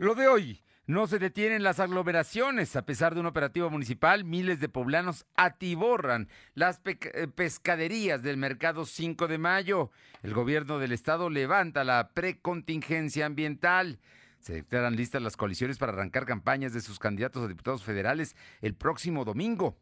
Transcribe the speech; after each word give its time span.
Lo 0.00 0.14
de 0.14 0.28
hoy. 0.28 0.62
No 0.86 1.06
se 1.06 1.18
detienen 1.18 1.62
las 1.62 1.78
aglomeraciones. 1.78 2.74
A 2.74 2.86
pesar 2.86 3.12
de 3.12 3.20
un 3.20 3.26
operativo 3.26 3.68
municipal, 3.68 4.24
miles 4.24 4.58
de 4.58 4.70
poblanos 4.70 5.26
atiborran 5.36 6.30
las 6.54 6.80
eh, 6.86 7.28
pescaderías 7.28 8.22
del 8.22 8.38
mercado 8.38 8.86
5 8.86 9.28
de 9.28 9.36
mayo. 9.36 9.90
El 10.22 10.32
gobierno 10.32 10.78
del 10.78 10.92
estado 10.92 11.28
levanta 11.28 11.84
la 11.84 12.12
precontingencia 12.14 13.26
ambiental. 13.26 13.98
Se 14.38 14.54
declaran 14.54 14.96
listas 14.96 15.20
las 15.20 15.36
coaliciones 15.36 15.76
para 15.76 15.92
arrancar 15.92 16.24
campañas 16.24 16.72
de 16.72 16.80
sus 16.80 16.98
candidatos 16.98 17.44
a 17.44 17.48
diputados 17.48 17.84
federales 17.84 18.36
el 18.62 18.74
próximo 18.74 19.26
domingo. 19.26 19.76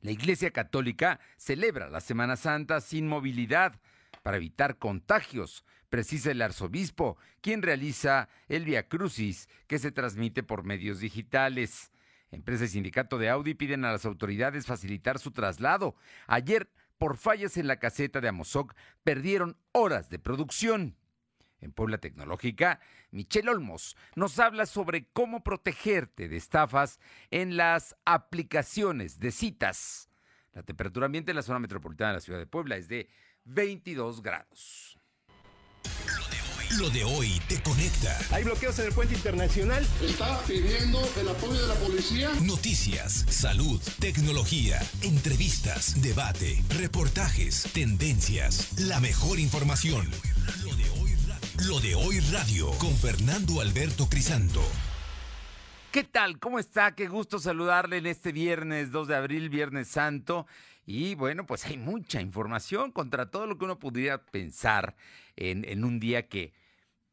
La 0.00 0.10
Iglesia 0.10 0.50
Católica 0.50 1.20
celebra 1.36 1.88
la 1.88 2.00
Semana 2.00 2.34
Santa 2.34 2.80
sin 2.80 3.06
movilidad 3.06 3.78
para 4.24 4.38
evitar 4.38 4.78
contagios, 4.78 5.66
precisa 5.90 6.30
el 6.30 6.40
arzobispo, 6.40 7.18
quien 7.42 7.60
realiza 7.60 8.30
el 8.48 8.64
Via 8.64 8.88
Crucis, 8.88 9.50
que 9.66 9.78
se 9.78 9.92
transmite 9.92 10.42
por 10.42 10.64
medios 10.64 10.98
digitales. 10.98 11.92
Empresa 12.30 12.64
y 12.64 12.68
sindicato 12.68 13.18
de 13.18 13.28
Audi 13.28 13.52
piden 13.52 13.84
a 13.84 13.92
las 13.92 14.06
autoridades 14.06 14.64
facilitar 14.64 15.18
su 15.18 15.30
traslado. 15.30 15.94
Ayer, 16.26 16.70
por 16.96 17.18
fallas 17.18 17.58
en 17.58 17.66
la 17.66 17.78
caseta 17.78 18.22
de 18.22 18.28
Amozoc, 18.28 18.74
perdieron 19.02 19.58
horas 19.72 20.08
de 20.08 20.18
producción. 20.18 20.96
En 21.60 21.72
Puebla 21.72 21.98
Tecnológica, 21.98 22.80
Michelle 23.10 23.50
Olmos 23.50 23.94
nos 24.16 24.38
habla 24.38 24.64
sobre 24.64 25.06
cómo 25.12 25.44
protegerte 25.44 26.30
de 26.30 26.38
estafas 26.38 26.98
en 27.30 27.58
las 27.58 27.94
aplicaciones 28.06 29.20
de 29.20 29.30
citas. 29.30 30.08
La 30.54 30.62
temperatura 30.62 31.06
ambiente 31.06 31.32
en 31.32 31.36
la 31.36 31.42
zona 31.42 31.58
metropolitana 31.58 32.12
de 32.12 32.14
la 32.14 32.20
ciudad 32.20 32.38
de 32.38 32.46
Puebla 32.46 32.76
es 32.76 32.88
de 32.88 33.10
22 33.44 34.22
grados. 34.22 34.98
Lo 36.78 36.90
de 36.90 37.04
hoy 37.04 37.40
te 37.48 37.62
conecta. 37.62 38.18
Hay 38.32 38.42
bloqueos 38.42 38.76
en 38.80 38.86
el 38.86 38.92
puente 38.92 39.14
internacional. 39.14 39.86
Está 40.02 40.40
pidiendo 40.42 41.00
el 41.20 41.28
apoyo 41.28 41.60
de 41.60 41.68
la 41.68 41.74
policía. 41.74 42.30
Noticias, 42.42 43.26
salud, 43.28 43.80
tecnología, 44.00 44.80
entrevistas, 45.02 46.02
debate, 46.02 46.64
reportajes, 46.70 47.68
tendencias, 47.72 48.80
la 48.80 48.98
mejor 48.98 49.38
información. 49.38 50.10
Lo 50.64 50.74
de 50.74 50.90
hoy, 50.90 51.10
Lo 51.68 51.80
de 51.80 51.94
hoy 51.94 52.20
radio 52.32 52.70
con 52.78 52.92
Fernando 52.96 53.60
Alberto 53.60 54.08
Crisanto. 54.08 54.60
¿Qué 55.92 56.02
tal? 56.02 56.40
¿Cómo 56.40 56.58
está? 56.58 56.96
Qué 56.96 57.06
gusto 57.06 57.38
saludarle 57.38 57.98
en 57.98 58.06
este 58.06 58.32
viernes 58.32 58.90
2 58.90 59.06
de 59.06 59.14
abril, 59.14 59.48
Viernes 59.48 59.86
Santo. 59.86 60.44
Y 60.86 61.14
bueno, 61.14 61.46
pues 61.46 61.64
hay 61.66 61.76
mucha 61.76 62.20
información 62.20 62.92
contra 62.92 63.30
todo 63.30 63.46
lo 63.46 63.58
que 63.58 63.64
uno 63.64 63.78
pudiera 63.78 64.24
pensar 64.24 64.96
en, 65.36 65.84
un 65.84 65.98
día 66.00 66.28
que 66.28 66.52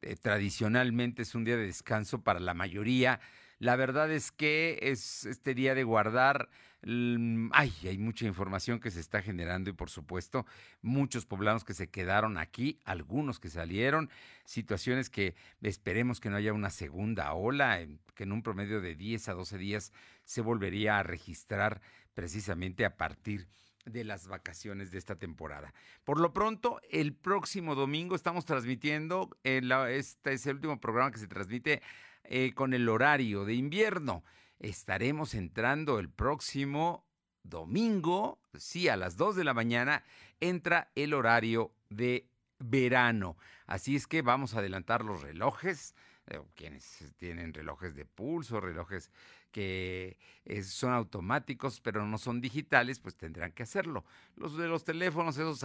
eh, 0.02 0.16
tradicionalmente 0.16 1.22
es 1.22 1.36
un 1.36 1.44
día 1.44 1.58
de 1.58 1.68
descanso 1.68 2.22
para 2.22 2.40
la 2.40 2.54
mayoría. 2.54 3.20
La 3.60 3.76
verdad 3.76 4.12
es 4.12 4.32
que 4.32 4.80
es 4.82 5.26
este 5.26 5.54
día 5.54 5.76
de 5.76 5.84
guardar 5.84 6.50
Ay, 6.84 7.72
hay 7.84 7.98
mucha 8.00 8.26
información 8.26 8.80
que 8.80 8.90
se 8.90 9.00
está 9.00 9.22
generando 9.22 9.70
y 9.70 9.74
por 9.74 9.92
supuesto 9.92 10.48
muchos 10.82 11.28
poblanos 11.28 11.64
que 11.64 11.76
se 11.76 11.92
quedaron 11.92 12.40
aquí, 12.40 12.80
algunos 12.86 13.40
que 13.40 13.52
salieron, 13.52 14.10
situaciones 14.46 15.12
que 15.12 15.36
esperemos 15.62 16.20
que 16.20 16.32
no 16.32 16.38
haya 16.38 16.54
una 16.54 16.72
segunda 16.72 17.34
ola, 17.34 17.86
que 18.16 18.24
en 18.24 18.32
un 18.32 18.42
promedio 18.42 18.82
de 18.82 18.96
10 18.96 19.30
a 19.30 19.34
12 19.34 19.60
días 19.60 19.94
se 20.24 20.42
volvería 20.42 20.98
a 20.98 21.04
registrar 21.04 21.82
precisamente 22.14 22.86
a 22.86 22.98
partir 22.98 23.48
de 23.86 24.04
las 24.04 24.28
vacaciones 24.28 24.92
de 24.92 25.00
esta 25.00 25.16
temporada. 25.16 25.74
Por 26.04 26.20
lo 26.20 26.34
pronto, 26.34 26.80
el 26.92 27.14
próximo 27.14 27.74
domingo 27.74 28.16
estamos 28.16 28.46
transmitiendo, 28.46 29.30
este 29.44 30.34
es 30.34 30.46
el 30.46 30.56
último 30.56 30.80
programa 30.80 31.12
que 31.12 31.20
se 31.20 31.28
transmite 31.28 31.82
eh, 32.24 32.54
con 32.54 32.74
el 32.74 32.88
horario 32.88 33.46
de 33.46 33.56
invierno 33.56 34.24
estaremos 34.62 35.34
entrando 35.34 36.00
el 36.00 36.10
próximo 36.10 37.06
domingo, 37.44 38.40
sí, 38.54 38.88
a 38.88 38.96
las 38.96 39.18
2 39.18 39.36
de 39.36 39.44
la 39.44 39.54
mañana, 39.54 40.04
entra 40.40 40.92
el 40.96 41.14
horario 41.14 41.74
de 41.90 42.30
verano. 42.60 43.38
Así 43.66 43.96
es 43.96 44.06
que 44.06 44.22
vamos 44.22 44.54
a 44.54 44.60
adelantar 44.60 45.04
los 45.04 45.22
relojes. 45.22 45.96
Eh, 46.28 46.40
quienes 46.56 47.12
tienen 47.18 47.54
relojes 47.54 47.96
de 47.96 48.06
pulso, 48.06 48.62
relojes 48.62 49.12
que 49.52 50.18
eh, 50.46 50.64
son 50.64 50.94
automáticos 50.94 51.80
pero 51.82 52.06
no 52.06 52.18
son 52.18 52.42
digitales, 52.42 53.00
pues 53.00 53.16
tendrán 53.16 53.52
que 53.52 53.64
hacerlo. 53.64 54.06
Los 54.36 54.58
de 54.58 54.68
los 54.68 54.84
teléfonos, 54.84 55.38
esos 55.38 55.64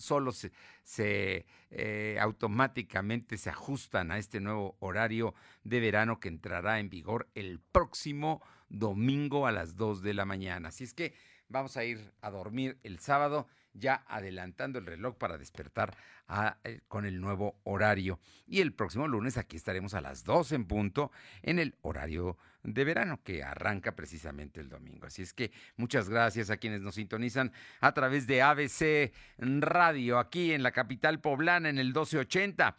solo 0.00 0.32
se, 0.32 1.46
eh, 1.70 2.18
automáticamente 2.20 3.36
se 3.36 3.50
ajustan 3.50 4.10
a 4.10 4.18
este 4.18 4.40
nuevo 4.40 4.76
horario 4.80 5.34
de 5.62 5.80
verano 5.80 6.20
que 6.20 6.28
entrará 6.28 6.80
en 6.80 6.90
vigor 6.90 7.28
el 7.34 7.60
próximo 7.60 8.42
domingo 8.68 9.46
a 9.46 9.52
las 9.52 9.76
2 9.76 10.02
de 10.02 10.14
la 10.14 10.24
mañana. 10.24 10.68
Así 10.68 10.84
es 10.84 10.94
que 10.94 11.14
vamos 11.48 11.76
a 11.76 11.84
ir 11.84 12.12
a 12.22 12.30
dormir 12.30 12.78
el 12.82 12.98
sábado 12.98 13.46
ya 13.80 14.04
adelantando 14.06 14.78
el 14.78 14.86
reloj 14.86 15.16
para 15.16 15.38
despertar 15.38 15.96
eh, 16.62 16.80
con 16.86 17.04
el 17.06 17.20
nuevo 17.20 17.56
horario. 17.64 18.20
Y 18.46 18.60
el 18.60 18.72
próximo 18.72 19.08
lunes 19.08 19.36
aquí 19.36 19.56
estaremos 19.56 19.94
a 19.94 20.00
las 20.00 20.22
2 20.22 20.52
en 20.52 20.64
punto 20.66 21.10
en 21.42 21.58
el 21.58 21.74
horario 21.82 22.38
de 22.62 22.84
verano 22.84 23.20
que 23.24 23.42
arranca 23.42 23.96
precisamente 23.96 24.60
el 24.60 24.68
domingo. 24.68 25.06
Así 25.06 25.22
es 25.22 25.32
que 25.32 25.50
muchas 25.76 26.08
gracias 26.08 26.50
a 26.50 26.58
quienes 26.58 26.82
nos 26.82 26.94
sintonizan 26.94 27.52
a 27.80 27.92
través 27.92 28.26
de 28.26 28.42
ABC 28.42 29.12
Radio 29.38 30.18
aquí 30.18 30.52
en 30.52 30.62
la 30.62 30.70
capital 30.70 31.20
poblana 31.20 31.68
en 31.68 31.78
el 31.78 31.86
1280 31.86 32.76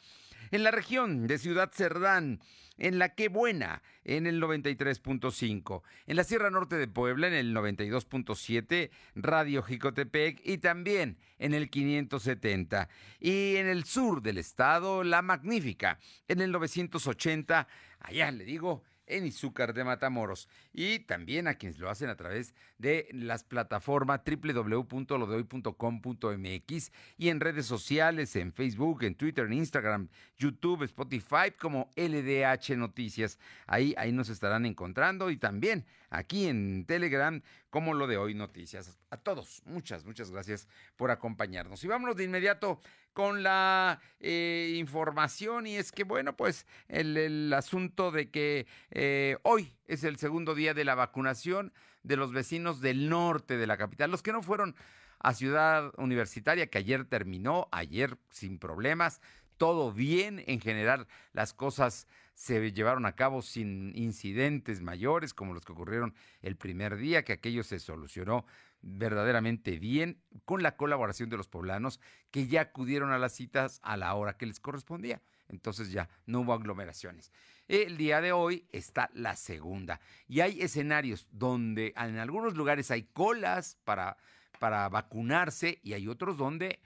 en 0.50 0.64
la 0.64 0.72
región 0.72 1.28
de 1.28 1.38
Ciudad 1.38 1.72
Cerdán, 1.72 2.40
en 2.78 2.98
la 2.98 3.10
Que 3.14 3.30
Buena, 3.30 3.84
en 4.04 4.26
el 4.26 4.42
93.5, 4.42 5.84
en 6.08 6.16
la 6.16 6.24
Sierra 6.24 6.50
Norte 6.50 6.78
de 6.78 6.88
Puebla, 6.88 7.28
en 7.28 7.34
el 7.34 7.54
92.7, 7.56 8.90
Radio 9.16 9.62
Jicotepec 9.62 10.42
y 10.44 10.58
también 10.58 11.18
en 11.38 11.54
el 11.54 11.70
570. 11.70 12.90
Y 13.20 13.58
en 13.58 13.68
el 13.68 13.84
sur 13.84 14.22
del 14.22 14.40
estado, 14.40 15.04
La 15.04 15.22
Magnífica, 15.22 16.00
en 16.28 16.42
el 16.42 16.52
980, 16.52 17.68
allá 18.00 18.32
le 18.32 18.44
digo, 18.46 18.84
en 19.12 19.26
Izúcar 19.26 19.74
de 19.74 19.84
Matamoros. 19.84 20.48
Y 20.74 21.00
también 21.00 21.48
a 21.48 21.56
quienes 21.56 21.80
lo 21.80 21.90
hacen 21.90 22.10
a 22.10 22.16
través 22.16 22.54
de 22.78 23.08
las 23.12 23.44
plataformas 23.44 24.22
www.lodehoy.com.mx 24.26 26.92
y 27.18 27.30
en 27.30 27.40
redes 27.40 27.66
sociales, 27.66 28.36
en 28.36 28.54
Facebook, 28.54 29.04
en 29.04 29.16
Twitter, 29.16 29.46
en 29.46 29.54
Instagram, 29.54 30.10
YouTube, 30.38 30.84
Spotify, 30.84 31.52
como 31.60 31.90
LDH 31.96 32.78
Noticias. 32.78 33.40
Ahí, 33.68 33.94
ahí 33.98 34.12
nos 34.12 34.30
estarán 34.30 34.66
encontrando 34.66 35.30
y 35.30 35.38
también 35.38 35.86
aquí 36.10 36.48
en 36.48 36.86
Telegram, 36.86 37.42
como 37.70 37.94
lo 37.94 38.08
de 38.08 38.18
hoy 38.18 38.34
Noticias. 38.34 39.00
A 39.10 39.18
todos, 39.18 39.62
muchas, 39.66 40.06
muchas 40.06 40.32
gracias 40.32 40.68
por 40.96 41.12
acompañarnos. 41.12 41.84
Y 41.84 41.88
vámonos 41.88 42.16
de 42.16 42.24
inmediato 42.26 42.82
con 43.14 43.44
la 43.44 44.00
eh, 44.20 44.76
información 44.78 45.68
y 45.68 45.76
es 45.76 45.92
que, 45.92 46.04
bueno, 46.04 46.36
pues 46.36 46.66
el, 46.88 47.52
asunto 47.54 48.12
de 48.12 48.30
que 48.30 48.68
eh, 48.92 49.38
hoy 49.44 49.74
es 49.86 50.04
el 50.04 50.18
segundo 50.18 50.56
día 50.56 50.74
de 50.74 50.86
la 50.86 50.96
vacunación 50.96 51.74
de 52.04 52.18
los 52.18 52.32
vecinos 52.32 52.82
del 52.82 53.10
norte 53.10 53.58
de 53.58 53.68
la 53.68 53.78
capital, 53.78 54.12
los 54.12 54.24
que 54.24 54.32
no 54.32 54.42
fueron 54.42 54.76
a 55.20 55.34
Ciudad 55.34 55.92
Universitaria, 55.98 56.68
que 56.68 56.80
ayer 56.80 57.06
terminó, 57.06 57.68
ayer 57.72 58.18
sin 58.30 58.58
problemas, 58.58 59.22
todo 59.58 59.92
bien, 59.92 60.44
en 60.48 60.60
general 60.60 61.08
las 61.34 61.54
cosas 61.54 62.08
se 62.34 62.72
llevaron 62.72 63.06
a 63.06 63.16
cabo 63.16 63.44
sin 63.44 63.96
incidentes 63.96 64.82
mayores 64.82 65.36
como 65.36 65.54
los 65.54 65.64
que 65.64 65.74
ocurrieron 65.74 66.16
el 66.42 66.56
primer 66.56 66.98
día, 66.98 67.24
que 67.24 67.34
aquello 67.34 67.64
se 67.64 67.78
solucionó 67.78 68.48
verdaderamente 68.82 69.80
bien 69.80 70.22
con 70.46 70.64
la 70.64 70.76
colaboración 70.76 71.30
de 71.30 71.38
los 71.38 71.48
poblanos 71.48 72.00
que 72.32 72.48
ya 72.48 72.62
acudieron 72.62 73.12
a 73.12 73.20
las 73.20 73.34
citas 73.34 73.80
a 73.84 73.98
la 73.98 74.14
hora 74.16 74.38
que 74.38 74.46
les 74.46 74.60
correspondía. 74.60 75.22
Entonces 75.48 75.92
ya 75.92 76.10
no 76.26 76.42
hubo 76.42 76.54
aglomeraciones. 76.54 77.32
El 77.68 77.98
día 77.98 78.22
de 78.22 78.32
hoy 78.32 78.68
está 78.72 79.10
la 79.14 79.36
segunda 79.36 80.00
y 80.28 80.40
hay 80.40 80.62
escenarios 80.62 81.28
donde 81.32 81.94
en 81.98 82.18
algunos 82.18 82.56
lugares 82.56 82.90
hay 82.92 83.04
colas 83.04 83.78
para, 83.84 84.18
para 84.60 84.88
vacunarse 84.90 85.80
y 85.84 85.94
hay 85.94 86.08
otros 86.08 86.38
donde 86.38 86.80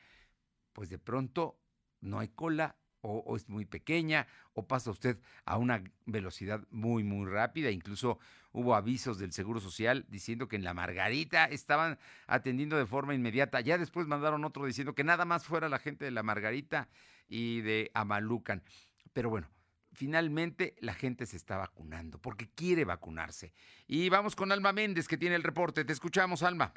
pues 0.74 0.90
de 0.90 1.00
pronto 1.00 1.58
no 2.02 2.20
hay 2.20 2.28
cola 2.28 2.76
o, 3.02 3.36
es 3.36 3.48
muy 3.50 3.66
pequeña 3.66 4.28
o 4.54 4.68
pasa 4.68 4.90
usted 4.90 5.20
a 5.46 5.58
una 5.58 5.84
velocidad 6.06 6.66
muy, 6.72 7.04
muy 7.04 7.30
rápida. 7.30 7.70
Incluso 7.70 8.20
hubo 8.56 8.74
avisos 8.74 9.20
del 9.20 9.34
Seguro 9.34 9.60
Social 9.60 10.06
diciendo 10.08 10.48
que 10.48 10.56
en 10.56 10.64
la 10.64 10.74
Margarita 10.74 11.44
estaban 11.44 12.00
atendiendo 12.26 12.78
de 12.78 12.86
forma 12.86 13.14
inmediata. 13.14 13.60
Ya 13.60 13.78
después 13.78 14.08
mandaron 14.08 14.46
otro 14.46 14.66
diciendo 14.66 14.96
que 14.96 15.04
nada 15.04 15.26
más 15.26 15.46
fuera 15.46 15.68
la 15.68 15.78
gente 15.78 16.06
de 16.06 16.12
la 16.12 16.24
Margarita 16.24 16.88
y 17.28 17.60
de 17.62 17.92
Amalucan. 17.94 18.64
Pero 19.12 19.30
bueno, 19.30 19.50
finalmente 19.92 20.76
la 20.80 20.94
gente 20.94 21.26
se 21.26 21.36
está 21.36 21.58
vacunando 21.58 22.18
porque 22.18 22.50
quiere 22.50 22.86
vacunarse. 22.86 23.52
Y 23.88 24.08
vamos 24.08 24.38
con 24.38 24.54
Alma 24.54 24.72
Méndez 24.72 25.10
que 25.10 25.18
tiene 25.18 25.36
el 25.36 25.44
reporte. 25.44 25.84
Te 25.84 25.92
escuchamos, 25.92 26.42
Alma. 26.42 26.74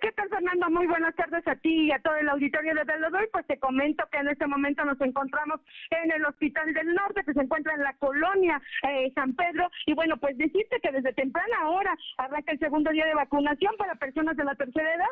¿Qué 0.00 0.10
tal? 0.12 0.28
Muy 0.56 0.86
buenas 0.86 1.14
tardes 1.14 1.46
a 1.46 1.56
ti 1.56 1.86
y 1.86 1.92
a 1.92 1.98
todo 1.98 2.16
el 2.16 2.28
auditorio 2.28 2.74
de 2.74 2.84
Velodoy. 2.84 3.26
Pues 3.32 3.46
te 3.46 3.58
comento 3.58 4.04
que 4.10 4.18
en 4.18 4.28
este 4.28 4.46
momento 4.46 4.82
nos 4.84 4.98
encontramos 5.00 5.60
en 5.90 6.10
el 6.10 6.24
Hospital 6.24 6.72
del 6.72 6.94
Norte, 6.94 7.22
que 7.24 7.34
se 7.34 7.40
encuentra 7.40 7.74
en 7.74 7.82
la 7.82 7.92
colonia 7.94 8.60
eh, 8.88 9.12
San 9.14 9.34
Pedro. 9.34 9.70
Y 9.84 9.92
bueno, 9.92 10.16
pues 10.16 10.38
decirte 10.38 10.80
que 10.82 10.90
desde 10.90 11.12
temprana 11.12 11.68
hora 11.68 11.94
arranca 12.16 12.52
el 12.52 12.58
segundo 12.60 12.90
día 12.90 13.04
de 13.04 13.14
vacunación 13.14 13.74
para 13.76 13.94
personas 13.96 14.36
de 14.38 14.44
la 14.44 14.54
tercera 14.54 14.94
edad. 14.94 15.10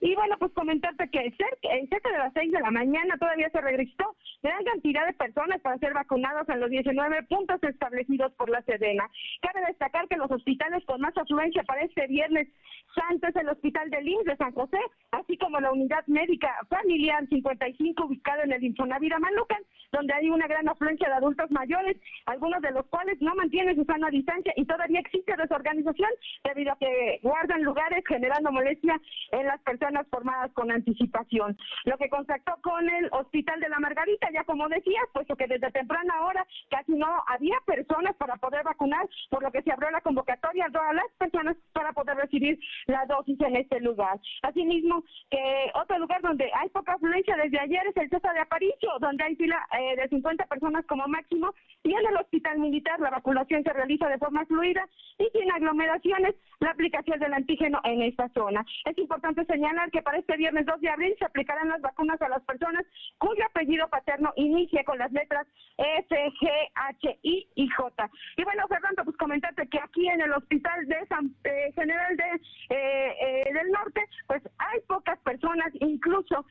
Y 0.00 0.14
bueno, 0.14 0.38
pues 0.38 0.52
comentarte 0.52 1.10
que 1.10 1.34
cerca, 1.36 1.68
eh, 1.74 1.86
cerca 1.90 2.10
de 2.10 2.18
las 2.18 2.32
seis 2.32 2.50
de 2.50 2.60
la 2.60 2.70
mañana 2.70 3.18
todavía 3.18 3.50
se 3.50 3.60
registró 3.60 4.16
gran 4.42 4.64
cantidad 4.64 5.06
de 5.06 5.12
personas 5.12 5.60
para 5.60 5.78
ser 5.78 5.92
vacunados 5.92 6.48
en 6.48 6.60
los 6.60 6.70
19 6.70 7.24
puntos 7.24 7.62
establecidos 7.62 8.32
por 8.34 8.48
la 8.48 8.62
Sedena. 8.62 9.08
Cabe 9.42 9.66
destacar 9.66 10.08
que 10.08 10.16
los 10.16 10.30
hospitales 10.30 10.84
con 10.86 11.00
más 11.00 11.16
afluencia 11.16 11.62
para 11.64 11.82
este 11.82 12.06
viernes 12.06 12.48
santo 12.94 13.28
es 13.28 13.36
el 13.36 13.48
Hospital 13.48 13.90
del 13.90 14.08
IMSS 14.08 14.24
de 14.24 14.36
San 14.36 14.52
José, 14.52 14.77
así 15.12 15.36
como 15.38 15.60
la 15.60 15.72
Unidad 15.72 16.06
Médica 16.06 16.54
Familiar 16.68 17.26
55 17.28 18.04
ubicada 18.04 18.44
en 18.44 18.52
el 18.52 18.64
Infonavit 18.64 19.12
Manucan, 19.18 19.62
donde 19.92 20.12
hay 20.12 20.28
una 20.30 20.46
gran 20.46 20.68
afluencia 20.68 21.08
de 21.08 21.14
adultos 21.14 21.50
mayores, 21.50 21.96
algunos 22.26 22.60
de 22.60 22.72
los 22.72 22.86
cuales 22.86 23.20
no 23.20 23.34
mantienen 23.34 23.76
su 23.76 23.84
sana 23.84 24.10
distancia 24.10 24.52
y 24.56 24.66
todavía 24.66 25.00
existe 25.00 25.34
desorganización 25.36 26.10
debido 26.44 26.72
a 26.72 26.78
que 26.78 27.20
guardan 27.22 27.62
lugares 27.62 28.04
generando 28.06 28.52
molestia 28.52 29.00
en 29.32 29.46
las 29.46 29.60
personas 29.62 30.06
formadas 30.10 30.52
con 30.52 30.70
anticipación. 30.70 31.56
Lo 31.84 31.96
que 31.96 32.10
contactó 32.10 32.56
con 32.62 32.88
el 32.88 33.08
Hospital 33.12 33.60
de 33.60 33.68
la 33.68 33.78
Margarita, 33.78 34.28
ya 34.32 34.44
como 34.44 34.68
decía, 34.68 35.00
puesto 35.12 35.36
que 35.36 35.46
desde 35.46 35.70
temprana 35.70 36.22
hora 36.22 36.46
casi 36.70 36.92
no 36.92 37.08
había 37.26 37.56
personas 37.66 38.14
para 38.16 38.36
poder 38.36 38.64
vacunar, 38.64 39.08
por 39.30 39.42
lo 39.42 39.50
que 39.50 39.62
se 39.62 39.72
abrió 39.72 39.90
la 39.90 40.00
convocatoria 40.00 40.66
a 40.66 40.70
todas 40.70 40.94
las 40.94 41.10
personas 41.18 41.56
para 41.72 41.92
poder 41.92 42.16
recibir 42.16 42.58
la 42.86 43.06
dosis 43.06 43.40
en 43.40 43.56
este 43.56 43.80
lugar. 43.80 44.18
Asimismo, 44.68 45.02
que 45.30 45.70
otro 45.74 45.98
lugar 45.98 46.20
donde 46.20 46.50
hay 46.54 46.68
poca 46.68 46.92
afluencia 46.92 47.36
desde 47.36 47.58
ayer 47.58 47.86
es 47.86 47.96
el 47.96 48.10
César 48.10 48.34
de 48.34 48.40
Aparicio, 48.40 48.90
donde 49.00 49.24
hay 49.24 49.34
fila 49.36 49.66
eh, 49.78 49.96
de 49.96 50.08
50 50.08 50.44
personas 50.44 50.84
como 50.86 51.06
máximo, 51.08 51.54
y 51.84 51.94
en 51.94 52.06
el 52.06 52.16
Hospital 52.16 52.58
Militar 52.58 53.00
la 53.00 53.10
vacunación 53.10 53.62
se 53.62 53.72
realiza 53.72 54.08
de 54.08 54.18
forma 54.18 54.44
fluida 54.44 54.86
y 55.18 55.26
sin 55.32 55.50
aglomeraciones 55.50 56.34
la 56.60 56.70
aplicación 56.70 57.18
del 57.18 57.32
antígeno 57.32 57.80
en 57.84 58.02
esta 58.02 58.28
zona. 58.30 58.64
Es 58.84 58.98
importante 58.98 59.44
señalar 59.46 59.90
que 59.90 60.02
para 60.02 60.18
este 60.18 60.36
viernes 60.36 60.66
2 60.66 60.80
de 60.80 60.90
abril 60.90 61.14
se 61.18 61.24
aplicarán 61.24 61.68
las 61.68 61.80
vacunas 61.80 62.20
a 62.20 62.28
las 62.28 62.42
personas 62.42 62.84
cuyo 63.18 63.44
apellido 63.46 63.88
paterno 63.88 64.32
inicie 64.36 64.84
con 64.84 64.98
las 64.98 65.12
letras 65.12 65.46
F, 65.78 66.32
G, 66.40 66.50
H, 66.74 67.18
I 67.22 67.48
y 67.54 67.68
J. 67.68 68.10
Y 68.36 68.44
bueno, 68.44 68.66
Fernando, 68.68 69.04
pues 69.04 69.16
comentarte 69.16 69.68
que 69.68 69.78
aquí 69.78 70.08
en 70.08 70.20
el 70.20 70.32
Hospital 70.32 70.86
de 70.86 71.06
San 71.06 71.34
eh, 71.44 71.72
General 71.74 72.16
de 72.16 72.28
eh, 72.70 73.14
eh, 73.20 73.52
del 73.52 73.70
Norte, 73.70 74.04
pues 74.26 74.42
hay 74.58 74.80
pocas 74.86 75.18
personas, 75.20 75.72
incluso 75.80 76.44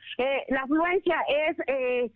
la 0.49 0.61
afluencia 0.61 1.17
es 1.27 2.11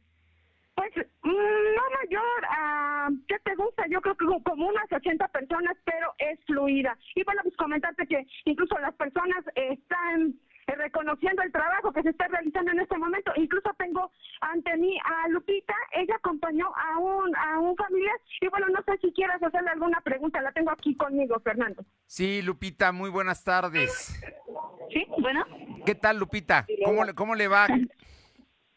pues 0.75 0.91
mm, 1.23 1.29
no 1.29 1.81
mayor 2.01 2.45
a, 2.49 3.09
¿qué 3.27 3.37
te 3.43 3.55
gusta? 3.55 3.85
Yo 3.87 4.01
creo 4.01 4.15
que 4.15 4.25
como 4.43 4.67
unas 4.67 4.91
80 4.91 5.27
personas, 5.27 5.77
pero 5.83 6.13
es 6.17 6.39
fluida. 6.45 6.97
Y 7.15 7.23
bueno, 7.23 7.41
pues 7.43 7.55
comentarte 7.57 8.07
que 8.07 8.25
incluso 8.45 8.77
las 8.79 8.93
personas 8.95 9.43
están 9.55 10.29
eh, 10.29 10.33
reconociendo 10.75 11.41
el 11.41 11.51
trabajo 11.51 11.91
que 11.91 12.03
se 12.03 12.09
está 12.09 12.27
realizando 12.27 12.71
en 12.71 12.79
este 12.79 12.97
momento. 12.97 13.31
Incluso 13.35 13.69
tengo 13.77 14.11
ante 14.41 14.75
mí 14.77 14.97
a 15.03 15.27
Lupita, 15.29 15.75
ella 15.93 16.15
acompañó 16.15 16.67
a 16.75 16.97
un, 16.97 17.35
a 17.35 17.59
un 17.59 17.75
familiar 17.75 18.15
y 18.39 18.47
bueno, 18.47 18.67
no 18.69 18.81
sé 18.83 18.97
si 19.01 19.11
quieras 19.13 19.41
hacerle 19.41 19.69
alguna 19.69 20.01
pregunta, 20.01 20.41
la 20.41 20.51
tengo 20.51 20.71
aquí 20.71 20.95
conmigo, 20.95 21.39
Fernando. 21.39 21.83
Sí, 22.05 22.41
Lupita, 22.41 22.91
muy 22.91 23.09
buenas 23.09 23.43
tardes. 23.43 24.19
Sí, 24.91 25.05
bueno. 25.19 25.45
¿Qué 25.85 25.95
tal, 25.95 26.17
Lupita? 26.17 26.65
¿Cómo 26.85 27.03
le, 27.03 27.13
cómo 27.13 27.35
le 27.35 27.47
va? 27.47 27.67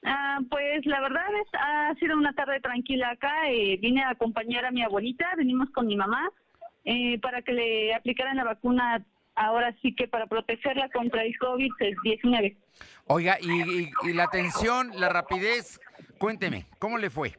Ah, 0.07 0.39
pues 0.51 0.85
la 0.85 1.01
verdad 1.01 1.25
es, 1.41 1.49
ha 1.55 1.95
sido 1.95 2.19
una 2.19 2.35
tarde 2.35 2.61
tranquila 2.61 3.13
acá. 3.13 3.49
Eh, 3.49 3.79
vine 3.81 4.03
a 4.03 4.11
acompañar 4.11 4.67
a 4.67 4.71
mi 4.71 4.83
abuelita, 4.83 5.27
venimos 5.35 5.71
con 5.71 5.87
mi 5.87 5.97
mamá 5.97 6.31
eh, 6.85 7.19
para 7.21 7.41
que 7.41 7.53
le 7.53 7.95
aplicaran 7.95 8.37
la 8.37 8.45
vacuna 8.45 9.03
ahora 9.35 9.75
sí 9.83 9.95
que 9.95 10.09
para 10.09 10.27
protegerla 10.27 10.89
contra 10.91 11.23
el 11.23 11.35
COVID-19. 11.39 12.57
Oiga, 13.07 13.39
y, 13.41 13.91
y, 14.09 14.13
la 14.13 14.25
atención, 14.25 14.91
la 14.95 15.09
rapidez, 15.09 15.81
cuénteme, 16.19 16.67
¿cómo 16.79 16.99
le 16.99 17.11
fue? 17.11 17.37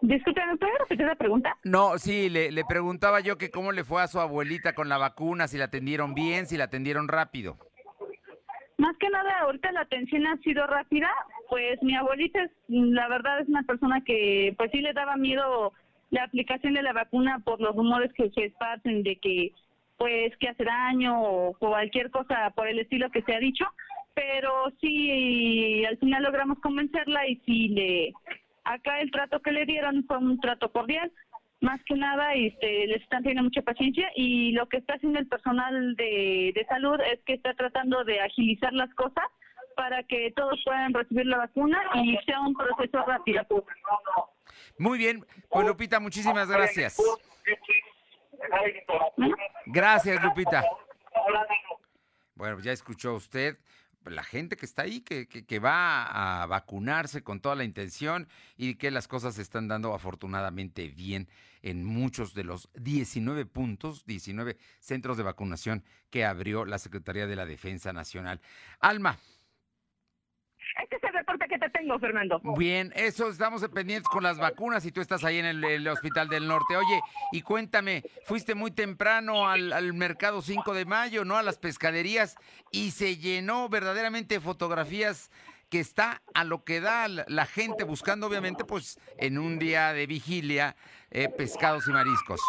Disculpe, 0.00 0.46
¿me 0.46 0.56
puede 0.56 0.78
repetir 0.78 1.06
la 1.06 1.16
pregunta? 1.16 1.56
No, 1.64 1.98
sí, 1.98 2.28
le, 2.30 2.52
le 2.52 2.64
preguntaba 2.64 3.20
yo 3.20 3.36
que 3.36 3.50
cómo 3.50 3.72
le 3.72 3.82
fue 3.82 4.02
a 4.02 4.06
su 4.06 4.20
abuelita 4.20 4.74
con 4.74 4.88
la 4.88 4.98
vacuna, 4.98 5.48
si 5.48 5.58
la 5.58 5.64
atendieron 5.64 6.14
bien, 6.14 6.46
si 6.46 6.56
la 6.56 6.64
atendieron 6.64 7.08
rápido. 7.08 7.58
Más 8.76 8.96
que 8.98 9.10
nada, 9.10 9.40
ahorita 9.40 9.72
la 9.72 9.80
atención 9.80 10.24
ha 10.28 10.36
sido 10.38 10.64
rápida, 10.68 11.10
pues 11.48 11.82
mi 11.82 11.96
abuelita, 11.96 12.44
es, 12.44 12.50
la 12.68 13.08
verdad, 13.08 13.40
es 13.40 13.48
una 13.48 13.64
persona 13.64 14.02
que 14.04 14.54
pues 14.56 14.70
sí 14.70 14.80
le 14.80 14.92
daba 14.92 15.16
miedo 15.16 15.72
la 16.10 16.24
aplicación 16.24 16.74
de 16.74 16.82
la 16.82 16.92
vacuna 16.92 17.40
por 17.44 17.60
los 17.60 17.74
rumores 17.74 18.12
que 18.14 18.30
se 18.30 18.46
esparcen 18.46 19.02
de 19.02 19.16
que 19.16 19.52
pues 19.98 20.34
que 20.38 20.48
hace 20.48 20.64
daño 20.64 21.20
o 21.20 21.54
cualquier 21.58 22.10
cosa 22.10 22.50
por 22.54 22.68
el 22.68 22.78
estilo 22.78 23.10
que 23.10 23.22
se 23.22 23.34
ha 23.34 23.40
dicho, 23.40 23.64
pero 24.14 24.72
sí 24.80 25.84
al 25.84 25.98
final 25.98 26.22
logramos 26.22 26.58
convencerla 26.60 27.26
y 27.28 27.36
sí 27.44 27.68
le 27.68 28.12
acá 28.64 29.00
el 29.00 29.10
trato 29.10 29.40
que 29.40 29.52
le 29.52 29.66
dieron 29.66 30.04
fue 30.06 30.18
un 30.18 30.40
trato 30.40 30.70
cordial, 30.70 31.10
más 31.60 31.82
que 31.84 31.94
nada 31.94 32.34
este 32.34 32.86
les 32.86 33.02
están 33.02 33.22
teniendo 33.22 33.42
mucha 33.42 33.62
paciencia 33.62 34.08
y 34.14 34.52
lo 34.52 34.68
que 34.68 34.76
está 34.76 34.94
haciendo 34.94 35.18
el 35.18 35.26
personal 35.26 35.96
de, 35.96 36.52
de 36.54 36.66
salud 36.68 37.00
es 37.12 37.20
que 37.26 37.34
está 37.34 37.54
tratando 37.54 38.04
de 38.04 38.20
agilizar 38.20 38.72
las 38.72 38.94
cosas 38.94 39.24
para 39.74 40.02
que 40.04 40.32
todos 40.36 40.60
puedan 40.64 40.94
recibir 40.94 41.26
la 41.26 41.38
vacuna 41.38 41.80
y 41.94 42.16
sea 42.26 42.40
un 42.40 42.54
proceso 42.54 43.04
rápido. 43.06 43.46
Muy 44.76 44.98
bien, 44.98 45.24
pues 45.48 45.66
Lupita, 45.66 46.00
muchísimas 46.00 46.48
gracias. 46.48 47.00
Gracias, 49.66 50.22
Lupita. 50.22 50.64
Bueno, 52.34 52.54
pues 52.56 52.64
ya 52.64 52.72
escuchó 52.72 53.14
usted 53.14 53.58
la 54.04 54.22
gente 54.22 54.56
que 54.56 54.66
está 54.66 54.82
ahí, 54.82 55.00
que, 55.00 55.26
que, 55.26 55.58
va 55.58 56.42
a 56.42 56.46
vacunarse 56.46 57.22
con 57.22 57.40
toda 57.40 57.54
la 57.54 57.64
intención 57.64 58.28
y 58.56 58.76
que 58.76 58.90
las 58.90 59.08
cosas 59.08 59.34
se 59.34 59.42
están 59.42 59.68
dando 59.68 59.94
afortunadamente 59.94 60.88
bien 60.88 61.28
en 61.62 61.84
muchos 61.84 62.34
de 62.34 62.44
los 62.44 62.68
19 62.74 63.46
puntos, 63.46 64.06
19 64.06 64.56
centros 64.78 65.16
de 65.16 65.24
vacunación 65.24 65.84
que 66.10 66.24
abrió 66.24 66.64
la 66.64 66.78
Secretaría 66.78 67.26
de 67.26 67.36
la 67.36 67.46
Defensa 67.46 67.92
Nacional. 67.92 68.40
Alma, 68.80 69.18
este 70.78 70.96
es 70.96 71.02
el 71.04 71.12
reporte 71.12 71.46
que 71.48 71.58
te 71.58 71.70
tengo, 71.70 71.98
Fernando. 71.98 72.40
Bien, 72.56 72.92
eso 72.94 73.28
estamos 73.28 73.66
pendientes 73.68 74.08
con 74.08 74.22
las 74.22 74.38
vacunas 74.38 74.84
y 74.86 74.92
tú 74.92 75.00
estás 75.00 75.24
ahí 75.24 75.38
en 75.38 75.46
el, 75.46 75.88
Hospital 75.88 76.28
del 76.28 76.46
Norte. 76.46 76.76
Oye, 76.76 77.00
y 77.32 77.42
cuéntame, 77.42 78.04
fuiste 78.24 78.54
muy 78.54 78.70
temprano 78.70 79.48
al, 79.48 79.92
mercado 79.94 80.42
5 80.42 80.74
de 80.74 80.84
mayo, 80.84 81.24
¿no? 81.24 81.36
A 81.36 81.42
las 81.42 81.58
pescaderías 81.58 82.36
y 82.70 82.92
se 82.92 83.16
llenó 83.16 83.68
verdaderamente 83.68 84.40
fotografías 84.40 85.30
que 85.68 85.80
está 85.80 86.22
a 86.34 86.44
lo 86.44 86.64
que 86.64 86.80
da 86.80 87.08
la 87.08 87.46
gente 87.46 87.84
buscando, 87.84 88.26
obviamente, 88.26 88.64
pues 88.64 88.98
en 89.18 89.38
un 89.38 89.58
día 89.58 89.92
de 89.92 90.06
vigilia, 90.06 90.76
eh, 91.10 91.28
pescados 91.28 91.86
y 91.88 91.90
mariscos. 91.90 92.40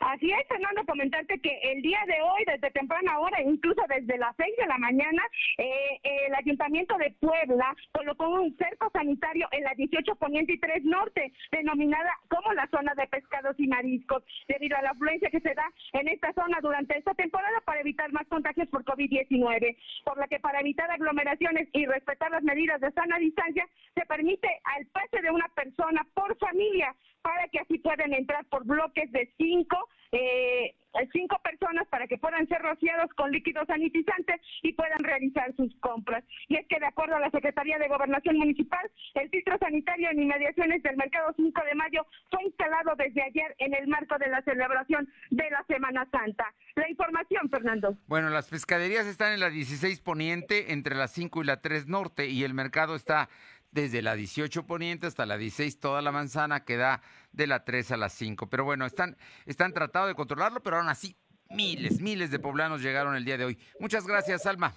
Así 0.00 0.30
es, 0.30 0.46
Fernando, 0.46 0.84
comentarte 0.86 1.40
que 1.40 1.58
el 1.62 1.82
día 1.82 1.98
de 2.06 2.22
hoy, 2.22 2.44
desde 2.46 2.70
temprana 2.70 3.18
hora, 3.18 3.42
incluso 3.42 3.82
desde 3.88 4.16
las 4.16 4.34
seis 4.36 4.54
de 4.56 4.66
la 4.66 4.78
mañana, 4.78 5.22
eh, 5.58 5.98
el 6.26 6.34
Ayuntamiento 6.34 6.96
de 6.98 7.10
Puebla 7.20 7.74
colocó 7.92 8.28
un 8.28 8.56
cerco 8.56 8.90
sanitario 8.92 9.48
en 9.50 9.64
la 9.64 9.74
18 9.74 10.14
Poniente 10.16 10.52
y 10.52 10.60
3 10.60 10.84
Norte, 10.84 11.32
denominada 11.50 12.10
como 12.28 12.52
la 12.52 12.68
zona 12.68 12.94
de 12.94 13.08
pescados 13.08 13.56
y 13.58 13.66
mariscos, 13.66 14.22
debido 14.46 14.76
a 14.76 14.82
la 14.82 14.90
afluencia 14.90 15.30
que 15.30 15.40
se 15.40 15.54
da 15.54 15.66
en 15.94 16.08
esta 16.08 16.32
zona 16.32 16.58
durante 16.62 16.96
esta 16.96 17.14
temporada 17.14 17.60
para 17.64 17.80
evitar 17.80 18.12
más 18.12 18.26
contagios 18.28 18.68
por 18.68 18.84
COVID-19, 18.84 19.76
por 20.04 20.18
la 20.18 20.28
que 20.28 20.38
para 20.38 20.60
evitar 20.60 20.90
aglomeraciones 20.90 21.68
y 21.72 21.86
respetar 21.86 22.30
las 22.30 22.42
medidas 22.42 22.80
de 22.80 22.92
sana 22.92 23.18
distancia, 23.18 23.66
se 23.94 24.06
permite 24.06 24.48
al 24.76 24.86
pase 24.86 25.20
de 25.22 25.30
una 25.30 25.48
persona 25.54 26.06
por 26.14 26.36
familia 26.38 26.94
para 27.22 27.48
que 27.48 27.60
así 27.60 27.78
puedan 27.78 28.12
entrar 28.12 28.44
por 28.46 28.64
bloques 28.64 29.10
de 29.12 29.32
cinco, 29.36 29.88
eh, 30.12 30.74
cinco 31.12 31.38
personas 31.42 31.86
para 31.88 32.06
que 32.06 32.18
puedan 32.18 32.46
ser 32.48 32.60
rociados 32.62 33.10
con 33.14 33.30
líquidos 33.30 33.66
sanitizantes 33.66 34.40
y 34.62 34.72
puedan 34.72 34.98
realizar 35.00 35.54
sus 35.56 35.74
compras. 35.80 36.24
Y 36.48 36.56
es 36.56 36.66
que 36.66 36.78
de 36.80 36.86
acuerdo 36.86 37.16
a 37.16 37.20
la 37.20 37.30
Secretaría 37.30 37.78
de 37.78 37.88
Gobernación 37.88 38.38
Municipal, 38.38 38.90
el 39.14 39.28
filtro 39.30 39.58
sanitario 39.58 40.10
en 40.10 40.22
inmediaciones 40.22 40.82
del 40.82 40.96
Mercado 40.96 41.32
5 41.36 41.62
de 41.64 41.74
Mayo 41.74 42.06
fue 42.30 42.44
instalado 42.44 42.94
desde 42.96 43.22
ayer 43.22 43.54
en 43.58 43.74
el 43.74 43.86
marco 43.88 44.18
de 44.18 44.28
la 44.28 44.42
celebración 44.42 45.08
de 45.30 45.50
la 45.50 45.64
Semana 45.66 46.08
Santa. 46.10 46.52
La 46.74 46.88
información, 46.88 47.48
Fernando. 47.50 47.96
Bueno, 48.06 48.30
las 48.30 48.48
pescaderías 48.48 49.06
están 49.06 49.32
en 49.32 49.40
la 49.40 49.50
16 49.50 50.00
Poniente, 50.00 50.72
entre 50.72 50.94
la 50.94 51.08
5 51.08 51.42
y 51.42 51.46
la 51.46 51.60
3 51.60 51.88
Norte, 51.88 52.28
y 52.28 52.44
el 52.44 52.54
mercado 52.54 52.94
está 52.94 53.28
desde 53.70 54.02
la 54.02 54.14
18 54.14 54.66
poniente 54.66 55.06
hasta 55.06 55.26
la 55.26 55.36
16, 55.36 55.80
toda 55.80 56.02
la 56.02 56.12
manzana 56.12 56.64
que 56.64 56.76
da 56.76 57.02
de 57.32 57.46
la 57.46 57.64
3 57.64 57.92
a 57.92 57.96
la 57.96 58.08
5. 58.08 58.48
Pero 58.48 58.64
bueno, 58.64 58.86
están, 58.86 59.16
están 59.46 59.72
tratando 59.72 60.08
de 60.08 60.14
controlarlo, 60.14 60.62
pero 60.62 60.78
aún 60.78 60.88
así 60.88 61.16
miles, 61.50 62.00
miles 62.00 62.30
de 62.30 62.38
poblanos 62.38 62.82
llegaron 62.82 63.14
el 63.16 63.24
día 63.24 63.36
de 63.36 63.44
hoy. 63.44 63.58
Muchas 63.80 64.06
gracias, 64.06 64.46
Alma. 64.46 64.74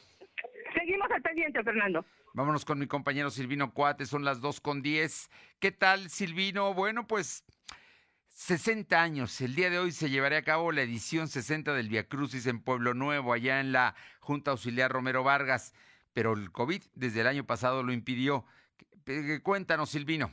Seguimos 0.73 1.09
al 1.11 1.21
pendiente, 1.21 1.63
Fernando. 1.63 2.05
Vámonos 2.33 2.63
con 2.63 2.79
mi 2.79 2.87
compañero 2.87 3.29
Silvino 3.29 3.73
Cuate, 3.73 4.05
son 4.05 4.23
las 4.23 4.39
2 4.39 4.61
con 4.61 4.81
10. 4.81 5.29
¿Qué 5.59 5.71
tal, 5.71 6.09
Silvino? 6.09 6.73
Bueno, 6.73 7.05
pues 7.05 7.43
60 8.29 9.01
años. 9.01 9.41
El 9.41 9.55
día 9.55 9.69
de 9.69 9.79
hoy 9.79 9.91
se 9.91 10.09
llevará 10.09 10.37
a 10.37 10.43
cabo 10.43 10.71
la 10.71 10.81
edición 10.81 11.27
60 11.27 11.73
del 11.73 11.89
Via 11.89 12.07
Crucis 12.07 12.47
en 12.47 12.61
Pueblo 12.61 12.93
Nuevo, 12.93 13.33
allá 13.33 13.59
en 13.59 13.73
la 13.73 13.95
Junta 14.21 14.51
Auxiliar 14.51 14.91
Romero 14.91 15.23
Vargas, 15.23 15.73
pero 16.13 16.33
el 16.33 16.51
COVID 16.51 16.81
desde 16.95 17.21
el 17.21 17.27
año 17.27 17.45
pasado 17.45 17.83
lo 17.83 17.91
impidió. 17.91 18.45
Cuéntanos, 19.43 19.89
Silvino. 19.89 20.29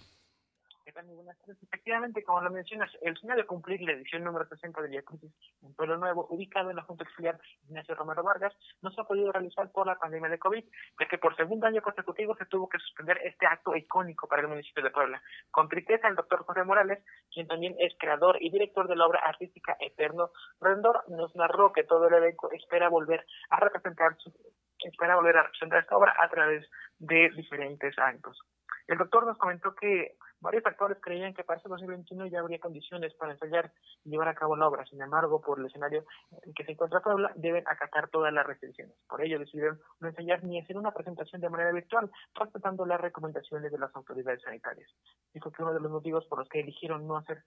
Efectivamente, 1.62 2.24
como 2.24 2.40
lo 2.40 2.50
mencionas, 2.50 2.90
el 3.02 3.16
sueño 3.16 3.36
de 3.36 3.44
cumplir 3.44 3.80
la 3.82 3.92
edición 3.92 4.24
número 4.24 4.46
60 4.48 4.80
del 4.82 4.90
Via 4.90 5.02
Crucis 5.02 5.32
en 5.62 5.74
Pueblo 5.74 5.96
Nuevo, 5.98 6.26
ubicado 6.30 6.70
en 6.70 6.76
la 6.76 6.82
Junta 6.82 7.04
Auxiliar 7.04 7.38
Ignacio 7.68 7.94
Romero 7.94 8.22
Vargas, 8.22 8.54
no 8.82 8.90
se 8.90 9.00
ha 9.00 9.04
podido 9.04 9.30
realizar 9.30 9.70
por 9.70 9.86
la 9.86 9.98
pandemia 9.98 10.28
de 10.28 10.38
COVID, 10.38 10.64
ya 10.98 11.08
que 11.08 11.18
por 11.18 11.36
segundo 11.36 11.66
año 11.66 11.82
consecutivo 11.82 12.34
se 12.36 12.46
tuvo 12.46 12.68
que 12.68 12.78
suspender 12.78 13.18
este 13.22 13.46
acto 13.46 13.76
icónico 13.76 14.26
para 14.28 14.42
el 14.42 14.48
municipio 14.48 14.82
de 14.82 14.90
Puebla. 14.90 15.22
Con 15.50 15.68
tristeza, 15.68 16.08
el 16.08 16.16
doctor 16.16 16.44
José 16.44 16.64
Morales, 16.64 17.04
quien 17.32 17.46
también 17.46 17.76
es 17.78 17.94
creador 17.98 18.36
y 18.40 18.50
director 18.50 18.88
de 18.88 18.96
la 18.96 19.06
obra 19.06 19.20
artística 19.20 19.76
Eterno 19.80 20.30
Rendor, 20.60 21.04
nos 21.08 21.34
narró 21.36 21.72
que 21.72 21.84
todo 21.84 22.08
el 22.08 22.14
elenco 22.14 22.50
espera 22.52 22.88
volver 22.88 23.24
a 23.50 23.60
representar 23.60 24.16
espera 24.84 25.16
volver 25.16 25.36
a 25.36 25.42
representar 25.42 25.80
esta 25.80 25.96
obra 25.96 26.14
a 26.18 26.28
través 26.28 26.68
de 26.98 27.30
diferentes 27.30 27.98
actos. 27.98 28.38
El 28.88 28.98
doctor 28.98 29.26
nos 29.26 29.38
comentó 29.38 29.74
que 29.74 30.16
varios 30.40 30.62
factores 30.62 30.98
creían 31.00 31.34
que 31.34 31.44
para 31.44 31.58
este 31.58 31.68
2021 31.68 32.26
ya 32.26 32.40
habría 32.40 32.58
condiciones 32.58 33.14
para 33.14 33.32
ensayar 33.32 33.72
y 34.04 34.10
llevar 34.10 34.28
a 34.28 34.34
cabo 34.34 34.56
la 34.56 34.68
obra. 34.68 34.84
Sin 34.86 35.00
embargo, 35.00 35.40
por 35.40 35.58
el 35.58 35.66
escenario 35.66 36.04
en 36.42 36.52
que 36.54 36.64
se 36.64 36.72
encuentra 36.72 37.00
Puebla, 37.00 37.32
deben 37.36 37.66
acatar 37.66 38.08
todas 38.08 38.32
las 38.32 38.46
restricciones. 38.46 38.94
Por 39.08 39.22
ello, 39.22 39.38
decidieron 39.38 39.78
no 40.00 40.08
ensayar 40.08 40.44
ni 40.44 40.60
hacer 40.60 40.76
una 40.76 40.92
presentación 40.92 41.40
de 41.40 41.50
manera 41.50 41.72
virtual, 41.72 42.10
respetando 42.34 42.86
las 42.86 43.00
recomendaciones 43.00 43.70
de 43.72 43.78
las 43.78 43.94
autoridades 43.94 44.42
sanitarias. 44.42 44.90
Dijo 45.34 45.50
que 45.50 45.62
uno 45.62 45.74
de 45.74 45.80
los 45.80 45.90
motivos 45.90 46.24
por 46.26 46.38
los 46.38 46.48
que 46.48 46.60
eligieron 46.60 47.06
no 47.06 47.16
hacer 47.16 47.42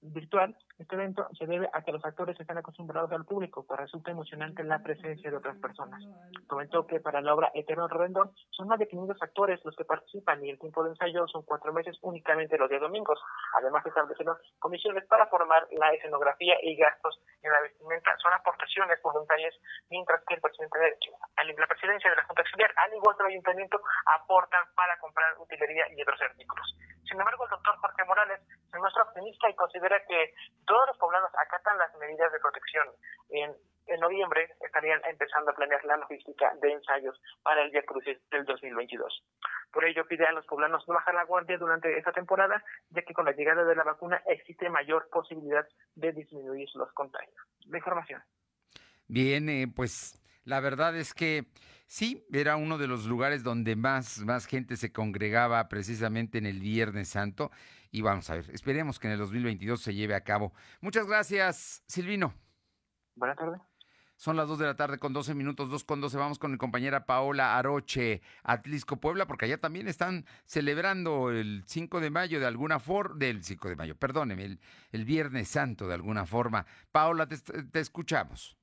virtual 0.00 0.56
este 0.78 0.94
evento 0.94 1.26
se 1.38 1.46
debe 1.46 1.68
a 1.72 1.82
que 1.82 1.92
los 1.92 2.04
actores 2.04 2.38
están 2.38 2.58
acostumbrados 2.58 3.10
al 3.12 3.24
público, 3.24 3.64
pues 3.66 3.80
resulta 3.80 4.10
emocionante 4.10 4.62
la 4.62 4.82
presencia 4.82 5.30
de 5.30 5.36
otras 5.36 5.56
personas. 5.58 6.02
Comentó 6.46 6.86
que 6.86 7.00
para 7.00 7.20
la 7.20 7.34
obra 7.34 7.50
Eterno 7.54 7.88
Redondor 7.88 8.32
son 8.50 8.68
más 8.68 8.78
de 8.78 8.88
500 8.88 9.22
actores 9.22 9.64
los 9.64 9.74
que 9.74 9.84
participan 9.84 10.44
y 10.44 10.50
el 10.50 10.58
tiempo 10.58 10.84
de 10.84 10.90
ensayo 10.90 11.26
son 11.28 11.42
cuatro 11.42 11.72
meses 11.72 11.96
únicamente 12.26 12.58
los 12.58 12.68
días 12.68 12.80
domingos. 12.80 13.18
Además, 13.54 13.82
se 13.82 13.88
establecieron 13.90 14.36
comisiones 14.58 15.06
para 15.06 15.26
formar 15.26 15.66
la 15.70 15.92
escenografía 15.92 16.56
y 16.62 16.76
gastos 16.76 17.20
en 17.42 17.52
la 17.52 17.60
vestimenta. 17.60 18.10
Son 18.18 18.32
aportaciones 18.32 19.00
voluntarias, 19.02 19.54
mientras 19.90 20.22
que 20.26 20.34
el 20.34 20.40
presidente 20.40 20.78
de 20.78 20.96
la 21.56 21.66
presidencia 21.66 22.10
de 22.10 22.16
la 22.16 22.24
Junta 22.24 22.42
Auxiliar, 22.42 22.72
al 22.76 22.94
igual 22.94 23.16
que 23.16 23.22
el 23.22 23.30
ayuntamiento, 23.30 23.80
aportan 24.06 24.64
para 24.74 24.98
comprar 24.98 25.38
utilería 25.38 25.86
y 25.90 26.02
otros 26.02 26.20
artículos. 26.20 26.76
Sin 27.04 27.18
embargo, 27.20 27.44
el 27.44 27.50
doctor 27.50 27.76
Jorge 27.78 28.04
Morales 28.04 28.40
se 28.70 28.78
muestra 28.78 29.04
optimista 29.04 29.48
y 29.48 29.54
considera 29.54 30.02
que 30.06 30.34
todos 30.66 30.86
los 30.88 30.98
poblados 30.98 31.30
acatan 31.38 31.78
las 31.78 31.94
medidas 31.96 32.32
de 32.32 32.40
protección. 32.40 32.88
En, 33.30 33.54
en 33.86 34.00
noviembre 34.00 34.48
estarían 34.64 35.00
empezando 35.08 35.50
a 35.50 35.54
planear 35.54 35.84
la 35.84 35.96
logística 35.96 36.52
de 36.60 36.72
ensayos 36.72 37.20
para 37.42 37.62
el 37.62 37.70
Día 37.70 37.82
Crucis 37.82 38.18
del 38.30 38.44
2022. 38.44 39.24
Por 39.72 39.84
ello 39.84 40.06
pide 40.06 40.26
a 40.26 40.32
los 40.32 40.46
poblanos 40.46 40.86
no 40.88 40.94
bajar 40.94 41.14
la 41.14 41.24
guardia 41.24 41.58
durante 41.58 41.96
esta 41.98 42.12
temporada, 42.12 42.62
ya 42.90 43.02
que 43.02 43.14
con 43.14 43.24
la 43.24 43.32
llegada 43.32 43.64
de 43.64 43.76
la 43.76 43.84
vacuna 43.84 44.22
existe 44.26 44.68
mayor 44.70 45.08
posibilidad 45.10 45.66
de 45.94 46.12
disminuir 46.12 46.68
los 46.74 46.92
contagios. 46.92 47.36
La 47.66 47.78
información. 47.78 48.22
Bien, 49.08 49.48
eh, 49.48 49.66
pues 49.74 50.20
la 50.44 50.60
verdad 50.60 50.96
es 50.96 51.14
que 51.14 51.46
sí, 51.86 52.24
era 52.32 52.56
uno 52.56 52.78
de 52.78 52.86
los 52.86 53.06
lugares 53.06 53.42
donde 53.42 53.76
más, 53.76 54.20
más 54.20 54.46
gente 54.46 54.76
se 54.76 54.92
congregaba 54.92 55.68
precisamente 55.68 56.38
en 56.38 56.46
el 56.46 56.60
Viernes 56.60 57.08
Santo. 57.08 57.50
Y 57.90 58.02
vamos 58.02 58.28
a 58.30 58.34
ver, 58.34 58.50
esperemos 58.50 58.98
que 58.98 59.06
en 59.06 59.14
el 59.14 59.18
2022 59.18 59.80
se 59.80 59.94
lleve 59.94 60.14
a 60.14 60.24
cabo. 60.24 60.52
Muchas 60.80 61.06
gracias, 61.06 61.82
Silvino. 61.86 62.34
Buenas 63.14 63.36
tardes. 63.36 63.60
Son 64.16 64.36
las 64.36 64.48
2 64.48 64.58
de 64.58 64.64
la 64.64 64.76
tarde 64.76 64.98
con 64.98 65.12
12 65.12 65.34
minutos, 65.34 65.70
2 65.70 65.84
con 65.84 66.00
12. 66.00 66.16
Vamos 66.16 66.38
con 66.38 66.50
mi 66.50 66.56
compañera 66.56 67.04
Paola 67.04 67.58
Aroche, 67.58 68.22
Atlisco 68.44 68.96
Puebla, 68.96 69.26
porque 69.26 69.44
allá 69.44 69.58
también 69.58 69.88
están 69.88 70.24
celebrando 70.46 71.30
el 71.30 71.62
5 71.66 72.00
de 72.00 72.10
mayo 72.10 72.40
de 72.40 72.46
alguna 72.46 72.80
forma, 72.80 73.16
del 73.18 73.44
5 73.44 73.68
de 73.68 73.76
mayo, 73.76 73.94
perdóneme, 73.94 74.58
el, 74.92 75.04
Viernes 75.04 75.48
Santo 75.48 75.86
de 75.86 75.94
alguna 75.94 76.24
forma. 76.24 76.64
Paola, 76.90 77.28
te, 77.28 77.36
te 77.36 77.78
escuchamos. 77.78 78.56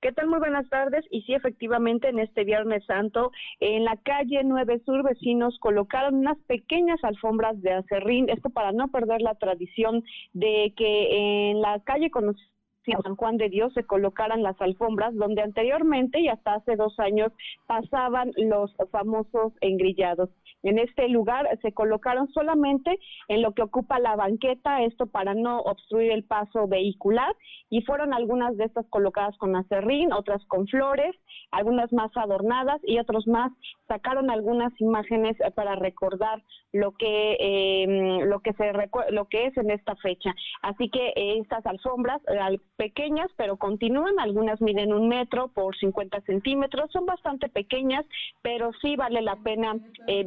¿Qué 0.00 0.12
tal? 0.12 0.28
Muy 0.28 0.38
buenas 0.38 0.68
tardes. 0.68 1.04
Y 1.10 1.22
sí, 1.22 1.34
efectivamente, 1.34 2.08
en 2.08 2.18
este 2.20 2.44
Viernes 2.44 2.84
Santo, 2.86 3.32
en 3.58 3.84
la 3.84 3.96
calle 3.96 4.42
9 4.44 4.82
Sur, 4.84 5.02
vecinos 5.02 5.58
colocaron 5.58 6.14
unas 6.14 6.38
pequeñas 6.46 7.02
alfombras 7.02 7.60
de 7.62 7.72
acerrín, 7.72 8.28
esto 8.28 8.50
para 8.50 8.72
no 8.72 8.88
perder 8.88 9.22
la 9.22 9.34
tradición 9.34 10.04
de 10.34 10.72
que 10.76 11.50
en 11.50 11.62
la 11.62 11.80
calle 11.80 12.10
conocida 12.10 12.53
San 13.02 13.16
Juan 13.16 13.36
de 13.36 13.48
Dios 13.48 13.72
se 13.72 13.84
colocaran 13.84 14.42
las 14.42 14.60
alfombras 14.60 15.14
donde 15.14 15.42
anteriormente 15.42 16.20
y 16.20 16.28
hasta 16.28 16.54
hace 16.54 16.76
dos 16.76 16.98
años 17.00 17.32
pasaban 17.66 18.32
los 18.36 18.74
famosos 18.90 19.52
engrillados. 19.60 20.30
En 20.64 20.78
este 20.78 21.08
lugar 21.08 21.46
se 21.62 21.72
colocaron 21.72 22.28
solamente 22.32 22.98
en 23.28 23.42
lo 23.42 23.52
que 23.52 23.62
ocupa 23.62 23.98
la 23.98 24.16
banqueta, 24.16 24.82
esto 24.82 25.06
para 25.06 25.34
no 25.34 25.60
obstruir 25.60 26.10
el 26.10 26.24
paso 26.24 26.66
vehicular, 26.66 27.34
y 27.70 27.82
fueron 27.82 28.12
algunas 28.12 28.56
de 28.56 28.64
estas 28.64 28.86
colocadas 28.88 29.36
con 29.38 29.54
acerrín, 29.56 30.12
otras 30.12 30.44
con 30.46 30.66
flores, 30.66 31.14
algunas 31.50 31.92
más 31.92 32.10
adornadas 32.16 32.80
y 32.84 32.98
otros 32.98 33.26
más 33.26 33.52
sacaron 33.88 34.30
algunas 34.30 34.72
imágenes 34.80 35.36
para 35.54 35.76
recordar 35.76 36.42
lo 36.72 36.92
que 36.92 37.36
eh, 37.38 38.24
lo 38.24 38.40
que 38.40 38.52
se 38.54 38.72
lo 39.10 39.26
que 39.26 39.46
es 39.46 39.56
en 39.56 39.70
esta 39.70 39.94
fecha. 39.96 40.34
Así 40.62 40.88
que 40.88 41.12
estas 41.38 41.64
alfombras 41.66 42.20
eh, 42.28 42.58
pequeñas, 42.76 43.30
pero 43.36 43.56
continúan, 43.56 44.18
algunas 44.18 44.60
miden 44.60 44.92
un 44.92 45.08
metro 45.08 45.48
por 45.48 45.76
50 45.76 46.20
centímetros, 46.22 46.90
son 46.90 47.06
bastante 47.06 47.48
pequeñas, 47.48 48.04
pero 48.42 48.70
sí 48.80 48.96
vale 48.96 49.22
la 49.22 49.36
pena 49.36 49.76
eh, 50.06 50.24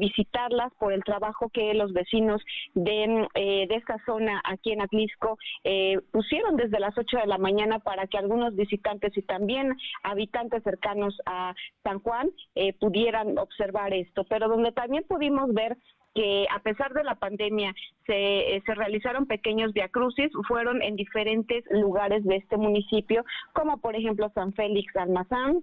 por 0.80 0.94
el 0.94 1.04
trabajo 1.04 1.50
que 1.50 1.74
los 1.74 1.94
vecinos 1.94 2.42
de, 2.74 3.28
eh, 3.36 3.68
de 3.68 3.76
esta 3.76 3.98
zona 4.06 4.42
aquí 4.44 4.72
en 4.72 4.82
Atlisco 4.82 5.38
eh, 5.64 6.00
pusieron 6.12 6.56
desde 6.56 6.80
las 6.80 6.98
8 6.98 7.18
de 7.18 7.28
la 7.28 7.38
mañana 7.38 7.80
para 7.80 8.08
que 8.08 8.18
algunos 8.18 8.56
visitantes 8.56 9.16
y 9.18 9.22
también 9.22 9.76
habitantes 10.04 10.64
cercanos 10.64 11.18
a 11.26 11.54
San 11.84 12.00
Juan 12.00 12.30
eh, 12.56 12.74
pudieran 12.74 13.38
observar 13.38 13.94
esto. 13.94 14.24
Pero 14.26 14.48
donde 14.48 14.72
también 14.72 15.04
pudimos 15.08 15.54
ver 15.54 15.78
que 16.14 16.48
a 16.50 16.60
pesar 16.60 16.94
de 16.94 17.04
la 17.04 17.16
pandemia 17.16 17.74
se, 18.08 18.62
se, 18.66 18.74
realizaron 18.74 19.28
pequeños 19.28 19.74
viacrucis, 19.74 20.32
fueron 20.48 20.82
en 20.82 20.96
diferentes 20.96 21.64
lugares 21.70 22.24
de 22.24 22.38
este 22.38 22.58
municipio, 22.58 23.24
como 23.54 23.78
por 23.80 23.96
ejemplo 23.96 24.32
San 24.34 24.54
Félix 24.54 24.96
Almazán, 24.96 25.62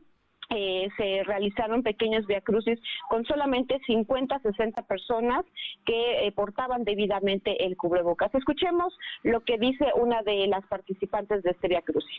eh, 0.50 0.88
se 0.96 1.22
realizaron 1.24 1.82
pequeños 1.82 2.26
viacrucis 2.26 2.78
con 3.08 3.24
solamente 3.24 3.80
50, 3.86 4.38
60 4.38 4.82
personas 4.82 5.44
que 5.84 6.26
eh, 6.26 6.32
portaban 6.32 6.84
debidamente 6.84 7.64
el 7.64 7.76
cubrebocas. 7.76 8.34
Escuchemos 8.34 8.96
lo 9.22 9.40
que 9.40 9.58
dice 9.58 9.86
una 9.96 10.22
de 10.22 10.46
las 10.46 10.64
participantes 10.66 11.42
de 11.42 11.50
este 11.50 11.68
viacrucis. 11.68 12.18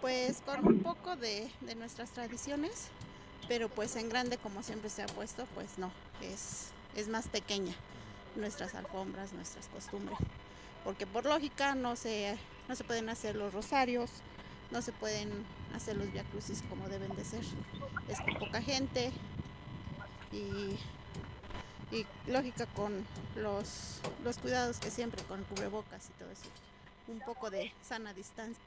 Pues 0.00 0.42
con 0.42 0.66
un 0.66 0.82
poco 0.82 1.16
de, 1.16 1.48
de, 1.62 1.74
nuestras 1.74 2.12
tradiciones, 2.12 2.90
pero 3.48 3.68
pues 3.68 3.96
en 3.96 4.08
grande 4.08 4.36
como 4.36 4.62
siempre 4.62 4.90
se 4.90 5.02
ha 5.02 5.06
puesto, 5.06 5.46
pues 5.54 5.78
no, 5.78 5.90
es, 6.22 6.72
es 6.94 7.08
más 7.08 7.28
pequeña 7.28 7.72
nuestras 8.36 8.74
alfombras, 8.74 9.32
nuestras 9.32 9.68
costumbres, 9.68 10.18
porque 10.84 11.06
por 11.06 11.24
lógica 11.24 11.74
no 11.74 11.96
se, 11.96 12.36
no 12.68 12.76
se 12.76 12.84
pueden 12.84 13.08
hacer 13.08 13.34
los 13.34 13.52
rosarios, 13.52 14.10
no 14.70 14.82
se 14.82 14.92
pueden 14.92 15.30
hacer 15.74 15.96
los 15.96 16.12
viacrucis 16.12 16.62
como 16.68 16.88
deben 16.88 17.14
de 17.16 17.24
ser. 17.24 17.44
Es 18.08 18.20
con 18.20 18.34
poca 18.34 18.62
gente 18.62 19.10
y, 20.32 20.76
y 21.94 22.06
lógica 22.26 22.66
con 22.66 23.06
los, 23.36 24.00
los 24.24 24.38
cuidados 24.38 24.78
que 24.78 24.90
siempre 24.90 25.22
con 25.24 25.42
cubrebocas 25.44 26.08
y 26.08 26.18
todo 26.18 26.30
eso. 26.30 26.44
Un 27.08 27.20
poco 27.20 27.50
de 27.50 27.72
sana 27.82 28.12
distancia 28.12 28.62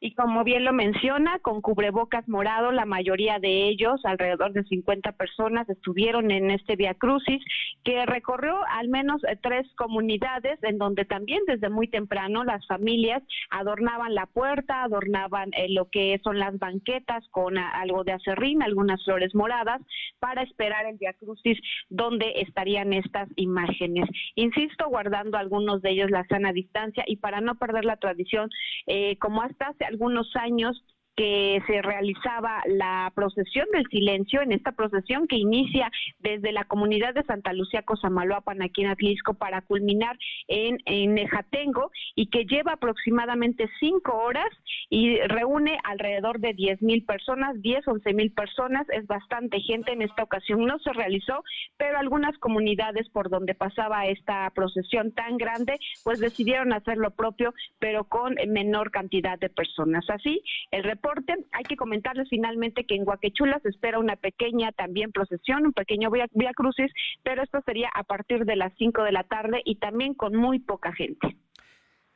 y 0.00 0.14
como 0.14 0.44
bien 0.44 0.64
lo 0.64 0.72
menciona, 0.72 1.38
con 1.40 1.60
cubrebocas 1.60 2.26
morado, 2.26 2.72
la 2.72 2.86
mayoría 2.86 3.38
de 3.38 3.68
ellos, 3.68 4.00
alrededor 4.04 4.54
de 4.54 4.64
50 4.64 5.12
personas, 5.12 5.68
estuvieron 5.68 6.30
en 6.30 6.50
este 6.50 6.74
Via 6.74 6.94
Crucis, 6.94 7.42
que 7.84 8.06
recorrió 8.06 8.56
al 8.70 8.88
menos 8.88 9.22
eh, 9.24 9.38
tres 9.42 9.66
comunidades, 9.76 10.58
en 10.62 10.78
donde 10.78 11.04
también 11.04 11.40
desde 11.46 11.68
muy 11.68 11.86
temprano 11.86 12.44
las 12.44 12.66
familias 12.66 13.22
adornaban 13.50 14.14
la 14.14 14.24
puerta, 14.24 14.84
adornaban 14.84 15.50
eh, 15.52 15.66
lo 15.68 15.90
que 15.90 16.18
son 16.24 16.38
las 16.38 16.58
banquetas 16.58 17.22
con 17.30 17.58
algo 17.58 18.02
de 18.02 18.12
acerrín, 18.12 18.62
algunas 18.62 19.04
flores 19.04 19.34
moradas, 19.34 19.82
para 20.18 20.42
esperar 20.42 20.86
el 20.86 20.96
Via 20.96 21.12
Crucis 21.12 21.58
donde 21.90 22.32
estarían 22.36 22.94
estas 22.94 23.28
imágenes. 23.36 24.08
Insisto, 24.34 24.88
guardando 24.88 25.36
algunos 25.36 25.82
de 25.82 25.90
ellos 25.90 26.10
la 26.10 26.24
sana 26.28 26.54
distancia 26.54 27.04
y 27.06 27.16
para 27.16 27.42
no 27.42 27.56
perder 27.56 27.84
la 27.84 27.96
tradición, 27.96 28.48
eh, 28.86 29.18
como 29.18 29.42
hasta 29.42 29.68
hace 29.68 29.89
algunos 29.90 30.34
años 30.36 30.82
que 31.20 31.62
se 31.66 31.82
realizaba 31.82 32.62
la 32.64 33.12
procesión 33.14 33.66
del 33.74 33.84
silencio, 33.90 34.40
en 34.40 34.52
esta 34.52 34.72
procesión 34.72 35.26
que 35.26 35.36
inicia 35.36 35.92
desde 36.18 36.50
la 36.50 36.64
comunidad 36.64 37.12
de 37.12 37.24
Santa 37.24 37.52
Lucía 37.52 37.82
Cosamaloapan, 37.82 38.62
aquí 38.62 38.84
en 38.84 38.88
Atlisco, 38.88 39.34
para 39.34 39.60
culminar 39.60 40.16
en, 40.48 40.78
en 40.86 41.12
Nejatengo, 41.12 41.90
y 42.14 42.28
que 42.28 42.46
lleva 42.46 42.72
aproximadamente 42.72 43.68
cinco 43.80 44.16
horas 44.16 44.48
y 44.88 45.18
reúne 45.18 45.78
alrededor 45.84 46.40
de 46.40 46.54
10 46.54 46.80
mil 46.80 47.04
personas, 47.04 47.60
10, 47.60 47.86
11 47.86 48.14
mil 48.14 48.32
personas, 48.32 48.88
es 48.88 49.06
bastante 49.06 49.60
gente 49.60 49.92
en 49.92 50.00
esta 50.00 50.22
ocasión, 50.22 50.64
no 50.64 50.78
se 50.78 50.94
realizó, 50.94 51.44
pero 51.76 51.98
algunas 51.98 52.38
comunidades 52.38 53.10
por 53.10 53.28
donde 53.28 53.54
pasaba 53.54 54.06
esta 54.06 54.48
procesión 54.54 55.12
tan 55.12 55.36
grande, 55.36 55.78
pues 56.02 56.18
decidieron 56.18 56.72
hacer 56.72 56.96
lo 56.96 57.10
propio, 57.10 57.52
pero 57.78 58.04
con 58.04 58.36
menor 58.48 58.90
cantidad 58.90 59.38
de 59.38 59.50
personas. 59.50 60.08
Así, 60.08 60.42
el 60.70 60.82
reporte 60.82 61.09
hay 61.52 61.64
que 61.64 61.76
comentarles 61.76 62.28
finalmente 62.28 62.84
que 62.84 62.94
en 62.94 63.04
Guaquechula 63.04 63.58
se 63.60 63.68
espera 63.68 63.98
una 63.98 64.16
pequeña 64.16 64.72
también 64.72 65.12
procesión, 65.12 65.66
un 65.66 65.72
pequeño 65.72 66.10
vía, 66.10 66.26
vía 66.32 66.52
crucis, 66.54 66.90
pero 67.22 67.42
esto 67.42 67.60
sería 67.64 67.90
a 67.94 68.04
partir 68.04 68.44
de 68.44 68.56
las 68.56 68.72
5 68.78 69.02
de 69.02 69.12
la 69.12 69.24
tarde 69.24 69.62
y 69.64 69.76
también 69.76 70.14
con 70.14 70.34
muy 70.34 70.58
poca 70.58 70.92
gente. 70.92 71.36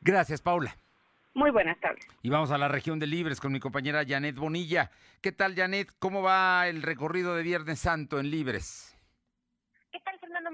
Gracias, 0.01 0.41
Paula. 0.41 0.75
Muy 1.33 1.51
buenas 1.51 1.77
tardes. 1.81 2.07
Y 2.21 2.29
vamos 2.29 2.51
a 2.51 2.57
la 2.57 2.69
región 2.69 2.97
de 2.97 3.07
Libres 3.07 3.41
con 3.41 3.51
mi 3.51 3.59
compañera 3.59 4.05
Janet 4.07 4.37
Bonilla. 4.37 4.89
¿Qué 5.21 5.33
tal, 5.33 5.53
Janet? 5.53 5.89
¿Cómo 5.99 6.21
va 6.21 6.67
el 6.67 6.81
recorrido 6.81 7.35
de 7.35 7.43
Viernes 7.43 7.79
Santo 7.79 8.19
en 8.19 8.31
Libres? 8.31 8.94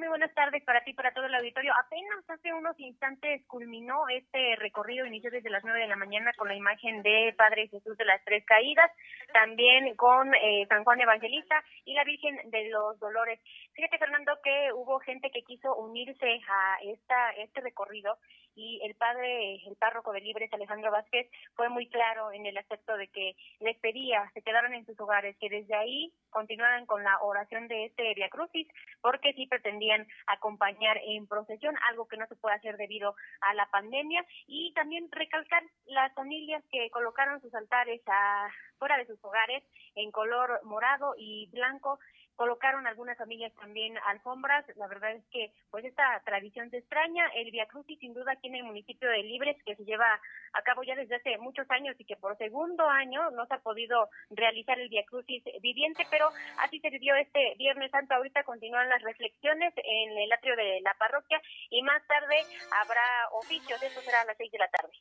Muy 0.02 0.08
buenas 0.08 0.34
tardes 0.34 0.64
para 0.64 0.84
ti, 0.84 0.94
para 0.94 1.14
todo 1.14 1.28
el 1.28 1.36
auditorio. 1.36 1.72
Apenas 1.78 2.28
hace 2.28 2.52
unos 2.52 2.74
instantes 2.80 3.46
culminó 3.46 4.10
este 4.10 4.56
recorrido, 4.56 5.06
inició 5.06 5.30
desde 5.30 5.52
las 5.52 5.64
nueve 5.64 5.82
de 5.82 5.88
la 5.88 5.96
mañana 5.96 6.34
con 6.40 6.48
la 6.48 6.56
imagen 6.56 7.04
de 7.04 7.36
Padre 7.38 7.68
Jesús 7.68 7.96
de 7.98 8.06
las 8.06 8.20
Tres 8.26 8.44
Caídas, 8.48 8.90
también 9.32 9.96
con 9.98 10.34
eh, 10.34 10.66
San 10.70 10.84
Juan 10.86 11.02
Evangelista 11.02 11.64
y 11.86 11.94
la 11.94 12.04
Virgen 12.04 12.36
de 12.50 12.70
los 12.70 13.00
Dolores. 13.00 13.40
Fíjate, 13.74 14.00
Fernando, 14.00 14.40
que 14.44 14.74
hubo 14.74 14.98
gente 15.02 15.30
que 15.30 15.44
quiso 15.44 15.76
unirse 15.76 16.42
a 16.50 16.80
esta 16.82 17.34
este 17.34 17.62
recorrido 17.62 18.18
y 18.56 18.80
el 18.84 18.96
padre, 18.96 19.56
el 19.66 19.76
párroco 19.78 20.12
de 20.12 20.22
Libres, 20.22 20.52
Alejandro 20.54 20.92
Vázquez, 20.92 21.30
fue 21.56 21.70
muy 21.70 21.88
claro 21.90 22.32
en 22.32 22.46
el 22.46 22.58
aspecto 22.58 22.98
de 22.98 23.08
que 23.08 23.36
les 23.60 23.78
pedía, 23.80 24.30
se 24.34 24.42
quedaron 24.42 24.74
en 24.74 24.86
sus 24.86 25.00
hogares, 25.00 25.36
que 25.40 25.50
desde 25.50 25.76
ahí 25.76 26.14
continuaran 26.30 26.86
con 26.86 27.04
la 27.04 27.20
oración 27.22 27.68
de 27.68 27.86
este 27.86 28.14
Via 28.14 28.30
Crucis, 28.30 28.68
porque 29.02 29.34
sí 29.34 29.48
pretendían 29.48 30.08
acompañar 30.28 31.00
en 31.04 31.28
procesión, 31.28 31.76
algo 31.90 32.08
que 32.08 32.18
no 32.18 32.28
se 32.28 32.36
puede 32.36 32.56
hacer 32.56 32.78
debido 32.78 33.16
a 33.42 33.54
la 33.54 33.70
pandemia, 33.72 34.26
y 34.48 34.74
también 34.74 35.10
recalcar 35.12 35.64
las 35.86 36.14
familias 36.14 36.64
que 36.72 36.90
colocaron 36.90 37.42
sus 37.42 37.54
altares 37.54 38.02
a, 38.08 38.50
fuera 38.78 38.98
de 38.98 39.06
sus 39.06 39.24
hogares 39.24 39.64
en 39.96 40.12
color 40.12 40.60
morado 40.64 41.14
y 41.18 41.48
blanco 41.52 42.00
colocaron 42.42 42.88
algunas 42.88 43.20
familias 43.20 43.54
también 43.54 43.94
alfombras. 44.08 44.66
La 44.76 44.88
verdad 44.88 45.12
es 45.12 45.24
que 45.30 45.54
pues 45.70 45.86
esta 45.86 46.20
tradición 46.26 46.72
se 46.72 46.78
extraña. 46.78 47.28
El 47.36 47.52
Via 47.52 47.68
Crucis 47.68 48.00
sin 48.00 48.16
duda 48.16 48.32
aquí 48.32 48.48
en 48.48 48.56
el 48.56 48.64
municipio 48.64 49.08
de 49.12 49.22
Libres 49.22 49.58
que 49.64 49.76
se 49.76 49.86
lleva 49.86 50.20
a 50.54 50.62
cabo 50.64 50.82
ya 50.82 50.96
desde 50.96 51.18
hace 51.18 51.38
muchos 51.38 51.70
años 51.70 51.96
y 52.00 52.06
que 52.06 52.16
por 52.16 52.36
segundo 52.40 52.90
año 52.90 53.30
no 53.30 53.46
se 53.46 53.54
ha 53.54 53.60
podido 53.60 54.10
realizar 54.32 54.80
el 54.80 54.90
Via 54.90 55.06
Crucis 55.06 55.44
viviente, 55.62 56.04
pero 56.10 56.30
así 56.58 56.80
se 56.80 56.90
vivió 56.90 57.14
este 57.14 57.54
Viernes 57.60 57.92
Santo. 57.92 58.16
Ahorita 58.16 58.44
continúan 58.44 58.90
las 58.90 59.04
reflexiones 59.04 59.72
en 59.78 60.18
el 60.18 60.34
atrio 60.34 60.56
de 60.56 60.82
la 60.82 60.96
parroquia 60.96 61.40
y 61.70 61.84
más 61.84 62.02
tarde 62.08 62.38
habrá 62.82 63.06
oficios. 63.34 63.84
Eso 63.84 64.02
será 64.02 64.22
a 64.22 64.26
las 64.26 64.38
seis 64.38 64.52
de 64.52 64.58
la 64.58 64.68
tarde. 64.70 64.94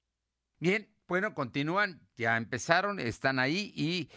Bien, 0.58 0.94
bueno, 1.08 1.32
continúan, 1.32 2.02
ya 2.18 2.36
empezaron, 2.36 3.00
están 3.00 3.38
ahí 3.38 3.72
y 3.74 4.10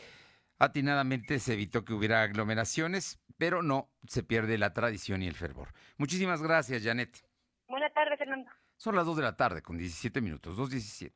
Atinadamente 0.60 1.40
se 1.40 1.54
evitó 1.54 1.84
que 1.84 1.94
hubiera 1.94 2.22
aglomeraciones, 2.22 3.20
pero 3.38 3.62
no 3.62 3.90
se 4.08 4.24
pierde 4.24 4.58
la 4.58 4.74
tradición 4.74 5.22
y 5.22 5.28
el 5.28 5.36
fervor. 5.36 5.74
Muchísimas 5.98 6.42
gracias, 6.42 6.84
Janet. 6.84 7.26
Buenas 7.68 7.94
tardes, 7.94 8.18
Fernando. 8.18 8.50
Son 8.78 8.96
las 8.96 9.06
2 9.06 9.18
de 9.18 9.24
la 9.24 9.36
tarde 9.36 9.62
con 9.62 9.78
17 9.78 10.22
minutos, 10.22 10.58
2.17. 10.58 11.12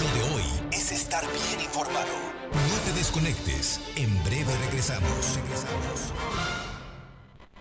Lo 0.00 0.14
de 0.14 0.34
hoy 0.34 0.68
es 0.72 0.92
estar 0.92 1.24
bien 1.24 1.60
informado. 1.60 2.12
No 2.52 2.84
te 2.84 2.92
desconectes. 2.98 3.80
En 3.96 4.22
breve 4.24 4.56
regresamos. 4.66 5.36
Regresamos. 5.36 6.55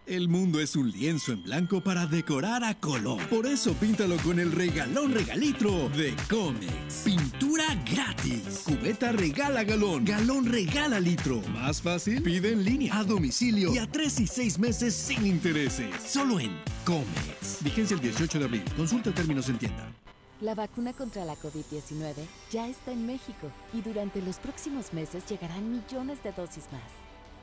El 0.07 0.29
mundo 0.29 0.59
es 0.59 0.75
un 0.75 0.91
lienzo 0.91 1.31
en 1.31 1.41
blanco 1.41 1.81
para 1.81 2.05
decorar 2.05 2.63
a 2.63 2.79
color. 2.79 3.19
Por 3.27 3.47
eso 3.47 3.73
píntalo 3.73 4.17
con 4.17 4.39
el 4.39 4.51
regalón 4.51 5.11
regalitro 5.11 5.89
de 5.89 6.15
Comex. 6.29 7.01
Pintura 7.03 7.63
gratis. 7.91 8.61
Cubeta 8.65 9.11
regala 9.11 9.63
galón. 9.63 10.05
Galón 10.05 10.45
regala 10.45 10.99
litro. 10.99 11.41
Más 11.53 11.81
fácil, 11.81 12.21
pide 12.21 12.51
en 12.51 12.63
línea, 12.63 12.99
a 12.99 13.03
domicilio 13.03 13.73
y 13.73 13.79
a 13.79 13.87
tres 13.87 14.19
y 14.19 14.27
seis 14.27 14.59
meses 14.59 14.93
sin 14.93 15.25
intereses. 15.25 15.89
Solo 16.05 16.39
en 16.39 16.51
Comex. 16.85 17.63
Vigencia 17.63 17.95
el 17.95 18.01
18 18.01 18.37
de 18.37 18.45
abril. 18.45 18.63
Consulta 18.77 19.11
términos 19.11 19.49
en 19.49 19.57
tienda. 19.57 19.91
La 20.39 20.53
vacuna 20.53 20.93
contra 20.93 21.25
la 21.25 21.33
COVID-19 21.33 22.13
ya 22.51 22.67
está 22.67 22.91
en 22.91 23.07
México 23.07 23.49
y 23.73 23.81
durante 23.81 24.21
los 24.21 24.37
próximos 24.37 24.93
meses 24.93 25.25
llegarán 25.27 25.71
millones 25.71 26.21
de 26.21 26.31
dosis 26.31 26.65
más. 26.71 27.04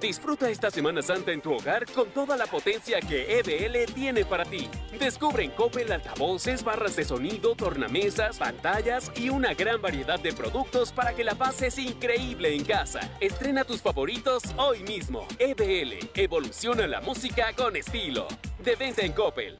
Disfruta 0.00 0.48
esta 0.48 0.70
Semana 0.70 1.02
Santa 1.02 1.30
en 1.30 1.42
tu 1.42 1.52
hogar 1.52 1.84
con 1.92 2.08
toda 2.08 2.34
la 2.34 2.46
potencia 2.46 3.00
que 3.00 3.38
EBL 3.38 3.92
tiene 3.92 4.24
para 4.24 4.46
ti. 4.46 4.66
Descubre 4.98 5.44
en 5.44 5.50
Coppel 5.50 5.92
altavoces, 5.92 6.64
barras 6.64 6.96
de 6.96 7.04
sonido, 7.04 7.54
tornamesas, 7.54 8.38
pantallas 8.38 9.12
y 9.14 9.28
una 9.28 9.52
gran 9.52 9.82
variedad 9.82 10.18
de 10.18 10.32
productos 10.32 10.90
para 10.90 11.12
que 11.14 11.22
la 11.22 11.34
pases 11.34 11.78
increíble 11.78 12.54
en 12.54 12.64
casa. 12.64 13.00
Estrena 13.20 13.64
tus 13.64 13.82
favoritos 13.82 14.42
hoy 14.56 14.82
mismo. 14.84 15.26
EBL, 15.38 16.10
evoluciona 16.14 16.86
la 16.86 17.02
música 17.02 17.52
con 17.54 17.76
estilo. 17.76 18.26
De 18.58 18.76
venta 18.76 19.02
en 19.02 19.12
Coppel. 19.12 19.58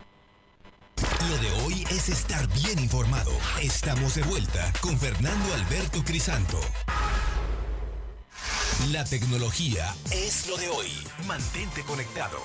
Lo 1.29 1.37
de 1.37 1.65
hoy 1.65 1.85
es 1.91 2.09
estar 2.09 2.47
bien 2.49 2.79
informado. 2.79 3.31
Estamos 3.61 4.15
de 4.15 4.23
vuelta 4.23 4.73
con 4.81 4.99
Fernando 4.99 5.53
Alberto 5.55 6.03
Crisanto. 6.03 6.59
La 8.89 9.05
tecnología 9.05 9.95
es 10.11 10.49
lo 10.49 10.57
de 10.57 10.69
hoy. 10.69 10.89
Mantente 11.29 11.83
conectado. 11.83 12.39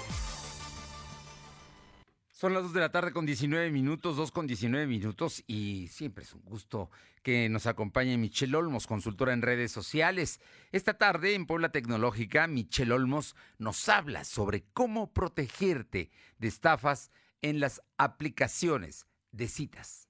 Son 2.30 2.54
las 2.54 2.64
2 2.64 2.74
de 2.74 2.80
la 2.82 2.92
tarde 2.92 3.14
con 3.14 3.26
19 3.26 3.72
minutos, 3.72 4.18
2 4.18 4.32
con 4.32 4.46
19 4.46 4.86
minutos 4.86 5.44
y 5.48 5.88
siempre 5.88 6.26
es 6.26 6.34
un 6.34 6.44
gusto 6.44 6.92
que 7.24 7.48
nos 7.48 7.66
acompañe 7.68 8.18
Michelle 8.18 8.58
Olmos, 8.58 8.86
consultora 8.86 9.32
en 9.32 9.42
redes 9.42 9.72
sociales. 9.72 10.42
Esta 10.74 10.98
tarde 10.98 11.36
en 11.36 11.48
Puebla 11.48 11.70
Tecnológica, 11.70 12.48
Michelle 12.48 12.94
Olmos 12.94 13.36
nos 13.58 13.88
habla 13.88 14.26
sobre 14.26 14.66
cómo 14.74 15.14
protegerte 15.14 16.12
de 16.38 16.48
estafas 16.50 17.12
en 17.42 17.62
las 17.62 17.82
aplicaciones 17.98 19.08
de 19.32 19.48
citas. 19.48 20.10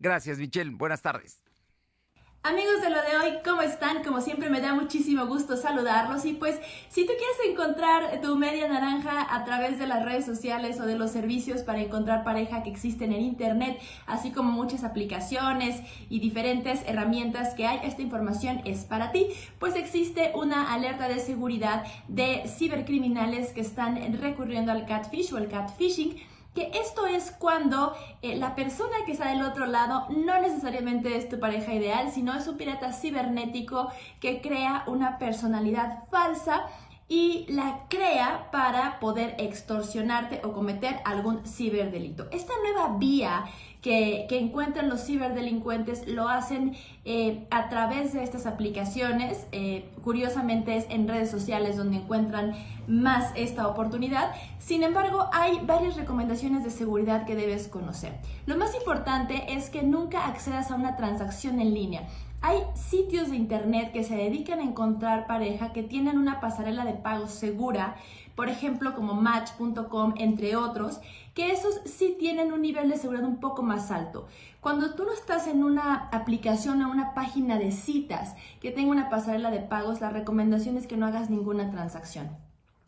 Gracias, 0.00 0.38
Michelle. 0.38 0.72
Buenas 0.72 1.02
tardes. 1.02 1.42
Amigos 2.44 2.80
de 2.80 2.90
lo 2.90 3.00
de 3.02 3.16
hoy, 3.16 3.38
¿cómo 3.44 3.62
están? 3.62 4.02
Como 4.02 4.20
siempre 4.20 4.50
me 4.50 4.60
da 4.60 4.74
muchísimo 4.74 5.26
gusto 5.26 5.56
saludarlos 5.56 6.24
y 6.24 6.32
pues 6.32 6.58
si 6.88 7.06
tú 7.06 7.12
quieres 7.16 7.36
encontrar 7.52 8.20
tu 8.20 8.34
media 8.34 8.66
naranja 8.66 9.32
a 9.32 9.44
través 9.44 9.78
de 9.78 9.86
las 9.86 10.04
redes 10.04 10.26
sociales 10.26 10.80
o 10.80 10.84
de 10.84 10.98
los 10.98 11.12
servicios 11.12 11.60
para 11.60 11.80
encontrar 11.80 12.24
pareja 12.24 12.64
que 12.64 12.70
existen 12.70 13.12
en 13.12 13.22
internet, 13.22 13.80
así 14.08 14.32
como 14.32 14.50
muchas 14.50 14.82
aplicaciones 14.82 15.82
y 16.10 16.18
diferentes 16.18 16.80
herramientas 16.84 17.54
que 17.54 17.68
hay, 17.68 17.78
esta 17.84 18.02
información 18.02 18.60
es 18.64 18.86
para 18.86 19.12
ti, 19.12 19.28
pues 19.60 19.76
existe 19.76 20.32
una 20.34 20.74
alerta 20.74 21.06
de 21.06 21.20
seguridad 21.20 21.84
de 22.08 22.42
cibercriminales 22.48 23.52
que 23.52 23.60
están 23.60 24.18
recurriendo 24.20 24.72
al 24.72 24.84
catfish 24.84 25.32
o 25.32 25.38
el 25.38 25.46
catfishing 25.46 26.16
que 26.54 26.70
esto 26.74 27.06
es 27.06 27.30
cuando 27.30 27.94
eh, 28.20 28.36
la 28.36 28.54
persona 28.54 28.96
que 29.06 29.12
está 29.12 29.28
del 29.28 29.42
otro 29.42 29.66
lado 29.66 30.06
no 30.10 30.40
necesariamente 30.40 31.16
es 31.16 31.28
tu 31.28 31.38
pareja 31.38 31.72
ideal, 31.72 32.10
sino 32.10 32.34
es 32.34 32.46
un 32.46 32.56
pirata 32.56 32.92
cibernético 32.92 33.90
que 34.20 34.40
crea 34.40 34.84
una 34.86 35.18
personalidad 35.18 36.04
falsa 36.10 36.66
y 37.08 37.46
la 37.48 37.86
crea 37.88 38.48
para 38.50 38.98
poder 38.98 39.34
extorsionarte 39.38 40.40
o 40.44 40.52
cometer 40.52 41.00
algún 41.04 41.44
ciberdelito. 41.46 42.28
Esta 42.30 42.54
nueva 42.62 42.96
vía 42.96 43.44
que, 43.82 44.28
encuentran 44.30 44.88
los 44.88 45.04
ciberdelincuentes 45.04 46.06
lo 46.06 46.28
hacen 46.28 46.76
eh, 47.04 47.46
a 47.50 47.68
través 47.68 48.12
de 48.12 48.22
estas 48.22 48.46
aplicaciones. 48.46 49.46
Eh, 49.50 49.90
curiosamente 50.04 50.76
es 50.76 50.86
en 50.88 51.08
redes 51.08 51.30
sociales 51.30 51.76
donde 51.76 51.96
encuentran 51.96 52.54
más 52.86 53.32
esta 53.34 53.66
oportunidad. 53.66 54.32
Sin 54.60 54.84
embargo, 54.84 55.28
hay 55.32 55.60
varias 55.66 55.96
recomendaciones 55.96 56.62
de 56.62 56.70
seguridad 56.70 57.26
que 57.26 57.34
debes 57.34 57.66
conocer. 57.66 58.12
Lo 58.46 58.56
más 58.56 58.74
importante 58.76 59.52
es 59.52 59.68
que 59.68 59.82
nunca 59.82 60.28
accedas 60.28 60.70
a 60.70 60.76
una 60.76 60.96
transacción 60.96 61.60
en 61.60 61.74
línea. 61.74 62.06
Hay 62.44 62.58
sitios 62.74 63.30
de 63.30 63.36
internet 63.36 63.92
que 63.92 64.02
se 64.02 64.16
dedican 64.16 64.58
a 64.58 64.64
encontrar 64.64 65.28
pareja 65.28 65.72
que 65.72 65.84
tienen 65.84 66.18
una 66.18 66.40
pasarela 66.40 66.84
de 66.84 66.94
pago 66.94 67.28
segura, 67.28 67.94
por 68.34 68.48
ejemplo 68.48 68.94
como 68.94 69.14
match.com, 69.14 70.14
entre 70.16 70.56
otros, 70.56 71.00
que 71.34 71.52
esos 71.52 71.80
sí 71.84 72.16
tienen 72.18 72.52
un 72.52 72.62
nivel 72.62 72.88
de 72.88 72.96
seguridad 72.96 73.26
un 73.26 73.40
poco 73.40 73.62
más 73.62 73.90
alto. 73.90 74.26
Cuando 74.60 74.94
tú 74.94 75.04
no 75.04 75.12
estás 75.12 75.46
en 75.46 75.64
una 75.64 76.08
aplicación 76.12 76.82
o 76.82 76.90
una 76.90 77.14
página 77.14 77.58
de 77.58 77.72
citas 77.72 78.34
que 78.60 78.70
tenga 78.70 78.90
una 78.90 79.10
pasarela 79.10 79.50
de 79.50 79.60
pagos, 79.60 80.00
la 80.00 80.10
recomendación 80.10 80.76
es 80.76 80.86
que 80.86 80.96
no 80.96 81.06
hagas 81.06 81.30
ninguna 81.30 81.70
transacción. 81.70 82.30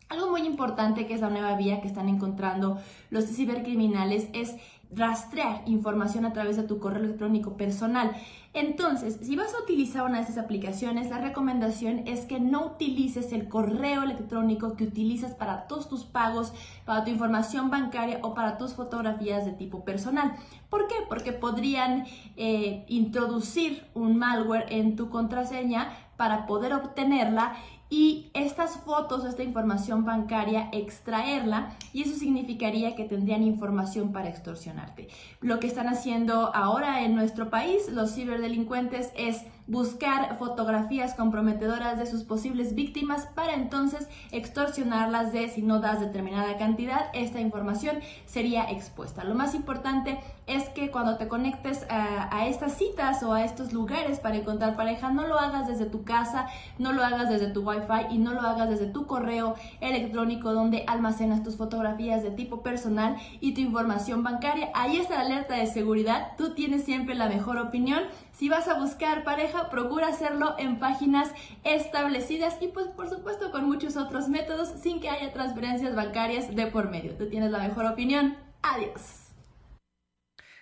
Algo 0.08 0.30
muy 0.30 0.42
importante 0.42 1.06
que 1.06 1.14
es 1.14 1.20
la 1.20 1.30
nueva 1.30 1.56
vía 1.56 1.80
que 1.80 1.88
están 1.88 2.08
encontrando 2.08 2.78
los 3.10 3.24
cibercriminales 3.24 4.28
es 4.32 4.54
rastrear 4.96 5.62
información 5.66 6.24
a 6.24 6.32
través 6.32 6.56
de 6.56 6.62
tu 6.62 6.78
correo 6.78 7.02
electrónico 7.02 7.56
personal. 7.56 8.12
Entonces, 8.52 9.18
si 9.20 9.34
vas 9.34 9.52
a 9.52 9.62
utilizar 9.62 10.04
una 10.04 10.18
de 10.18 10.24
esas 10.24 10.38
aplicaciones, 10.38 11.10
la 11.10 11.18
recomendación 11.18 12.06
es 12.06 12.24
que 12.24 12.38
no 12.38 12.66
utilices 12.66 13.32
el 13.32 13.48
correo 13.48 14.04
electrónico 14.04 14.76
que 14.76 14.84
utilizas 14.84 15.34
para 15.34 15.66
todos 15.66 15.88
tus 15.88 16.04
pagos, 16.04 16.52
para 16.84 17.02
tu 17.02 17.10
información 17.10 17.68
bancaria 17.70 18.20
o 18.22 18.32
para 18.32 18.56
tus 18.56 18.74
fotografías 18.74 19.44
de 19.44 19.52
tipo 19.52 19.84
personal. 19.84 20.36
¿Por 20.70 20.86
qué? 20.86 20.94
Porque 21.08 21.32
podrían 21.32 22.06
eh, 22.36 22.84
introducir 22.88 23.84
un 23.94 24.18
malware 24.18 24.66
en 24.68 24.94
tu 24.94 25.10
contraseña 25.10 25.90
para 26.16 26.46
poder 26.46 26.72
obtenerla 26.74 27.56
y 27.94 28.28
estas 28.34 28.78
fotos 28.78 29.22
o 29.22 29.28
esta 29.28 29.44
información 29.44 30.04
bancaria 30.04 30.68
extraerla 30.72 31.76
y 31.92 32.02
eso 32.02 32.18
significaría 32.18 32.96
que 32.96 33.04
tendrían 33.04 33.44
información 33.44 34.10
para 34.10 34.28
extorsionarte. 34.28 35.06
Lo 35.40 35.60
que 35.60 35.68
están 35.68 35.86
haciendo 35.86 36.52
ahora 36.56 37.04
en 37.04 37.14
nuestro 37.14 37.50
país 37.50 37.88
los 37.88 38.12
ciberdelincuentes 38.12 39.12
es 39.16 39.42
buscar 39.66 40.36
fotografías 40.36 41.14
comprometedoras 41.14 41.98
de 41.98 42.06
sus 42.06 42.22
posibles 42.22 42.74
víctimas 42.74 43.26
para 43.34 43.54
entonces 43.54 44.08
extorsionarlas 44.30 45.32
de 45.32 45.48
si 45.48 45.62
no 45.62 45.80
das 45.80 46.00
determinada 46.00 46.58
cantidad, 46.58 47.06
esta 47.14 47.40
información 47.40 47.98
sería 48.26 48.70
expuesta. 48.70 49.24
Lo 49.24 49.34
más 49.34 49.54
importante 49.54 50.18
es 50.46 50.68
que 50.68 50.90
cuando 50.90 51.16
te 51.16 51.28
conectes 51.28 51.86
a, 51.88 52.46
estas 52.46 52.76
citas 52.76 53.22
o 53.22 53.32
a 53.32 53.44
estos 53.44 53.72
lugares 53.72 54.20
para 54.20 54.36
encontrar 54.36 54.76
pareja, 54.76 55.10
no 55.10 55.26
lo 55.26 55.38
hagas 55.38 55.66
desde 55.66 55.86
tu 55.86 56.04
casa, 56.04 56.46
no 56.78 56.92
lo 56.92 57.02
hagas 57.02 57.30
desde 57.30 57.46
tu 57.46 57.66
wifi 57.66 58.14
y 58.14 58.18
no 58.18 58.34
lo 58.34 58.42
hagas 58.42 58.68
desde 58.68 58.86
tu 58.86 59.06
correo 59.06 59.54
electrónico 59.80 60.52
donde 60.52 60.84
almacenas 60.86 61.42
tus 61.42 61.56
fotografías 61.56 62.22
de 62.22 62.30
tipo 62.30 62.62
personal 62.62 63.16
y 63.40 63.54
tu 63.54 63.62
información 63.62 64.22
bancaria. 64.22 64.68
Ahí 64.74 64.98
está 64.98 65.14
la 65.16 65.22
alerta 65.22 65.54
de 65.54 65.66
seguridad, 65.66 66.32
tú 66.36 66.54
tienes 66.54 66.84
siempre 66.84 67.14
la 67.14 67.28
mejor 67.28 67.56
opinión. 67.56 68.02
Si 68.34 68.48
vas 68.48 68.66
a 68.66 68.78
buscar 68.78 69.22
pareja, 69.22 69.70
procura 69.70 70.08
hacerlo 70.08 70.56
en 70.58 70.80
páginas 70.80 71.32
establecidas 71.62 72.56
y 72.60 72.66
pues 72.66 72.88
por 72.88 73.08
supuesto 73.08 73.52
con 73.52 73.64
muchos 73.64 73.96
otros 73.96 74.28
métodos 74.28 74.80
sin 74.82 75.00
que 75.00 75.08
haya 75.08 75.32
transferencias 75.32 75.94
bancarias 75.94 76.54
de 76.54 76.66
por 76.66 76.90
medio. 76.90 77.14
Tú 77.16 77.28
tienes 77.28 77.52
la 77.52 77.60
mejor 77.60 77.86
opinión. 77.86 78.36
Adiós. 78.60 79.28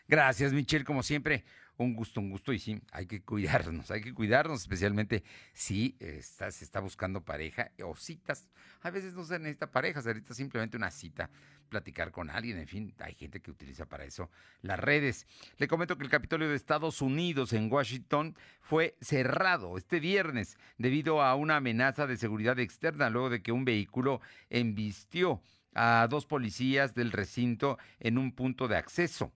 Gracias, 0.07 0.53
Michelle, 0.53 0.85
como 0.85 1.03
siempre. 1.03 1.45
Un 1.79 1.97
gusto, 1.97 2.21
un 2.21 2.29
gusto 2.29 2.53
y 2.53 2.59
sí, 2.59 2.81
hay 2.93 3.07
que 3.07 3.23
cuidarnos, 3.23 3.91
hay 3.91 4.03
que 4.03 4.13
cuidarnos, 4.13 4.61
especialmente 4.61 5.25
si 5.55 5.97
está, 5.99 6.51
se 6.51 6.65
está 6.65 6.81
buscando 6.81 7.25
pareja 7.25 7.73
o 7.83 7.97
citas. 7.97 8.51
A 8.83 8.91
veces 8.91 9.15
no 9.15 9.25
se 9.25 9.39
necesita 9.39 9.71
pareja, 9.71 10.03
se 10.03 10.11
necesita 10.11 10.35
simplemente 10.35 10.77
una 10.77 10.91
cita, 10.91 11.31
platicar 11.73 12.11
con 12.11 12.29
alguien, 12.29 12.59
en 12.59 12.69
fin, 12.69 12.95
hay 12.99 13.15
gente 13.15 13.41
que 13.41 13.51
utiliza 13.51 13.87
para 13.87 14.05
eso 14.05 14.29
las 14.61 14.79
redes. 14.79 15.27
Le 15.57 15.69
comento 15.69 15.97
que 15.97 16.05
el 16.05 16.11
Capitolio 16.11 16.51
de 16.51 16.55
Estados 16.55 17.01
Unidos 17.01 17.55
en 17.55 17.73
Washington 17.73 18.37
fue 18.61 18.95
cerrado 19.01 19.79
este 19.79 19.99
viernes 19.99 20.59
debido 20.77 21.23
a 21.23 21.35
una 21.35 21.57
amenaza 21.57 22.07
de 22.07 22.19
seguridad 22.19 22.59
externa 22.59 23.09
luego 23.09 23.31
de 23.31 23.43
que 23.43 23.53
un 23.53 23.65
vehículo 23.65 24.21
embistió 24.51 25.41
a 25.73 26.07
dos 26.11 26.27
policías 26.27 26.95
del 26.95 27.11
recinto 27.11 27.79
en 28.01 28.19
un 28.19 28.33
punto 28.33 28.69
de 28.69 28.77
acceso. 28.77 29.33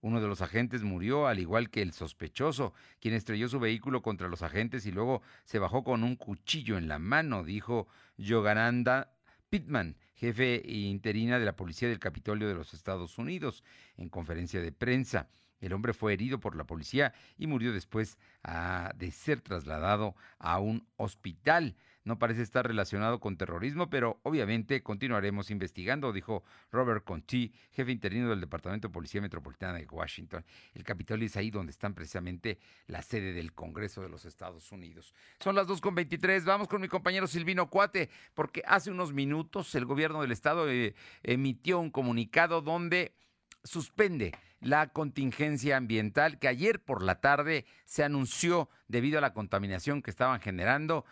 Uno 0.00 0.22
de 0.22 0.28
los 0.28 0.40
agentes 0.40 0.82
murió, 0.82 1.26
al 1.26 1.40
igual 1.40 1.68
que 1.68 1.82
el 1.82 1.92
sospechoso, 1.92 2.72
quien 3.00 3.12
estrelló 3.12 3.50
su 3.50 3.60
vehículo 3.60 4.00
contra 4.00 4.28
los 4.28 4.40
agentes 4.40 4.86
y 4.86 4.92
luego 4.92 5.20
se 5.44 5.58
bajó 5.58 5.84
con 5.84 6.04
un 6.04 6.16
cuchillo 6.16 6.78
en 6.78 6.88
la 6.88 6.98
mano, 6.98 7.44
dijo 7.44 7.86
Yogananda 8.16 9.12
Pittman, 9.50 9.96
jefe 10.16 10.62
interina 10.64 11.38
de 11.38 11.44
la 11.44 11.56
Policía 11.56 11.88
del 11.88 11.98
Capitolio 11.98 12.48
de 12.48 12.54
los 12.54 12.74
Estados 12.74 13.18
Unidos, 13.18 13.62
en 13.96 14.08
conferencia 14.08 14.60
de 14.60 14.72
prensa. 14.72 15.28
El 15.60 15.72
hombre 15.72 15.94
fue 15.94 16.12
herido 16.12 16.40
por 16.40 16.56
la 16.56 16.64
policía 16.64 17.14
y 17.38 17.46
murió 17.46 17.72
después 17.72 18.18
ah, 18.42 18.92
de 18.96 19.10
ser 19.10 19.40
trasladado 19.40 20.14
a 20.38 20.58
un 20.58 20.86
hospital 20.96 21.76
no 22.06 22.20
parece 22.20 22.42
estar 22.42 22.64
relacionado 22.64 23.18
con 23.18 23.36
terrorismo, 23.36 23.90
pero 23.90 24.20
obviamente 24.22 24.80
continuaremos 24.80 25.50
investigando, 25.50 26.12
dijo 26.12 26.44
Robert 26.70 27.04
Conti, 27.04 27.52
jefe 27.72 27.90
interino 27.90 28.30
del 28.30 28.40
Departamento 28.40 28.86
de 28.86 28.94
Policía 28.94 29.20
Metropolitana 29.20 29.76
de 29.78 29.86
Washington. 29.90 30.44
El 30.74 30.84
Capitolio 30.84 31.26
es 31.26 31.36
ahí 31.36 31.50
donde 31.50 31.72
están 31.72 31.94
precisamente 31.94 32.60
la 32.86 33.02
sede 33.02 33.32
del 33.32 33.52
Congreso 33.52 34.02
de 34.02 34.08
los 34.08 34.24
Estados 34.24 34.70
Unidos. 34.70 35.12
Son 35.40 35.56
las 35.56 35.66
2.23, 35.66 36.44
vamos 36.44 36.68
con 36.68 36.80
mi 36.80 36.86
compañero 36.86 37.26
Silvino 37.26 37.68
Cuate, 37.68 38.08
porque 38.34 38.62
hace 38.66 38.92
unos 38.92 39.12
minutos 39.12 39.74
el 39.74 39.84
gobierno 39.84 40.22
del 40.22 40.30
estado 40.30 40.70
eh, 40.70 40.94
emitió 41.24 41.80
un 41.80 41.90
comunicado 41.90 42.62
donde 42.62 43.16
suspende 43.64 44.32
la 44.60 44.90
contingencia 44.90 45.76
ambiental 45.76 46.38
que 46.38 46.46
ayer 46.46 46.84
por 46.84 47.02
la 47.02 47.20
tarde 47.20 47.66
se 47.84 48.04
anunció 48.04 48.70
debido 48.86 49.18
a 49.18 49.20
la 49.20 49.32
contaminación 49.32 50.02
que 50.02 50.10
estaban 50.10 50.40
generando 50.40 51.04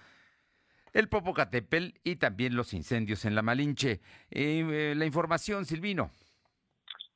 el 0.94 1.08
Popocatépetl 1.08 1.98
y 2.04 2.16
también 2.16 2.56
los 2.56 2.72
incendios 2.72 3.24
en 3.24 3.34
la 3.34 3.42
Malinche. 3.42 4.00
Eh, 4.30 4.94
la 4.96 5.04
información, 5.04 5.66
Silvino. 5.66 6.10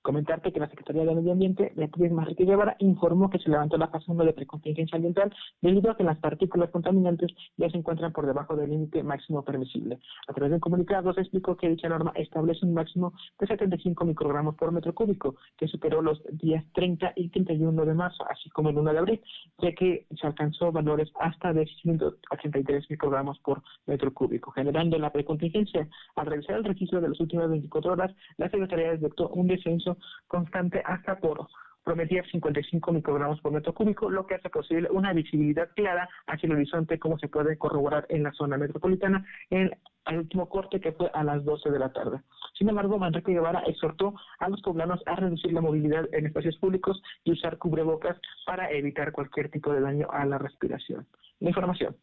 Comentarte 0.08 0.54
que 0.54 0.58
la 0.58 0.70
Secretaría 0.70 1.04
de 1.04 1.14
Medio 1.14 1.32
Ambiente, 1.32 1.70
Beatriz 1.76 2.10
Marrique 2.10 2.46
Guevara, 2.46 2.76
informó 2.78 3.28
que 3.28 3.38
se 3.38 3.50
levantó 3.50 3.76
la 3.76 3.88
fase 3.88 4.10
1 4.10 4.24
de 4.24 4.32
precontingencia 4.32 4.96
ambiental 4.96 5.30
debido 5.60 5.90
a 5.90 5.98
que 5.98 6.02
las 6.02 6.18
partículas 6.18 6.70
contaminantes 6.70 7.30
ya 7.58 7.68
se 7.68 7.76
encuentran 7.76 8.14
por 8.14 8.24
debajo 8.24 8.56
del 8.56 8.70
límite 8.70 9.02
máximo 9.02 9.44
permisible. 9.44 9.98
A 10.26 10.32
través 10.32 10.48
de 10.48 10.54
un 10.54 10.60
comunicado 10.60 11.12
se 11.12 11.20
explicó 11.20 11.58
que 11.58 11.68
dicha 11.68 11.90
norma 11.90 12.14
establece 12.14 12.64
un 12.64 12.72
máximo 12.72 13.12
de 13.38 13.48
75 13.48 14.06
microgramos 14.06 14.54
por 14.54 14.72
metro 14.72 14.94
cúbico, 14.94 15.36
que 15.58 15.68
superó 15.68 16.00
los 16.00 16.22
días 16.38 16.64
30 16.72 17.12
y 17.14 17.28
31 17.28 17.84
de 17.84 17.92
marzo, 17.92 18.24
así 18.30 18.48
como 18.48 18.70
el 18.70 18.78
1 18.78 18.92
de 18.94 18.98
abril, 18.98 19.20
ya 19.58 19.74
que 19.74 20.06
se 20.18 20.26
alcanzó 20.26 20.72
valores 20.72 21.12
hasta 21.20 21.52
de 21.52 21.66
183 21.82 22.88
microgramos 22.88 23.38
por 23.40 23.62
metro 23.84 24.14
cúbico, 24.14 24.52
generando 24.52 24.98
la 24.98 25.12
precontingencia. 25.12 25.86
Al 26.16 26.24
revisar 26.28 26.56
el 26.56 26.64
registro 26.64 27.02
de 27.02 27.10
las 27.10 27.20
últimas 27.20 27.50
24 27.50 27.92
horas, 27.92 28.16
la 28.38 28.48
Secretaría 28.48 28.92
detectó 28.92 29.28
un 29.28 29.48
descenso 29.48 29.97
constante 30.26 30.82
hasta 30.84 31.18
por 31.18 31.48
prometía 31.88 32.22
55 32.30 32.92
microgramos 32.92 33.40
por 33.40 33.50
metro 33.50 33.72
cúbico, 33.72 34.11
lo 34.11 34.26
que 34.26 34.34
hace 34.34 34.50
posible 34.50 34.90
una 34.90 35.14
visibilidad 35.14 35.70
clara 35.74 36.06
hacia 36.26 36.46
el 36.46 36.52
horizonte, 36.52 36.98
como 36.98 37.18
se 37.18 37.28
puede 37.28 37.56
corroborar 37.56 38.04
en 38.11 38.24
la 38.24 38.32
zona 38.32 38.58
metropolitana 38.58 39.24
en 39.48 39.70
el 40.04 40.18
último 40.18 40.50
corte 40.50 40.80
que 40.80 40.92
fue 40.92 41.11
a 41.14 41.24
las 41.24 41.42
12 41.46 41.70
de 41.70 41.78
la 41.78 41.90
tarde. 41.90 42.20
Sin 42.58 42.68
embargo, 42.68 42.98
Manrique 42.98 43.32
Guevara 43.32 43.61
exhortó 43.61 44.14
a 44.38 44.50
los 44.50 44.61
poblanos 44.61 45.00
a 45.06 45.16
reducir 45.16 45.50
la 45.54 45.62
movilidad 45.62 46.06
en 46.12 46.26
espacios 46.26 46.58
públicos 46.58 47.00
y 47.24 47.32
usar 47.32 47.56
cubrebocas 47.56 48.20
para 48.44 48.70
evitar 48.70 49.11
cualquier 49.12 49.50
tipo 49.50 49.72
de 49.72 49.80
daño 49.80 50.08
a 50.11 50.26
la 50.26 50.37
respiración. 50.37 51.06
La 51.40 51.48
información. 51.48 51.96